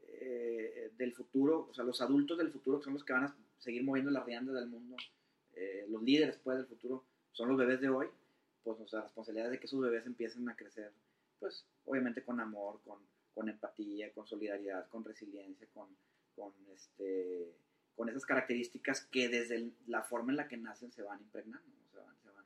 eh, 0.07 0.91
del 0.97 1.13
futuro, 1.13 1.67
o 1.69 1.73
sea, 1.73 1.85
los 1.85 2.01
adultos 2.01 2.37
del 2.37 2.51
futuro, 2.51 2.79
que 2.79 2.85
son 2.85 2.93
los 2.93 3.05
que 3.05 3.13
van 3.13 3.25
a 3.25 3.37
seguir 3.59 3.83
moviendo 3.83 4.11
la 4.11 4.23
rienda 4.23 4.51
del 4.53 4.67
mundo, 4.67 4.97
eh, 5.53 5.85
los 5.89 6.03
líderes 6.03 6.37
pues, 6.43 6.57
del 6.57 6.67
futuro, 6.67 7.05
son 7.31 7.49
los 7.49 7.57
bebés 7.57 7.79
de 7.79 7.89
hoy, 7.89 8.07
pues, 8.73 8.91
la 8.93 9.03
responsabilidad 9.03 9.51
de 9.51 9.59
que 9.59 9.67
esos 9.67 9.81
bebés 9.81 10.05
empiecen 10.05 10.49
a 10.49 10.55
crecer, 10.55 10.91
pues, 11.39 11.65
obviamente 11.85 12.23
con 12.23 12.39
amor, 12.39 12.81
con, 12.83 12.99
con 13.33 13.49
empatía, 13.49 14.11
con 14.13 14.25
solidaridad, 14.25 14.87
con 14.89 15.03
resiliencia, 15.03 15.67
con, 15.73 15.89
con, 16.35 16.53
este, 16.73 17.53
con 17.95 18.09
esas 18.09 18.25
características 18.25 19.05
que 19.05 19.29
desde 19.29 19.71
la 19.87 20.03
forma 20.03 20.31
en 20.31 20.37
la 20.37 20.47
que 20.47 20.57
nacen 20.57 20.91
se 20.91 21.03
van 21.03 21.21
impregnando, 21.21 21.69
se, 21.91 21.97
van, 21.97 22.17
se 22.21 22.29
van 22.29 22.45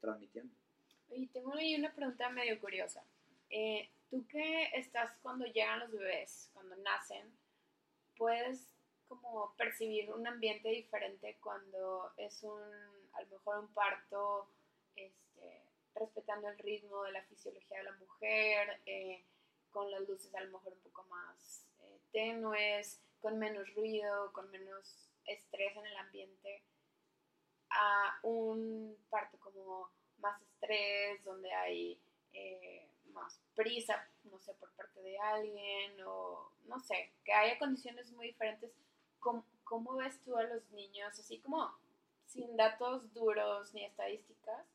transmitiendo. 0.00 0.54
Oye, 1.10 1.28
tengo 1.32 1.54
ahí 1.54 1.74
una 1.74 1.94
pregunta 1.94 2.28
medio 2.30 2.58
curiosa. 2.58 3.04
Eh, 3.50 3.90
Tú 4.10 4.26
que 4.26 4.70
estás 4.74 5.12
cuando 5.22 5.46
llegan 5.46 5.78
los 5.78 5.92
bebés, 5.92 6.50
cuando 6.52 6.74
nacen, 6.78 7.32
puedes 8.16 8.74
como 9.06 9.54
percibir 9.56 10.12
un 10.12 10.26
ambiente 10.26 10.68
diferente 10.68 11.38
cuando 11.40 12.12
es 12.16 12.42
un, 12.42 12.60
a 13.12 13.22
lo 13.22 13.28
mejor 13.28 13.60
un 13.60 13.72
parto, 13.72 14.48
este, 14.96 15.29
respetando 15.94 16.48
el 16.48 16.58
ritmo 16.58 17.02
de 17.04 17.12
la 17.12 17.22
fisiología 17.24 17.78
de 17.78 17.84
la 17.84 17.92
mujer, 17.92 18.80
eh, 18.86 19.24
con 19.70 19.90
las 19.90 20.08
luces 20.08 20.34
a 20.34 20.40
lo 20.40 20.50
mejor 20.50 20.72
un 20.72 20.80
poco 20.80 21.04
más 21.04 21.66
eh, 21.80 22.00
tenues, 22.12 23.00
con 23.20 23.38
menos 23.38 23.72
ruido, 23.74 24.32
con 24.32 24.50
menos 24.50 25.10
estrés 25.26 25.76
en 25.76 25.86
el 25.86 25.96
ambiente, 25.96 26.62
a 27.70 28.18
un 28.22 28.96
parto 29.10 29.38
como 29.38 29.90
más 30.18 30.40
estrés, 30.42 31.22
donde 31.24 31.52
hay 31.52 32.00
eh, 32.32 32.88
más 33.12 33.40
prisa, 33.54 34.08
no 34.24 34.38
sé, 34.38 34.54
por 34.54 34.72
parte 34.72 35.00
de 35.02 35.18
alguien, 35.18 36.00
o 36.06 36.52
no 36.64 36.80
sé, 36.80 37.12
que 37.24 37.32
haya 37.32 37.58
condiciones 37.58 38.10
muy 38.12 38.28
diferentes. 38.28 38.72
¿Cómo, 39.18 39.44
cómo 39.64 39.96
ves 39.96 40.20
tú 40.24 40.36
a 40.36 40.44
los 40.44 40.68
niños? 40.70 41.18
Así 41.18 41.38
como 41.40 41.70
sin 42.26 42.56
datos 42.56 43.12
duros 43.12 43.74
ni 43.74 43.84
estadísticas, 43.84 44.66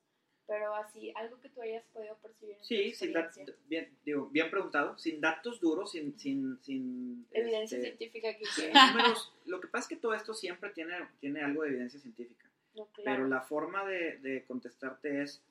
pero 0.47 0.75
así, 0.75 1.11
algo 1.15 1.39
que 1.41 1.49
tú 1.49 1.61
hayas 1.61 1.83
podido 1.93 2.15
percibir 2.17 2.53
en 2.53 2.59
tu 2.59 2.65
Sí, 2.65 2.93
sin 2.93 3.13
dat- 3.13 3.25
experiencia. 3.25 3.63
bien, 3.67 3.97
digo, 4.05 4.27
bien 4.27 4.49
preguntado, 4.51 4.97
sin 4.97 5.19
datos 5.21 5.59
duros, 5.59 5.91
sin... 5.91 6.17
sin, 6.19 6.59
sin 6.61 7.27
Evidencia 7.31 7.77
este, 7.77 7.95
científica 7.97 8.29
sin 8.53 8.71
que- 8.71 8.73
números. 8.91 9.33
Lo 9.45 9.59
que 9.59 9.67
pasa 9.67 9.83
es 9.85 9.89
que 9.89 9.95
todo 10.01 10.13
esto 10.13 10.33
siempre 10.33 10.69
tiene, 10.71 10.95
tiene 11.19 11.41
algo 11.41 11.63
de 11.63 11.69
evidencia 11.69 11.99
científica. 11.99 12.49
No, 12.75 12.85
claro. 12.87 13.17
Pero 13.17 13.27
la 13.27 13.41
forma 13.41 13.85
de, 13.85 14.17
de 14.17 14.43
contestarte 14.45 15.21
es, 15.23 15.41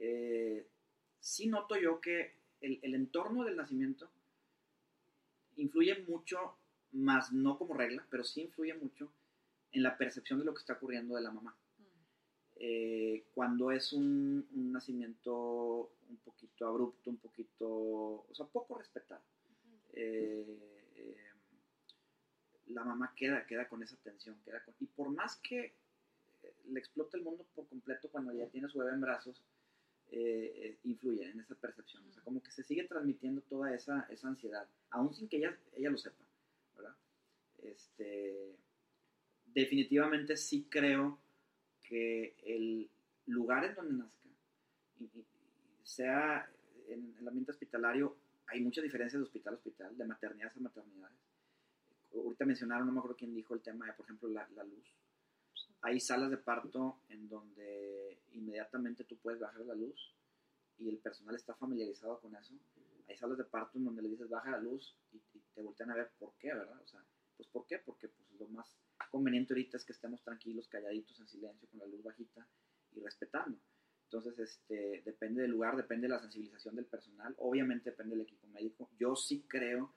eh, 0.00 0.66
sí 1.20 1.46
noto 1.46 1.76
yo 1.76 2.00
que 2.00 2.32
el, 2.60 2.78
el 2.82 2.94
entorno 2.94 3.44
del 3.44 3.56
nacimiento 3.56 4.10
influye 5.56 5.98
mucho, 6.08 6.56
más 6.92 7.32
no 7.32 7.58
como 7.58 7.74
regla, 7.74 8.04
pero 8.10 8.24
sí 8.24 8.42
influye 8.42 8.74
mucho 8.74 9.12
en 9.72 9.82
la 9.82 9.96
percepción 9.96 10.38
de 10.38 10.44
lo 10.44 10.54
que 10.54 10.60
está 10.60 10.74
ocurriendo 10.74 11.14
de 11.16 11.22
la 11.22 11.30
mamá. 11.30 11.54
Eh, 12.66 13.26
cuando 13.34 13.70
es 13.70 13.92
un, 13.92 14.48
un 14.54 14.72
nacimiento 14.72 15.92
un 16.08 16.16
poquito 16.24 16.66
abrupto, 16.66 17.10
un 17.10 17.18
poquito, 17.18 17.68
o 17.68 18.30
sea, 18.32 18.46
poco 18.46 18.78
respetado, 18.78 19.20
eh, 19.92 20.86
eh, 20.96 21.16
la 22.68 22.82
mamá 22.82 23.12
queda, 23.14 23.44
queda 23.46 23.68
con 23.68 23.82
esa 23.82 23.98
tensión, 23.98 24.40
queda 24.42 24.64
con, 24.64 24.74
y 24.80 24.86
por 24.86 25.10
más 25.10 25.36
que 25.36 25.74
le 26.64 26.80
explota 26.80 27.18
el 27.18 27.24
mundo 27.24 27.44
por 27.54 27.68
completo 27.68 28.08
cuando 28.08 28.32
ya 28.32 28.46
tiene 28.46 28.70
su 28.70 28.78
bebé 28.78 28.92
en 28.92 29.00
brazos, 29.02 29.42
influye 30.84 31.28
en 31.28 31.40
esa 31.40 31.54
percepción, 31.56 32.08
o 32.08 32.12
sea, 32.14 32.22
como 32.22 32.42
que 32.42 32.50
se 32.50 32.62
sigue 32.62 32.84
transmitiendo 32.84 33.42
toda 33.42 33.74
esa, 33.74 34.06
esa 34.08 34.28
ansiedad, 34.28 34.66
aún 34.88 35.12
sin 35.12 35.28
que 35.28 35.36
ella, 35.36 35.54
ella 35.74 35.90
lo 35.90 35.98
sepa, 35.98 36.24
¿verdad? 36.76 36.96
Este, 37.58 38.56
definitivamente 39.52 40.38
sí 40.38 40.66
creo 40.70 41.23
que 41.94 42.34
el 42.44 42.90
lugar 43.26 43.64
en 43.64 43.74
donde 43.76 43.94
nazca, 43.98 44.28
sea 45.84 46.50
en 46.88 47.14
el 47.20 47.28
ambiente 47.28 47.52
hospitalario, 47.52 48.16
hay 48.48 48.60
muchas 48.60 48.82
diferencias 48.82 49.20
de 49.20 49.24
hospital 49.24 49.54
a 49.54 49.56
hospital, 49.58 49.96
de 49.96 50.04
maternidades 50.04 50.56
a 50.56 50.60
maternidades. 50.60 51.16
Ahorita 52.12 52.46
mencionaron, 52.46 52.88
no 52.88 52.92
me 52.94 52.98
acuerdo 52.98 53.16
quién 53.16 53.32
dijo 53.32 53.54
el 53.54 53.60
tema 53.60 53.86
de, 53.86 53.92
por 53.92 54.06
ejemplo, 54.06 54.28
la, 54.28 54.48
la 54.56 54.64
luz. 54.64 54.92
Hay 55.82 56.00
salas 56.00 56.30
de 56.30 56.36
parto 56.36 56.98
en 57.10 57.28
donde 57.28 58.18
inmediatamente 58.32 59.04
tú 59.04 59.16
puedes 59.18 59.38
bajar 59.38 59.60
la 59.60 59.76
luz 59.76 60.12
y 60.78 60.88
el 60.88 60.98
personal 60.98 61.36
está 61.36 61.54
familiarizado 61.54 62.18
con 62.18 62.34
eso. 62.34 62.54
Hay 63.06 63.16
salas 63.16 63.38
de 63.38 63.44
parto 63.44 63.78
en 63.78 63.84
donde 63.84 64.02
le 64.02 64.08
dices 64.08 64.28
baja 64.28 64.50
la 64.50 64.58
luz 64.58 64.96
y, 65.12 65.18
y 65.32 65.42
te 65.54 65.62
voltean 65.62 65.92
a 65.92 65.94
ver 65.94 66.10
por 66.18 66.32
qué, 66.40 66.48
¿verdad? 66.48 66.80
O 66.82 66.88
sea, 66.88 67.04
Pues 67.36 67.48
¿por 67.48 67.66
qué? 67.66 67.78
Porque 67.78 68.08
pues, 68.08 68.32
lo 68.38 68.48
más 68.48 68.76
conveniente 69.10 69.54
ahorita 69.54 69.76
es 69.76 69.84
que 69.84 69.92
estemos 69.92 70.22
tranquilos, 70.22 70.68
calladitos, 70.68 71.18
en 71.20 71.28
silencio, 71.28 71.68
con 71.68 71.80
la 71.80 71.86
luz 71.86 72.02
bajita 72.02 72.46
y 72.92 73.00
respetando. 73.00 73.58
Entonces, 74.04 74.38
este, 74.38 75.02
depende 75.04 75.42
del 75.42 75.50
lugar, 75.50 75.76
depende 75.76 76.06
de 76.06 76.14
la 76.14 76.20
sensibilización 76.20 76.76
del 76.76 76.86
personal, 76.86 77.34
obviamente 77.38 77.90
depende 77.90 78.14
del 78.14 78.24
equipo 78.24 78.46
médico. 78.48 78.90
Yo 78.96 79.16
sí 79.16 79.44
creo 79.48 79.92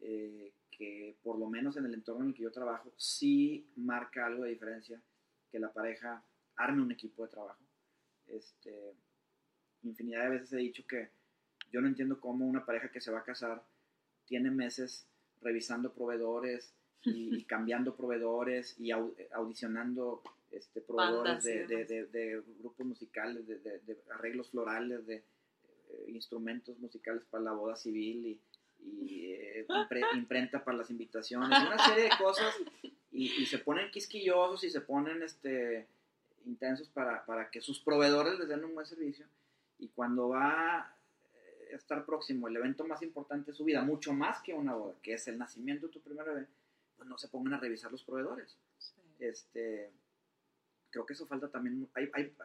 eh, 0.00 0.52
que 0.70 1.16
por 1.22 1.38
lo 1.38 1.48
menos 1.48 1.76
en 1.76 1.86
el 1.86 1.94
entorno 1.94 2.22
en 2.22 2.28
el 2.30 2.34
que 2.34 2.44
yo 2.44 2.52
trabajo, 2.52 2.92
sí 2.96 3.72
marca 3.76 4.26
algo 4.26 4.44
de 4.44 4.50
diferencia 4.50 5.02
que 5.50 5.58
la 5.58 5.72
pareja 5.72 6.24
arme 6.56 6.82
un 6.82 6.92
equipo 6.92 7.24
de 7.24 7.30
trabajo. 7.30 7.64
Este, 8.26 8.94
infinidad 9.82 10.24
de 10.24 10.30
veces 10.30 10.52
he 10.52 10.58
dicho 10.58 10.86
que 10.86 11.10
yo 11.70 11.80
no 11.80 11.88
entiendo 11.88 12.20
cómo 12.20 12.46
una 12.46 12.64
pareja 12.64 12.90
que 12.90 13.00
se 13.00 13.10
va 13.10 13.20
a 13.20 13.24
casar 13.24 13.64
tiene 14.24 14.50
meses 14.50 15.08
revisando 15.42 15.92
proveedores 15.92 16.72
y, 17.04 17.44
cambiando 17.44 17.96
proveedores 17.96 18.78
y 18.78 18.90
audicionando 18.90 20.22
este, 20.50 20.80
proveedores 20.80 21.44
de, 21.44 22.42
grupos 22.58 22.86
musicales, 22.86 23.46
de, 23.46 23.98
arreglos 24.14 24.50
florales, 24.50 25.06
de 25.06 25.16
eh, 25.16 26.04
instrumentos 26.08 26.78
musicales 26.78 27.22
para 27.30 27.44
la 27.44 27.52
boda 27.52 27.76
civil 27.76 28.40
y, 28.80 29.26
eh, 29.32 29.66
imprenta 30.14 30.64
para 30.64 30.78
las 30.78 30.90
invitaciones, 30.90 31.48
una 31.48 31.78
serie 31.86 32.04
de 32.04 32.10
cosas 32.18 32.54
y, 33.12 33.46
se 33.46 33.58
ponen 33.58 33.90
quisquillosos 33.90 34.64
y 34.64 34.70
se 34.70 34.80
ponen 34.80 35.22
este, 35.22 35.86
intensos 36.46 36.88
para, 36.88 37.24
para 37.26 37.50
que 37.50 37.60
sus 37.60 37.80
proveedores 37.80 38.38
les 38.38 38.48
den 38.48 38.64
un 38.64 38.74
buen 38.74 38.86
servicio 38.86 39.26
y 39.78 39.88
cuando 39.88 40.28
va 40.28 40.97
estar 41.70 42.04
próximo 42.04 42.48
el 42.48 42.56
evento 42.56 42.86
más 42.86 43.02
importante 43.02 43.50
de 43.50 43.56
su 43.56 43.64
vida, 43.64 43.82
mucho 43.82 44.12
más 44.12 44.42
que 44.42 44.54
una 44.54 44.74
boda, 44.74 44.94
que 45.02 45.14
es 45.14 45.28
el 45.28 45.38
nacimiento 45.38 45.86
de 45.86 45.92
tu 45.92 46.00
primer 46.00 46.26
bebé, 46.26 46.46
pues 46.96 47.08
no 47.08 47.18
se 47.18 47.28
pongan 47.28 47.54
a 47.54 47.60
revisar 47.60 47.90
los 47.90 48.02
proveedores. 48.02 48.56
Este, 49.18 49.92
creo 50.90 51.06
que 51.06 51.12
eso 51.12 51.26
falta 51.26 51.48
también, 51.48 51.88
hay, 51.94 52.10
hay, 52.12 52.36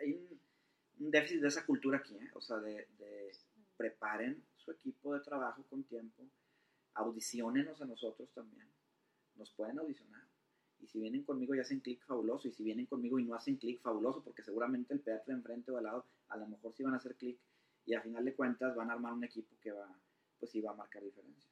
hay 0.00 0.12
un, 0.12 1.10
déficit 1.10 1.40
de 1.40 1.48
esa 1.48 1.64
cultura 1.64 1.98
aquí, 1.98 2.14
¿eh? 2.14 2.30
o 2.34 2.40
sea, 2.40 2.58
de, 2.58 2.88
de, 2.98 3.32
preparen 3.76 4.42
su 4.56 4.72
equipo 4.72 5.14
de 5.14 5.20
trabajo 5.20 5.62
con 5.70 5.84
tiempo, 5.84 6.28
audicionenos 6.94 7.80
a 7.80 7.86
nosotros 7.86 8.28
también, 8.34 8.66
nos 9.36 9.50
pueden 9.52 9.78
audicionar. 9.78 10.26
Y 10.80 10.86
si 10.86 11.00
vienen 11.00 11.24
conmigo 11.24 11.54
y 11.54 11.60
hacen 11.60 11.80
clic 11.80 12.04
fabuloso, 12.04 12.48
y 12.48 12.52
si 12.52 12.62
vienen 12.62 12.86
conmigo 12.86 13.18
y 13.18 13.24
no 13.24 13.34
hacen 13.34 13.56
clic 13.56 13.80
fabuloso, 13.80 14.22
porque 14.22 14.42
seguramente 14.42 14.94
el 14.94 15.00
pediatra 15.00 15.34
enfrente 15.34 15.70
o 15.70 15.78
al 15.78 15.84
lado, 15.84 16.06
a 16.28 16.36
lo 16.36 16.46
mejor 16.46 16.74
sí 16.74 16.82
van 16.82 16.94
a 16.94 16.98
hacer 16.98 17.16
clic, 17.16 17.38
y 17.88 17.94
a 17.94 18.02
final 18.02 18.24
de 18.24 18.34
cuentas 18.34 18.76
van 18.76 18.90
a 18.90 18.92
armar 18.92 19.14
un 19.14 19.24
equipo 19.24 19.56
que 19.62 19.72
va, 19.72 19.88
pues 20.38 20.52
sí 20.52 20.60
va 20.60 20.72
a 20.72 20.74
marcar 20.74 21.02
diferencia. 21.02 21.50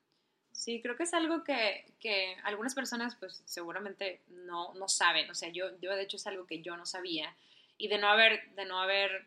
Sí, 0.53 0.80
creo 0.82 0.97
que 0.97 1.05
es 1.05 1.14
algo 1.14 1.43
que, 1.43 1.95
que 1.99 2.37
algunas 2.45 2.74
personas 2.74 3.16
pues 3.16 3.43
seguramente 3.47 4.20
no, 4.28 4.74
no, 4.74 4.89
saben, 4.89 5.30
o 5.30 5.34
sea, 5.34 5.49
yo, 5.49 5.78
yo 5.80 5.95
de 5.95 6.03
hecho 6.03 6.16
es 6.16 6.26
algo 6.26 6.47
que 6.47 6.61
yo 6.61 6.76
no 6.76 6.87
sabía 6.87 7.34
y 7.78 7.89
de 7.89 7.99
no 7.99 8.09
haber, 8.09 8.51
de 8.55 8.64
no 8.66 8.78
haber 8.78 9.26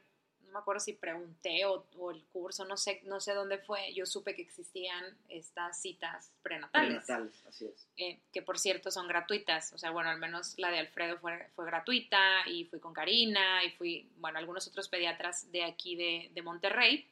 no 0.49 0.53
me 0.53 0.59
acuerdo 0.59 0.79
si 0.79 0.93
pregunté 0.93 1.65
o, 1.65 1.85
el 2.11 2.23
curso, 2.25 2.65
no 2.65 2.75
sé, 2.75 3.01
no 3.05 3.19
sé 3.19 3.33
dónde 3.33 3.59
fue, 3.59 3.93
yo 3.93 4.05
supe 4.05 4.35
que 4.35 4.41
existían 4.41 5.05
estas 5.29 5.79
citas 5.79 6.31
prenatales. 6.41 7.05
Prenatales, 7.05 7.45
así 7.47 7.65
es. 7.65 7.87
Eh, 7.97 8.19
que 8.33 8.41
por 8.41 8.57
cierto 8.57 8.89
son 8.89 9.07
gratuitas, 9.07 9.71
o 9.73 9.77
sea, 9.77 9.91
bueno, 9.91 10.09
al 10.09 10.19
menos 10.19 10.55
la 10.57 10.71
de 10.71 10.79
Alfredo 10.79 11.19
fue, 11.19 11.47
fue 11.55 11.65
gratuita 11.65 12.47
y 12.47 12.65
fui 12.65 12.79
con 12.79 12.93
Karina 12.93 13.63
y 13.63 13.71
fui, 13.71 14.09
bueno, 14.17 14.39
algunos 14.39 14.67
otros 14.67 14.89
pediatras 14.89 15.51
de 15.51 15.63
aquí 15.63 15.95
de, 15.95 16.31
de 16.33 16.41
Monterrey, 16.41 17.07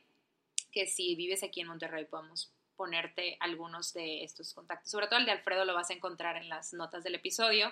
que 0.72 0.88
si 0.88 1.16
vives 1.16 1.44
aquí 1.44 1.62
en 1.62 1.68
Monterrey 1.68 2.06
podemos 2.06 2.52
ponerte 2.76 3.38
algunos 3.40 3.94
de 3.94 4.24
estos 4.24 4.54
contactos, 4.54 4.92
sobre 4.92 5.08
todo 5.08 5.20
el 5.20 5.26
de 5.26 5.32
Alfredo 5.32 5.64
lo 5.64 5.76
vas 5.76 5.92
a 5.92 5.94
encontrar 5.94 6.38
en 6.38 6.50
las 6.50 6.74
notas 6.74 7.04
del 7.04 7.16
episodio. 7.16 7.72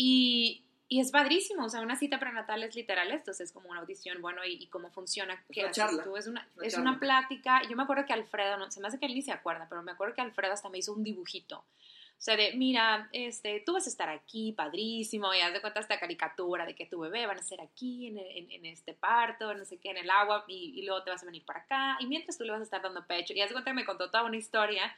Y, 0.00 0.64
y 0.90 1.00
es 1.00 1.10
padrísimo, 1.10 1.66
o 1.66 1.68
sea, 1.68 1.82
una 1.82 1.96
cita 1.96 2.18
prenatal 2.18 2.62
es 2.62 2.74
literal 2.74 3.10
esto, 3.12 3.30
es 3.30 3.52
como 3.52 3.68
una 3.68 3.80
audición, 3.80 4.22
bueno, 4.22 4.40
y, 4.46 4.66
cómo 4.68 4.90
funciona, 4.90 5.44
qué 5.52 5.66
haces 5.66 6.02
tú, 6.02 6.16
es 6.16 6.26
una, 6.26 6.48
es 6.62 6.78
una 6.78 6.98
plática, 6.98 7.60
yo 7.68 7.76
me 7.76 7.82
acuerdo 7.82 8.06
que 8.06 8.14
Alfredo, 8.14 8.56
no, 8.56 8.70
se 8.70 8.80
me 8.80 8.88
hace 8.88 8.98
que 8.98 9.04
él 9.04 9.14
ni 9.14 9.20
se 9.20 9.32
acuerda, 9.32 9.66
pero 9.68 9.82
me 9.82 9.92
acuerdo 9.92 10.14
que 10.14 10.22
Alfredo 10.22 10.54
hasta 10.54 10.70
me 10.70 10.78
hizo 10.78 10.94
un 10.94 11.04
dibujito, 11.04 11.58
o 11.58 12.20
sea, 12.20 12.36
de, 12.36 12.54
mira, 12.54 13.08
este, 13.12 13.62
tú 13.64 13.74
vas 13.74 13.86
a 13.86 13.90
estar 13.90 14.08
aquí, 14.08 14.52
padrísimo, 14.52 15.32
y 15.34 15.40
haz 15.40 15.52
de 15.52 15.60
cuenta 15.60 15.78
esta 15.78 16.00
caricatura 16.00 16.66
de 16.66 16.74
que 16.74 16.86
tu 16.86 16.98
bebé 16.98 17.26
van 17.26 17.38
a 17.38 17.42
ser 17.42 17.60
aquí, 17.60 18.06
en, 18.08 18.18
en, 18.18 18.66
este 18.66 18.94
parto, 18.94 19.54
no 19.54 19.64
sé 19.64 19.76
qué, 19.78 19.90
en 19.90 19.98
el 19.98 20.10
agua, 20.10 20.44
y, 20.48 20.72
y, 20.74 20.86
luego 20.86 21.04
te 21.04 21.10
vas 21.10 21.22
a 21.22 21.26
venir 21.26 21.44
para 21.44 21.60
acá, 21.60 21.96
y 22.00 22.06
mientras 22.06 22.38
tú 22.38 22.44
le 22.44 22.50
vas 22.50 22.60
a 22.60 22.64
estar 22.64 22.82
dando 22.82 23.06
pecho, 23.06 23.34
y 23.34 23.40
haz 23.40 23.50
de 23.50 23.52
cuenta 23.52 23.70
que 23.70 23.76
me 23.76 23.84
contó 23.84 24.10
toda 24.10 24.24
una 24.24 24.36
historia 24.36 24.96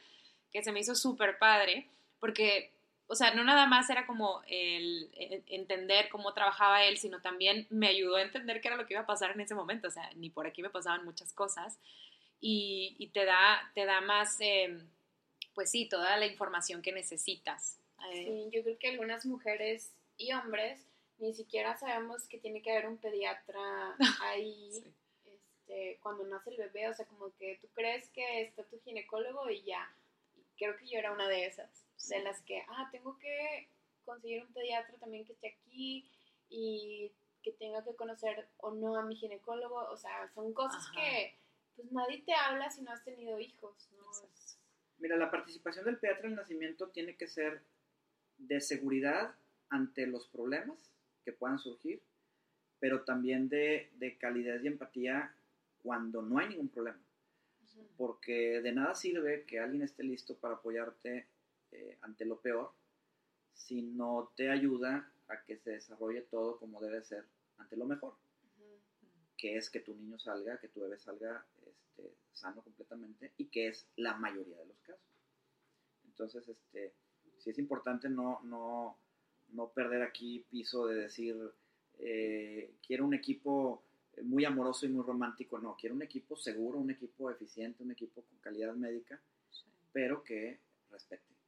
que 0.51 0.63
se 0.63 0.71
me 0.71 0.79
hizo 0.79 0.95
súper 0.95 1.37
padre, 1.37 1.87
porque 2.19 2.71
o 3.11 3.15
sea, 3.15 3.33
no 3.33 3.43
nada 3.43 3.67
más 3.67 3.89
era 3.89 4.07
como 4.07 4.41
el, 4.47 5.09
entender 5.47 6.07
cómo 6.07 6.33
trabajaba 6.33 6.85
él, 6.85 6.97
sino 6.97 7.21
también 7.21 7.67
me 7.69 7.89
ayudó 7.89 8.15
a 8.15 8.21
entender 8.21 8.61
qué 8.61 8.69
era 8.69 8.77
lo 8.77 8.85
que 8.85 8.93
iba 8.93 9.01
a 9.01 9.05
pasar 9.05 9.31
en 9.31 9.41
ese 9.41 9.53
momento. 9.53 9.89
O 9.89 9.91
sea, 9.91 10.09
ni 10.15 10.29
por 10.29 10.47
aquí 10.47 10.61
me 10.61 10.69
pasaban 10.69 11.03
muchas 11.03 11.33
cosas. 11.33 11.77
Y, 12.39 13.11
te, 13.13 13.25
da, 13.25 13.69
te 13.75 13.85
da 13.85 13.99
más, 13.99 14.37
em, 14.39 14.87
pues 15.53 15.69
sí, 15.69 15.89
toda 15.89 16.15
la 16.15 16.25
información 16.25 16.81
que 16.81 16.93
necesitas. 16.93 17.79
Eh, 18.13 18.23
sí, 18.23 18.49
yo 18.55 18.63
creo 18.63 18.79
que 18.79 18.87
algunas 18.87 19.25
mujeres 19.25 19.91
y 20.15 20.31
hombres 20.31 20.79
ni 21.17 21.33
siquiera 21.33 21.77
sabemos 21.77 22.29
que 22.29 22.37
tiene 22.37 22.61
que 22.61 22.71
haber 22.71 22.87
un 22.87 22.97
pediatra 22.97 23.59
ahí 24.21 24.71
este, 25.25 25.99
cuando 26.01 26.23
nace 26.23 26.51
el 26.51 26.57
bebé. 26.57 26.87
O 26.87 26.93
sea, 26.93 27.05
como 27.07 27.35
que 27.35 27.59
tú 27.61 27.67
crees 27.73 28.07
que 28.11 28.43
está 28.43 28.63
tu 28.63 28.79
ginecólogo 28.79 29.49
y 29.49 29.63
ya. 29.63 29.93
creo 30.57 30.77
que 30.77 30.87
yo 30.87 30.97
era 30.97 31.11
una 31.11 31.27
de 31.27 31.45
esas 31.45 31.90
de 32.07 32.23
las 32.23 32.41
que, 32.41 32.61
ah, 32.69 32.89
tengo 32.91 33.17
que 33.17 33.67
conseguir 34.05 34.43
un 34.43 34.53
pediatra 34.53 34.97
también 34.97 35.25
que 35.25 35.33
esté 35.33 35.49
aquí 35.49 36.09
y 36.49 37.11
que 37.43 37.51
tenga 37.51 37.83
que 37.83 37.95
conocer 37.95 38.47
o 38.57 38.71
no 38.71 38.97
a 38.97 39.03
mi 39.03 39.15
ginecólogo, 39.15 39.75
o 39.75 39.97
sea, 39.97 40.29
son 40.33 40.53
cosas 40.53 40.89
que 40.93 41.35
pues 41.75 41.91
nadie 41.91 42.21
te 42.21 42.33
habla 42.33 42.69
si 42.69 42.81
no 42.81 42.91
has 42.91 43.03
tenido 43.03 43.39
hijos, 43.39 43.89
Mira, 44.99 45.17
la 45.17 45.31
participación 45.31 45.85
del 45.85 45.97
pediatra 45.97 46.25
en 46.25 46.33
el 46.33 46.37
nacimiento 46.37 46.89
tiene 46.89 47.15
que 47.15 47.27
ser 47.27 47.63
de 48.37 48.61
seguridad 48.61 49.33
ante 49.69 50.05
los 50.05 50.27
problemas 50.27 50.93
que 51.25 51.31
puedan 51.31 51.57
surgir, 51.57 52.03
pero 52.79 53.03
también 53.03 53.49
de, 53.49 53.89
de 53.95 54.17
calidez 54.19 54.63
y 54.63 54.67
empatía 54.67 55.33
cuando 55.81 56.21
no 56.21 56.37
hay 56.37 56.49
ningún 56.49 56.69
problema. 56.69 56.99
Porque 57.97 58.61
de 58.61 58.71
nada 58.73 58.93
sirve 58.93 59.45
que 59.45 59.59
alguien 59.59 59.81
esté 59.81 60.03
listo 60.03 60.35
para 60.37 60.55
apoyarte 60.55 61.25
eh, 61.71 61.97
ante 62.01 62.25
lo 62.25 62.39
peor 62.39 62.73
si 63.53 63.81
no 63.81 64.31
te 64.35 64.49
ayuda 64.49 65.11
a 65.27 65.43
que 65.43 65.57
se 65.57 65.71
desarrolle 65.71 66.21
todo 66.23 66.57
como 66.57 66.81
debe 66.81 67.03
ser 67.03 67.25
ante 67.57 67.77
lo 67.77 67.85
mejor, 67.85 68.15
que 69.37 69.55
es 69.55 69.69
que 69.69 69.79
tu 69.79 69.95
niño 69.95 70.19
salga, 70.19 70.59
que 70.59 70.67
tu 70.67 70.81
bebé 70.81 70.97
salga 70.97 71.45
este, 71.65 72.11
sano 72.33 72.61
completamente 72.61 73.31
y 73.37 73.45
que 73.45 73.67
es 73.67 73.87
la 73.95 74.15
mayoría 74.15 74.57
de 74.57 74.65
los 74.65 74.79
casos. 74.81 75.05
Entonces, 76.05 76.47
este, 76.47 76.93
sí 77.37 77.49
es 77.49 77.59
importante 77.59 78.09
no, 78.09 78.41
no, 78.43 78.97
no 79.49 79.69
perder 79.69 80.01
aquí 80.01 80.45
piso 80.49 80.87
de 80.87 80.95
decir, 80.95 81.35
eh, 81.99 82.73
quiero 82.85 83.05
un 83.05 83.13
equipo 83.13 83.83
muy 84.23 84.43
amoroso 84.43 84.85
y 84.85 84.89
muy 84.89 85.03
romántico, 85.03 85.59
no, 85.59 85.75
quiero 85.79 85.95
un 85.95 86.01
equipo 86.01 86.35
seguro, 86.35 86.79
un 86.79 86.91
equipo 86.91 87.31
eficiente, 87.31 87.83
un 87.83 87.91
equipo 87.91 88.21
con 88.23 88.37
calidad 88.39 88.75
médica, 88.75 89.19
pero 89.93 90.23
que 90.23 90.59
respete 90.89 91.40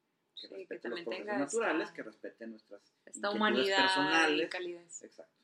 que 0.50 0.56
sí, 0.56 0.56
respeten 0.56 0.92
los 0.92 1.02
procesos 1.02 1.26
naturales, 1.40 1.92
que 1.92 2.04
respeten 2.04 2.52
nuestras 2.52 2.82
esta 3.06 3.30
humanidad 3.30 3.78
personales. 3.78 4.46
Y 4.46 4.50
calidez. 4.50 5.04
Exacto. 5.04 5.44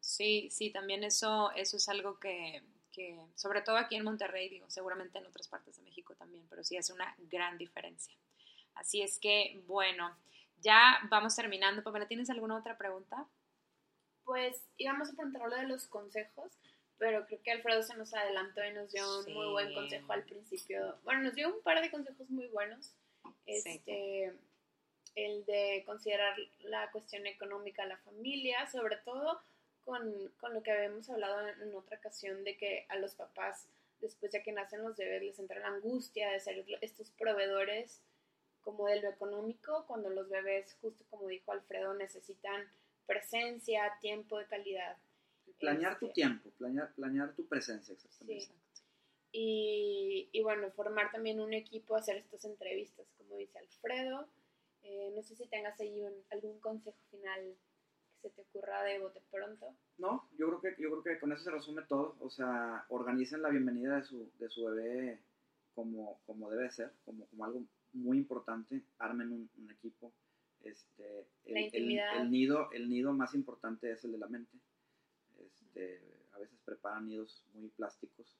Sí, 0.00 0.48
sí, 0.50 0.70
también 0.70 1.04
eso, 1.04 1.52
eso 1.52 1.76
es 1.76 1.88
algo 1.88 2.18
que, 2.18 2.62
que, 2.90 3.20
sobre 3.34 3.62
todo 3.62 3.76
aquí 3.76 3.96
en 3.96 4.04
Monterrey, 4.04 4.48
digo, 4.48 4.68
seguramente 4.70 5.18
en 5.18 5.26
otras 5.26 5.48
partes 5.48 5.76
de 5.76 5.82
México 5.82 6.14
también, 6.14 6.46
pero 6.48 6.64
sí 6.64 6.76
hace 6.76 6.92
una 6.92 7.14
gran 7.18 7.58
diferencia. 7.58 8.14
Así 8.74 9.02
es 9.02 9.18
que, 9.18 9.62
bueno, 9.66 10.16
ya 10.58 10.98
vamos 11.10 11.36
terminando. 11.36 11.82
Pamela, 11.82 12.08
¿tienes 12.08 12.30
alguna 12.30 12.56
otra 12.56 12.78
pregunta? 12.78 13.28
Pues 14.24 14.64
íbamos 14.78 15.10
a 15.10 15.12
preguntar 15.12 15.48
lo 15.48 15.56
de 15.56 15.66
los 15.66 15.86
consejos, 15.86 16.52
pero 16.98 17.26
creo 17.26 17.42
que 17.42 17.50
Alfredo 17.50 17.82
se 17.82 17.96
nos 17.96 18.14
adelantó 18.14 18.64
y 18.64 18.72
nos 18.72 18.92
dio 18.92 19.20
un 19.20 19.34
muy 19.34 19.46
buen 19.48 19.74
consejo 19.74 20.12
al 20.12 20.24
principio. 20.24 20.98
Bueno, 21.04 21.22
nos 21.22 21.34
dio 21.34 21.54
un 21.54 21.62
par 21.62 21.80
de 21.80 21.90
consejos 21.90 22.28
muy 22.30 22.48
buenos 22.48 22.94
este, 23.46 24.32
el 25.14 25.44
de 25.44 25.82
considerar 25.86 26.36
la 26.60 26.90
cuestión 26.90 27.26
económica 27.26 27.82
a 27.82 27.86
la 27.86 27.98
familia, 27.98 28.68
sobre 28.70 28.96
todo 28.98 29.40
con, 29.84 30.28
con, 30.38 30.54
lo 30.54 30.62
que 30.62 30.70
habíamos 30.70 31.08
hablado 31.10 31.48
en, 31.48 31.74
otra 31.74 31.98
ocasión 31.98 32.44
de 32.44 32.56
que 32.56 32.86
a 32.88 32.96
los 32.96 33.14
papás, 33.14 33.66
después 34.00 34.32
de 34.32 34.42
que 34.42 34.52
nacen 34.52 34.82
los 34.82 34.96
bebés, 34.96 35.22
les 35.22 35.38
entra 35.38 35.60
la 35.60 35.68
angustia 35.68 36.30
de 36.30 36.40
ser 36.40 36.64
estos 36.80 37.10
proveedores 37.10 38.00
como 38.62 38.86
de 38.86 39.00
lo 39.00 39.08
económico, 39.08 39.84
cuando 39.86 40.10
los 40.10 40.28
bebés, 40.28 40.76
justo 40.80 41.04
como 41.10 41.28
dijo 41.28 41.50
Alfredo, 41.50 41.94
necesitan 41.94 42.68
presencia, 43.06 43.96
tiempo 44.00 44.38
de 44.38 44.46
calidad. 44.46 44.96
Planear 45.58 45.98
tu 45.98 46.06
este, 46.06 46.14
tiempo, 46.14 46.50
planear, 46.58 46.92
planear 46.94 47.34
tu 47.34 47.46
presencia, 47.46 47.92
exactamente. 47.94 48.48
Y, 49.32 50.28
y, 50.32 50.42
bueno, 50.42 50.70
formar 50.72 51.10
también 51.12 51.40
un 51.40 51.52
equipo, 51.54 51.94
hacer 51.96 52.16
estas 52.16 52.44
entrevistas, 52.44 53.06
como 53.16 53.36
dice 53.36 53.58
Alfredo, 53.58 54.28
Eh, 54.82 55.12
no 55.14 55.22
sé 55.22 55.36
si 55.36 55.46
tengas 55.46 55.78
ahí 55.78 56.00
un- 56.00 56.24
algún 56.30 56.58
consejo 56.58 56.96
final 57.10 57.54
que 58.22 58.30
se 58.30 58.34
te 58.34 58.40
ocurra 58.40 58.82
de 58.82 58.98
bote 58.98 59.20
pronto. 59.30 59.76
No, 59.98 60.26
yo 60.38 60.46
creo 60.48 60.60
que 60.74 60.82
yo 60.82 60.88
creo 60.90 61.02
que 61.02 61.20
con 61.20 61.32
eso 61.32 61.44
se 61.44 61.50
resume 61.50 61.82
todo. 61.82 62.16
O 62.20 62.30
sea, 62.30 62.86
organicen 62.88 63.42
la 63.42 63.50
bienvenida 63.50 63.96
de 63.96 64.04
su, 64.04 64.32
de 64.38 64.48
su 64.48 64.64
bebé 64.64 65.20
como, 65.74 66.18
como 66.24 66.50
debe 66.50 66.70
ser, 66.70 66.90
como, 67.04 67.26
como 67.26 67.44
algo 67.44 67.62
muy 67.92 68.16
importante. 68.16 68.82
Armen 68.98 69.30
un, 69.30 69.50
un 69.58 69.70
equipo. 69.70 70.14
Este, 70.64 71.26
el, 71.44 71.52
La 71.54 71.58
el- 71.60 71.64
intimidad. 71.66 72.22
el 72.22 72.30
nido, 72.30 72.72
el 72.72 72.88
nido 72.88 73.12
más 73.12 73.34
importante 73.34 73.92
es 73.92 74.02
el 74.04 74.12
de 74.12 74.18
la 74.18 74.28
mente. 74.28 74.56
Este, 75.38 76.00
a 76.32 76.38
veces 76.38 76.58
preparan 76.64 77.06
nidos 77.06 77.44
muy 77.52 77.68
plásticos 77.68 78.34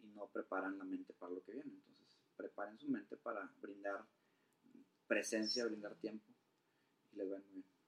y 0.00 0.08
no 0.08 0.26
preparan 0.28 0.78
la 0.78 0.84
mente 0.84 1.12
para 1.14 1.32
lo 1.32 1.42
que 1.42 1.52
viene. 1.52 1.72
Entonces, 1.72 2.06
preparen 2.36 2.78
su 2.78 2.88
mente 2.88 3.16
para 3.16 3.50
brindar 3.60 4.04
presencia, 5.06 5.64
brindar 5.64 5.94
tiempo 5.96 6.26
y 7.12 7.16
les 7.16 7.30
va 7.30 7.36
a 7.36 7.38
ir 7.38 7.46
muy 7.46 7.62
bien. 7.62 7.78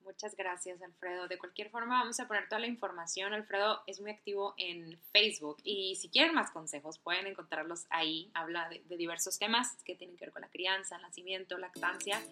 Muchas 0.00 0.34
gracias, 0.36 0.80
Alfredo. 0.80 1.28
De 1.28 1.38
cualquier 1.38 1.70
forma, 1.70 2.00
vamos 2.00 2.18
a 2.18 2.26
poner 2.26 2.48
toda 2.48 2.60
la 2.60 2.66
información. 2.66 3.34
Alfredo 3.34 3.82
es 3.86 4.00
muy 4.00 4.10
activo 4.10 4.54
en 4.56 4.98
Facebook 5.12 5.58
y 5.64 5.96
si 5.96 6.08
quieren 6.08 6.34
más 6.34 6.50
consejos, 6.50 6.98
pueden 6.98 7.26
encontrarlos 7.26 7.86
ahí. 7.90 8.30
Habla 8.32 8.70
de, 8.70 8.82
de 8.84 8.96
diversos 8.96 9.38
temas 9.38 9.76
que 9.84 9.96
tienen 9.96 10.16
que 10.16 10.24
ver 10.24 10.32
con 10.32 10.40
la 10.40 10.48
crianza, 10.48 10.96
nacimiento, 10.98 11.58
lactancia 11.58 12.22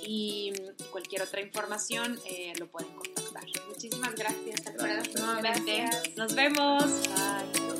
y 0.00 0.52
cualquier 0.90 1.22
otra 1.22 1.42
información 1.42 2.18
eh, 2.24 2.54
lo 2.58 2.68
pueden 2.68 2.94
contactar. 2.94 3.44
Muchísimas 3.68 4.14
gracias, 4.14 4.66
Alfredo. 4.66 4.94
Gracias. 4.94 5.20
Nuevamente. 5.20 5.82
Gracias. 5.82 6.16
Nos 6.16 6.34
vemos. 6.34 7.08
Bye. 7.08 7.71